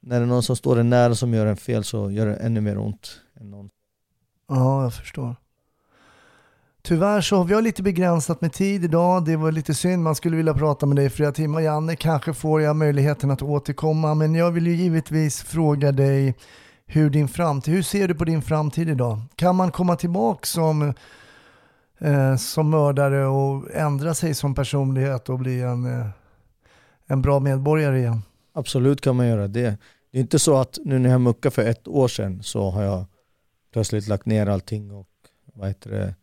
när 0.00 0.18
det 0.18 0.24
är 0.24 0.26
någon 0.26 0.42
som 0.42 0.56
står 0.56 0.78
en 0.78 0.90
nära 0.90 1.14
som 1.14 1.34
gör 1.34 1.46
en 1.46 1.56
fel 1.56 1.84
så 1.84 2.10
gör 2.10 2.26
det 2.26 2.34
ännu 2.34 2.60
mer 2.60 2.78
ont. 2.78 3.20
Än 3.40 3.50
någon. 3.50 3.70
Ja, 4.48 4.82
jag 4.82 4.94
förstår. 4.94 5.36
Tyvärr 6.82 7.20
så 7.20 7.36
har 7.36 7.44
vi 7.44 7.62
lite 7.62 7.82
begränsat 7.82 8.40
med 8.40 8.52
tid 8.52 8.84
idag. 8.84 9.24
Det 9.24 9.36
var 9.36 9.52
lite 9.52 9.74
synd. 9.74 10.02
Man 10.02 10.14
skulle 10.14 10.36
vilja 10.36 10.54
prata 10.54 10.86
med 10.86 10.96
dig 10.96 11.06
i 11.06 11.10
flera 11.10 11.32
timmar. 11.32 11.60
Janne, 11.60 11.96
kanske 11.96 12.34
får 12.34 12.62
jag 12.62 12.76
möjligheten 12.76 13.30
att 13.30 13.42
återkomma. 13.42 14.14
Men 14.14 14.34
jag 14.34 14.50
vill 14.50 14.66
ju 14.66 14.74
givetvis 14.74 15.42
fråga 15.42 15.92
dig 15.92 16.34
hur 16.86 17.10
din 17.10 17.28
framtid, 17.28 17.74
hur 17.74 17.82
ser 17.82 18.08
du 18.08 18.14
på 18.14 18.24
din 18.24 18.42
framtid 18.42 18.88
idag? 18.88 19.20
Kan 19.36 19.56
man 19.56 19.70
komma 19.70 19.96
tillbaka 19.96 20.46
som, 20.46 20.94
eh, 21.98 22.36
som 22.36 22.70
mördare 22.70 23.26
och 23.26 23.70
ändra 23.74 24.14
sig 24.14 24.34
som 24.34 24.54
personlighet 24.54 25.28
och 25.28 25.38
bli 25.38 25.60
en, 25.60 26.00
eh, 26.00 26.06
en 27.06 27.22
bra 27.22 27.40
medborgare 27.40 27.98
igen? 27.98 28.22
Absolut 28.52 29.00
kan 29.00 29.16
man 29.16 29.26
göra 29.26 29.48
det. 29.48 29.78
Det 30.12 30.18
är 30.18 30.20
inte 30.20 30.38
så 30.38 30.56
att 30.56 30.78
nu 30.84 30.98
när 30.98 31.10
jag 31.10 31.20
muckade 31.20 31.54
för 31.54 31.62
ett 31.62 31.88
år 31.88 32.08
sedan 32.08 32.42
så 32.42 32.70
har 32.70 32.82
jag 32.82 33.04
plötsligt 33.72 34.08
lagt 34.08 34.26
ner 34.26 34.46
allting 34.46 34.92
och 34.92 35.06
vad 35.54 35.68
heter 35.68 35.90
det, 35.90 36.14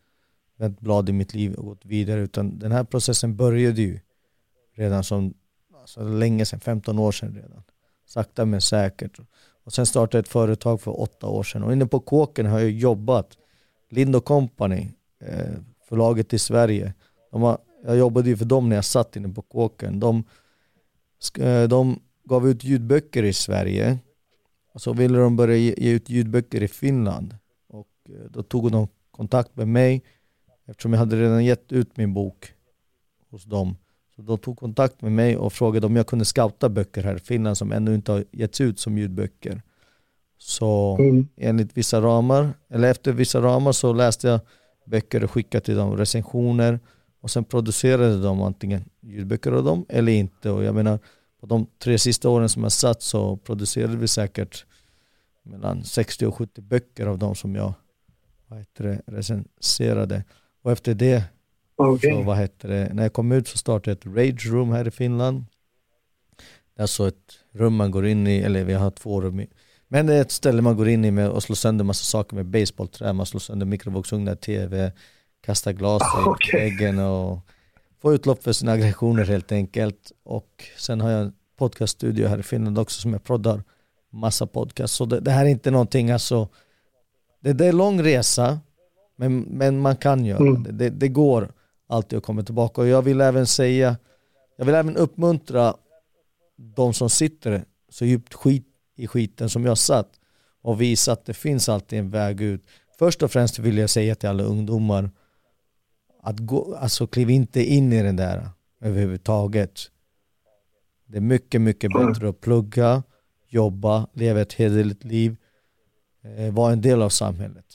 vänt 0.57 0.79
blad 0.79 1.09
i 1.09 1.13
mitt 1.13 1.33
liv 1.33 1.53
och 1.53 1.65
gått 1.65 1.85
vidare 1.85 2.21
utan 2.21 2.59
den 2.59 2.71
här 2.71 2.83
processen 2.83 3.35
började 3.35 3.81
ju 3.81 3.99
redan 4.75 5.03
som 5.03 5.33
alltså 5.81 6.03
länge 6.03 6.45
sedan, 6.45 6.59
15 6.59 6.99
år 6.99 7.11
sedan 7.11 7.35
redan. 7.35 7.63
Sakta 8.05 8.45
men 8.45 8.61
säkert. 8.61 9.19
Och 9.63 9.73
sen 9.73 9.85
startade 9.85 10.17
jag 10.17 10.23
ett 10.23 10.31
företag 10.31 10.81
för 10.81 11.01
åtta 11.01 11.27
år 11.27 11.43
sedan. 11.43 11.63
Och 11.63 11.73
inne 11.73 11.85
på 11.85 11.99
Kåken 11.99 12.45
har 12.45 12.59
jag 12.59 12.71
jobbat. 12.71 13.37
Lind 13.89 14.25
Company, 14.25 14.89
eh, 15.19 15.53
förlaget 15.89 16.33
i 16.33 16.39
Sverige. 16.39 16.93
De 17.31 17.41
har, 17.41 17.57
jag 17.83 17.97
jobbade 17.97 18.29
ju 18.29 18.37
för 18.37 18.45
dem 18.45 18.69
när 18.69 18.75
jag 18.75 18.85
satt 18.85 19.15
inne 19.15 19.29
på 19.29 19.41
Kåken. 19.41 19.99
De, 19.99 20.23
eh, 21.39 21.63
de 21.63 21.99
gav 22.23 22.49
ut 22.49 22.63
ljudböcker 22.63 23.23
i 23.23 23.33
Sverige. 23.33 23.97
Och 24.73 24.81
så 24.81 24.93
ville 24.93 25.17
de 25.17 25.35
börja 25.35 25.57
ge, 25.57 25.73
ut 25.91 26.09
ljudböcker 26.09 26.63
i 26.63 26.67
Finland. 26.67 27.35
Och 27.67 27.89
eh, 28.09 28.15
då 28.29 28.43
tog 28.43 28.71
de 28.71 28.87
kontakt 29.11 29.55
med 29.55 29.67
mig 29.67 30.03
eftersom 30.67 30.93
jag 30.93 30.99
hade 30.99 31.15
redan 31.15 31.45
gett 31.45 31.71
ut 31.71 31.97
min 31.97 32.13
bok 32.13 32.53
hos 33.31 33.43
dem. 33.43 33.75
Så 34.15 34.21
de 34.21 34.37
tog 34.37 34.57
kontakt 34.57 35.01
med 35.01 35.11
mig 35.11 35.37
och 35.37 35.53
frågade 35.53 35.85
om 35.85 35.95
jag 35.95 36.07
kunde 36.07 36.25
scouta 36.25 36.69
böcker 36.69 37.03
här 37.03 37.15
i 37.15 37.19
Finland 37.19 37.57
som 37.57 37.71
ännu 37.71 37.95
inte 37.95 38.11
har 38.11 38.25
getts 38.31 38.61
ut 38.61 38.79
som 38.79 38.97
ljudböcker. 38.97 39.61
Så 40.37 40.97
mm. 40.99 41.27
enligt 41.37 41.77
vissa 41.77 42.01
ramar, 42.01 42.53
eller 42.69 42.91
efter 42.91 43.11
vissa 43.11 43.41
ramar 43.41 43.71
så 43.71 43.93
läste 43.93 44.27
jag 44.27 44.39
böcker 44.85 45.23
och 45.23 45.31
skickade 45.31 45.65
till 45.65 45.75
dem 45.75 45.97
recensioner 45.97 46.79
och 47.21 47.31
sen 47.31 47.43
producerade 47.43 48.21
de 48.21 48.41
antingen 48.41 48.89
ljudböcker 49.01 49.51
av 49.51 49.63
dem 49.63 49.85
eller 49.89 50.11
inte. 50.11 50.49
Och 50.49 50.63
jag 50.63 50.75
menar, 50.75 50.99
på 51.39 51.45
de 51.45 51.67
tre 51.83 51.99
sista 51.99 52.29
åren 52.29 52.49
som 52.49 52.63
jag 52.63 52.71
satt 52.71 53.01
så 53.01 53.37
producerade 53.37 53.97
vi 53.97 54.07
säkert 54.07 54.65
mellan 55.43 55.83
60 55.83 56.25
och 56.25 56.35
70 56.35 56.61
böcker 56.61 57.07
av 57.07 57.17
dem 57.17 57.35
som 57.35 57.55
jag 57.55 57.73
vad 58.47 58.59
heter 58.59 58.83
det, 58.83 59.01
recenserade. 59.07 60.23
Och 60.61 60.71
efter 60.71 60.93
det 60.93 61.23
Okay. 61.77 62.11
Så 62.11 62.21
vad 62.21 62.37
heter 62.37 62.69
det, 62.69 62.93
när 62.93 63.03
jag 63.03 63.13
kom 63.13 63.31
ut 63.31 63.47
så 63.47 63.57
startade 63.57 63.91
jag 63.91 63.97
ett 63.97 64.17
rage 64.17 64.51
room 64.51 64.71
här 64.71 64.87
i 64.87 64.91
Finland. 64.91 65.45
Det 66.75 66.79
är 66.79 66.81
alltså 66.81 67.07
ett 67.07 67.39
rum 67.51 67.75
man 67.75 67.91
går 67.91 68.07
in 68.07 68.27
i, 68.27 68.37
eller 68.37 68.63
vi 68.63 68.73
har 68.73 68.91
två 68.91 69.21
rum 69.21 69.39
i. 69.39 69.47
Men 69.87 70.05
det 70.05 70.13
är 70.13 70.21
ett 70.21 70.31
ställe 70.31 70.61
man 70.61 70.77
går 70.77 70.89
in 70.89 71.05
i 71.05 71.11
med 71.11 71.29
och 71.29 71.43
slår 71.43 71.55
sönder 71.55 71.85
massa 71.85 72.03
saker 72.03 72.35
med 72.35 72.45
baseballträ. 72.45 73.13
Man 73.13 73.25
slår 73.25 73.39
sönder 73.39 73.65
mikrovågsugnar, 73.65 74.35
tv, 74.35 74.91
kastar 75.41 75.71
glas 75.71 76.01
i 76.01 76.29
okay. 76.29 76.59
väggen 76.59 76.99
och 76.99 77.39
får 78.01 78.13
utlopp 78.13 78.43
för 78.43 78.53
sina 78.53 78.71
aggressioner 78.71 79.25
helt 79.25 79.51
enkelt. 79.51 80.11
Och 80.23 80.63
sen 80.77 81.01
har 81.01 81.09
jag 81.09 81.21
en 81.21 81.33
podcaststudio 81.57 82.27
här 82.27 82.39
i 82.39 82.43
Finland 82.43 82.79
också 82.79 83.01
som 83.01 83.13
jag 83.13 83.23
proddar 83.23 83.63
massa 84.11 84.47
podcast. 84.47 84.95
Så 84.95 85.05
det, 85.05 85.19
det 85.19 85.31
här 85.31 85.45
är 85.45 85.49
inte 85.49 85.71
någonting 85.71 86.11
alltså, 86.11 86.49
det, 87.39 87.53
det 87.53 87.65
är 87.65 87.69
en 87.69 87.77
lång 87.77 88.03
resa 88.03 88.59
men, 89.17 89.39
men 89.39 89.79
man 89.79 89.95
kan 89.95 90.25
göra 90.25 90.47
mm. 90.47 90.63
det. 90.63 90.71
det. 90.71 90.89
Det 90.89 91.07
går 91.07 91.53
alltid 91.87 92.17
att 92.17 92.23
komma 92.23 92.43
tillbaka. 92.43 92.81
Och 92.81 92.87
jag 92.87 93.01
vill 93.01 93.21
även 93.21 93.47
säga, 93.47 93.97
jag 94.57 94.65
vill 94.65 94.75
även 94.75 94.97
uppmuntra 94.97 95.75
de 96.55 96.93
som 96.93 97.09
sitter 97.09 97.65
så 97.89 98.05
djupt 98.05 98.33
skit 98.33 98.67
i 98.95 99.07
skiten 99.07 99.49
som 99.49 99.65
jag 99.65 99.77
satt 99.77 100.19
och 100.61 100.81
visa 100.81 101.11
att 101.11 101.25
det 101.25 101.33
finns 101.33 101.69
alltid 101.69 101.99
en 101.99 102.09
väg 102.09 102.41
ut. 102.41 102.63
Först 102.99 103.23
och 103.23 103.31
främst 103.31 103.59
vill 103.59 103.77
jag 103.77 103.89
säga 103.89 104.15
till 104.15 104.29
alla 104.29 104.43
ungdomar 104.43 105.11
att 106.21 106.39
gå, 106.39 106.75
alltså 106.75 107.07
kliv 107.07 107.29
inte 107.29 107.63
in 107.63 107.93
i 107.93 108.03
den 108.03 108.15
där 108.15 108.49
överhuvudtaget. 108.81 109.91
Det 111.05 111.17
är 111.17 111.21
mycket, 111.21 111.61
mycket 111.61 111.91
bättre 111.93 112.29
att 112.29 112.41
plugga, 112.41 113.03
jobba, 113.49 114.07
leva 114.13 114.41
ett 114.41 114.53
hederligt 114.53 115.03
liv, 115.03 115.35
eh, 116.23 116.53
vara 116.53 116.73
en 116.73 116.81
del 116.81 117.01
av 117.01 117.09
samhället. 117.09 117.65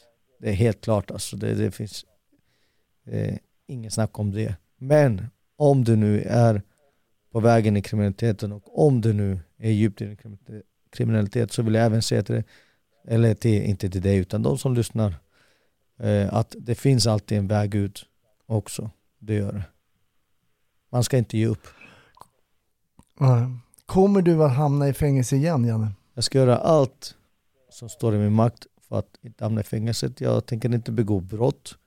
Det 0.43 0.51
är 0.51 0.55
helt 0.55 0.81
klart 0.81 1.11
alltså. 1.11 1.37
Det, 1.37 1.55
det 1.55 1.71
finns 1.71 2.07
eh, 3.07 3.37
inget 3.67 3.93
snack 3.93 4.19
om 4.19 4.31
det. 4.31 4.57
Men 4.79 5.27
om 5.57 5.85
du 5.85 5.97
nu 5.97 6.23
är 6.23 6.63
på 7.33 7.41
vägen 7.41 7.77
i 7.77 7.83
kriminaliteten 7.83 8.53
och 8.53 8.87
om 8.87 9.01
du 9.01 9.13
nu 9.13 9.41
är 9.59 9.71
djupt 9.71 10.03
i 10.03 10.17
kriminalitet 10.91 11.53
så 11.53 11.63
vill 11.63 11.75
jag 11.75 11.85
även 11.85 12.03
säga 12.03 12.23
till 12.23 12.35
dig, 12.35 12.45
eller 13.05 13.35
till, 13.35 13.63
inte 13.63 13.91
till 13.91 14.03
dig 14.03 14.17
utan 14.17 14.43
de 14.43 14.59
som 14.59 14.75
lyssnar, 14.75 15.15
eh, 15.99 16.35
att 16.35 16.55
det 16.59 16.75
finns 16.75 17.07
alltid 17.07 17.39
en 17.39 17.49
väg 17.49 17.75
ut 17.75 18.05
också. 18.47 18.91
Det 19.19 19.35
gör 19.35 19.53
det. 19.53 19.65
Man 20.91 21.05
ska 21.05 21.19
inte 21.19 21.39
ge 21.39 21.47
upp. 21.47 21.67
Kommer 23.87 24.23
du 24.23 24.45
att 24.45 24.57
hamna 24.57 24.89
i 24.89 24.93
fängelse 24.93 25.37
igen, 25.37 25.65
Janne? 25.65 25.93
Jag 26.15 26.25
ska 26.25 26.39
göra 26.39 26.57
allt 26.57 27.17
som 27.71 27.89
står 27.89 28.15
i 28.15 28.19
min 28.19 28.33
makt 28.33 28.67
för 28.93 28.99
att 28.99 29.19
inte 29.23 29.45
hamna 29.45 29.61
i 29.61 29.65
fängelset. 29.65 30.21
Jag 30.21 30.47
tänker 30.47 30.75
inte 30.75 30.93
begå 30.93 31.21
brott. 31.21 31.79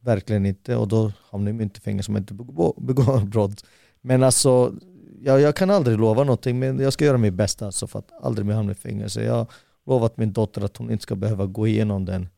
Verkligen 0.00 0.46
inte. 0.46 0.76
Och 0.76 0.88
då 0.88 1.12
hamnar 1.30 1.52
jag 1.52 1.62
inte 1.62 1.78
i 1.78 1.80
fängelse 1.80 2.10
om 2.10 2.14
jag 2.14 2.22
inte 2.22 2.34
begår 2.76 3.26
brott. 3.26 3.64
Men 4.00 4.22
alltså, 4.22 4.74
jag, 5.20 5.40
jag, 5.40 5.56
kan 5.56 5.70
aldrig 5.70 5.98
lova 5.98 6.24
någonting 6.24 6.58
men 6.58 6.78
jag 6.78 6.92
ska 6.92 7.04
göra 7.04 7.18
mitt 7.18 7.34
bästa 7.34 7.66
alltså 7.66 7.86
för 7.86 7.98
att 7.98 8.12
aldrig 8.22 8.46
mer 8.46 8.54
hamna 8.54 8.72
i 8.72 8.74
fängelse. 8.74 9.24
Jag 9.24 9.34
har 9.34 9.46
lovat 9.86 10.16
min 10.16 10.32
dotter 10.32 10.64
att 10.64 10.76
hon 10.76 10.90
inte 10.90 11.02
ska 11.02 11.14
behöva 11.14 11.46
gå 11.46 11.66
igenom 11.66 12.04
den 12.04 12.28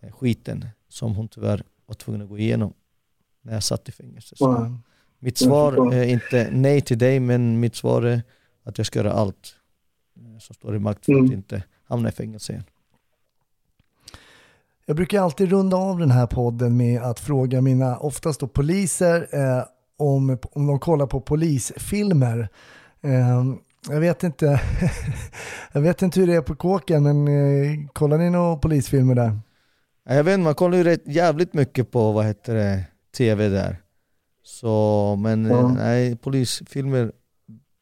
eh, 0.00 0.12
skiten 0.12 0.66
som 0.88 1.14
hon 1.14 1.28
tyvärr 1.28 1.62
var 1.86 1.94
tvungen 1.94 2.22
att 2.22 2.28
gå 2.28 2.38
igenom 2.38 2.72
när 3.42 3.52
jag 3.52 3.62
satt 3.62 3.88
i 3.88 3.92
fängelse. 3.92 4.36
Så 4.36 4.78
mitt 5.18 5.38
svar 5.38 5.94
är 5.94 6.04
inte 6.04 6.48
nej 6.52 6.80
till 6.80 6.98
dig 6.98 7.20
men 7.20 7.60
mitt 7.60 7.74
svar 7.74 8.02
är 8.02 8.22
att 8.62 8.78
jag 8.78 8.86
ska 8.86 8.98
göra 8.98 9.12
allt 9.12 9.56
eh, 10.16 10.38
som 10.38 10.54
står 10.54 10.76
i 10.76 10.78
makt 10.78 11.04
för 11.04 11.12
att 11.12 11.18
mm. 11.18 11.32
inte 11.32 11.62
hamna 11.84 12.08
i 12.08 12.12
fängelse 12.12 12.52
igen. 12.52 12.64
Jag 14.88 14.96
brukar 14.96 15.22
alltid 15.22 15.50
runda 15.50 15.76
av 15.76 15.98
den 15.98 16.10
här 16.10 16.26
podden 16.26 16.76
med 16.76 17.02
att 17.02 17.20
fråga 17.20 17.60
mina, 17.60 17.98
oftast 17.98 18.40
då 18.40 18.46
poliser, 18.46 19.28
eh, 19.32 19.64
om, 19.96 20.38
om 20.52 20.66
de 20.66 20.78
kollar 20.78 21.06
på 21.06 21.20
polisfilmer. 21.20 22.48
Eh, 23.02 23.44
jag 23.88 24.00
vet 24.00 24.22
inte 24.22 24.60
jag 25.72 25.80
vet 25.80 26.02
inte 26.02 26.20
hur 26.20 26.26
det 26.26 26.34
är 26.34 26.40
på 26.40 26.54
kåken, 26.54 27.02
men 27.02 27.28
eh, 27.28 27.88
kollar 27.92 28.18
ni 28.18 28.30
några 28.30 28.56
polisfilmer 28.56 29.14
där? 29.14 29.38
Jag 30.08 30.24
vet 30.24 30.34
inte, 30.34 30.44
man 30.44 30.54
kollar 30.54 30.78
ju 30.78 30.84
rätt 30.84 31.02
jävligt 31.06 31.54
mycket 31.54 31.90
på, 31.90 32.12
vad 32.12 32.24
heter 32.24 32.54
det, 32.54 32.84
tv 33.16 33.48
där. 33.48 33.76
Så, 34.42 35.16
men 35.18 35.44
ja. 35.44 35.68
nej, 35.68 36.16
polisfilmer 36.16 37.12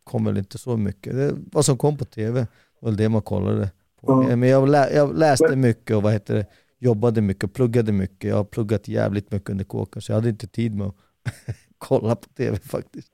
kom 0.05 0.25
väl 0.25 0.39
inte 0.39 0.59
så 0.59 0.77
mycket. 0.77 1.15
Det, 1.15 1.35
vad 1.53 1.65
som 1.65 1.79
kom 1.79 1.97
på 1.97 2.05
tv 2.05 2.47
var 2.81 2.93
det 2.93 3.09
man 3.09 3.23
kollade 3.23 3.71
på. 4.01 4.27
Ja. 4.31 4.37
Men 4.37 4.49
jag, 4.49 4.69
lä, 4.69 4.91
jag 4.95 5.19
läste 5.19 5.57
mycket 5.57 5.97
och 5.97 6.03
vad 6.03 6.13
heter 6.13 6.35
det, 6.35 6.47
jobbade 6.79 7.21
mycket, 7.21 7.53
pluggade 7.53 7.93
mycket. 7.93 8.31
Jag 8.31 8.37
har 8.37 8.45
pluggat 8.45 8.89
jävligt 8.89 9.33
mycket 9.33 9.51
under 9.51 9.65
kåken 9.65 10.03
så 10.03 10.13
jag 10.13 10.17
hade 10.17 10.29
inte 10.29 10.47
tid 10.47 10.75
med 10.75 10.87
att 10.87 10.95
kolla 11.79 12.17
på 12.17 12.29
tv 12.29 12.59
faktiskt. 12.59 13.11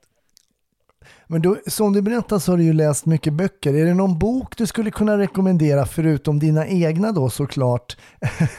Men 1.27 1.41
då, 1.41 1.57
som 1.67 1.93
du 1.93 2.01
berättar 2.01 2.39
så 2.39 2.51
har 2.51 2.57
du 2.57 2.63
ju 2.63 2.73
läst 2.73 3.05
mycket 3.05 3.33
böcker. 3.33 3.73
Är 3.73 3.85
det 3.85 3.93
någon 3.93 4.19
bok 4.19 4.57
du 4.57 4.67
skulle 4.67 4.91
kunna 4.91 5.17
rekommendera, 5.17 5.85
förutom 5.85 6.39
dina 6.39 6.67
egna 6.67 7.11
då 7.11 7.29
såklart, 7.29 7.97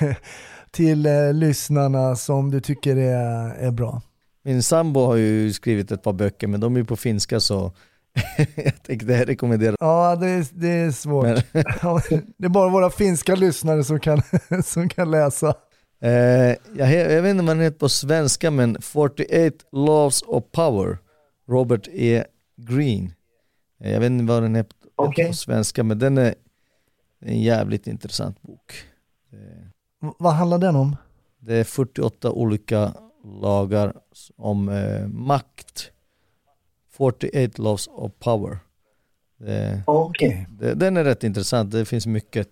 till 0.70 1.06
eh, 1.06 1.32
lyssnarna 1.32 2.16
som 2.16 2.50
du 2.50 2.60
tycker 2.60 2.96
är, 2.96 3.54
är 3.54 3.70
bra? 3.70 4.02
Min 4.44 4.62
sambo 4.62 5.00
har 5.00 5.16
ju 5.16 5.52
skrivit 5.52 5.92
ett 5.92 6.02
par 6.02 6.12
böcker 6.12 6.46
men 6.46 6.60
de 6.60 6.76
är 6.76 6.84
på 6.84 6.96
finska 6.96 7.40
så 7.40 7.72
jag 8.56 8.82
tänkte 8.82 9.24
rekommendera. 9.24 9.76
Ja, 9.80 10.16
det 10.16 10.28
är, 10.28 10.46
det 10.52 10.68
är 10.68 10.90
svårt. 10.90 11.24
Men... 11.24 11.34
det 12.36 12.44
är 12.44 12.48
bara 12.48 12.70
våra 12.70 12.90
finska 12.90 13.34
lyssnare 13.34 13.84
som 13.84 14.00
kan, 14.00 14.22
som 14.64 14.88
kan 14.88 15.10
läsa. 15.10 15.54
Eh, 16.00 16.10
jag, 16.76 16.92
jag 16.92 17.22
vet 17.22 17.30
inte 17.30 17.40
om 17.40 17.46
den 17.46 17.60
heter 17.60 17.78
på 17.78 17.88
svenska 17.88 18.50
men 18.50 18.82
48 18.82 19.56
Laws 19.72 20.22
of 20.22 20.44
Power, 20.52 20.98
Robert 21.48 21.88
E. 21.92 22.24
Green. 22.56 23.14
Eh, 23.80 23.92
jag 23.92 24.00
vet 24.00 24.10
inte 24.10 24.32
vad 24.32 24.42
den 24.42 24.54
heter 24.54 24.76
okay. 24.96 25.26
på 25.26 25.32
svenska 25.32 25.84
men 25.84 25.98
den 25.98 26.18
är 26.18 26.34
en 27.20 27.42
jävligt 27.42 27.86
intressant 27.86 28.42
bok. 28.42 28.72
Eh, 29.32 30.08
vad 30.18 30.32
handlar 30.32 30.58
den 30.58 30.76
om? 30.76 30.96
Det 31.38 31.54
är 31.54 31.64
48 31.64 32.30
olika 32.30 32.92
lagar 33.24 33.94
om 34.36 34.68
eh, 34.68 35.06
makt. 35.08 35.90
48 36.92 37.62
Laws 37.62 37.88
of 37.92 38.12
Power. 38.18 38.58
Det, 39.38 39.82
okay. 39.86 40.46
det, 40.50 40.74
den 40.74 40.96
är 40.96 41.04
rätt 41.04 41.24
intressant. 41.24 41.70
Det 41.70 41.84
finns 41.84 42.06
mycket 42.06 42.48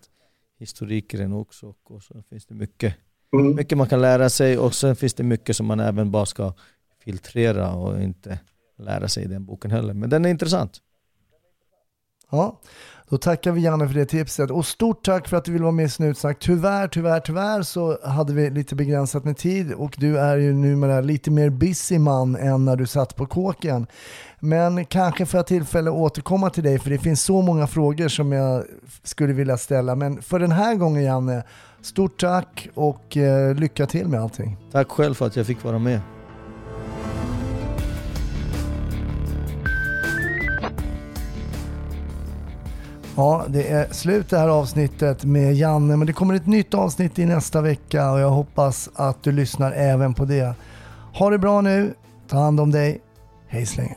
historik 0.58 1.14
i 1.14 1.16
den 1.16 1.32
också. 1.32 1.74
Och 1.84 2.02
så 2.02 2.22
finns 2.30 2.46
det 2.46 2.54
mycket, 2.54 2.94
mm. 3.32 3.56
mycket 3.56 3.78
man 3.78 3.88
kan 3.88 4.00
lära 4.00 4.30
sig 4.30 4.58
och 4.58 4.74
sen 4.74 4.96
finns 4.96 5.14
det 5.14 5.22
mycket 5.22 5.56
som 5.56 5.66
man 5.66 5.80
även 5.80 6.10
bara 6.10 6.26
ska 6.26 6.54
filtrera 7.04 7.74
och 7.74 8.02
inte 8.02 8.38
lära 8.78 9.08
sig 9.08 9.24
i 9.24 9.26
den 9.26 9.44
boken 9.44 9.70
heller. 9.70 9.94
Men 9.94 10.10
den 10.10 10.24
är 10.24 10.30
intressant. 10.30 10.80
Ja, 12.30 12.60
då 13.10 13.18
tackar 13.18 13.52
vi 13.52 13.60
Janne 13.60 13.88
för 13.88 13.94
det 13.94 14.04
tipset 14.04 14.50
och 14.50 14.66
stort 14.66 15.04
tack 15.04 15.28
för 15.28 15.36
att 15.36 15.44
du 15.44 15.52
vill 15.52 15.62
vara 15.62 15.72
med 15.72 15.84
i 15.84 15.88
Snutsnack. 15.88 16.38
Tyvärr, 16.38 16.88
tyvärr, 16.88 17.20
tyvärr 17.20 17.62
så 17.62 17.98
hade 18.04 18.32
vi 18.32 18.50
lite 18.50 18.74
begränsat 18.74 19.24
med 19.24 19.36
tid 19.36 19.72
och 19.72 19.94
du 19.98 20.18
är 20.18 20.36
ju 20.36 20.52
numera 20.52 21.00
lite 21.00 21.30
mer 21.30 21.50
busy 21.50 21.98
man 21.98 22.36
än 22.36 22.64
när 22.64 22.76
du 22.76 22.86
satt 22.86 23.16
på 23.16 23.26
kåken. 23.26 23.86
Men 24.40 24.84
kanske 24.84 25.26
får 25.26 25.38
jag 25.38 25.46
tillfälle 25.46 25.90
att 25.90 25.96
återkomma 25.96 26.50
till 26.50 26.64
dig 26.64 26.78
för 26.78 26.90
det 26.90 26.98
finns 26.98 27.22
så 27.22 27.42
många 27.42 27.66
frågor 27.66 28.08
som 28.08 28.32
jag 28.32 28.64
skulle 29.02 29.32
vilja 29.32 29.56
ställa. 29.56 29.94
Men 29.94 30.22
för 30.22 30.38
den 30.38 30.52
här 30.52 30.74
gången 30.74 31.02
Janne, 31.02 31.42
stort 31.82 32.20
tack 32.20 32.68
och 32.74 33.16
eh, 33.16 33.54
lycka 33.54 33.86
till 33.86 34.08
med 34.08 34.20
allting. 34.20 34.56
Tack 34.72 34.88
själv 34.88 35.14
för 35.14 35.26
att 35.26 35.36
jag 35.36 35.46
fick 35.46 35.64
vara 35.64 35.78
med. 35.78 36.00
Ja, 43.20 43.44
det 43.48 43.68
är 43.68 43.92
slut 43.92 44.30
det 44.30 44.38
här 44.38 44.48
avsnittet 44.48 45.24
med 45.24 45.54
Janne, 45.54 45.96
men 45.96 46.06
det 46.06 46.12
kommer 46.12 46.34
ett 46.34 46.46
nytt 46.46 46.74
avsnitt 46.74 47.18
i 47.18 47.26
nästa 47.26 47.60
vecka 47.60 48.12
och 48.12 48.20
jag 48.20 48.30
hoppas 48.30 48.90
att 48.94 49.22
du 49.22 49.32
lyssnar 49.32 49.72
även 49.72 50.14
på 50.14 50.24
det. 50.24 50.54
Ha 51.14 51.30
det 51.30 51.38
bra 51.38 51.60
nu, 51.60 51.94
ta 52.28 52.36
hand 52.36 52.60
om 52.60 52.70
dig, 52.70 53.00
hej 53.48 53.66
så 53.66 53.80
länge. 53.80 53.96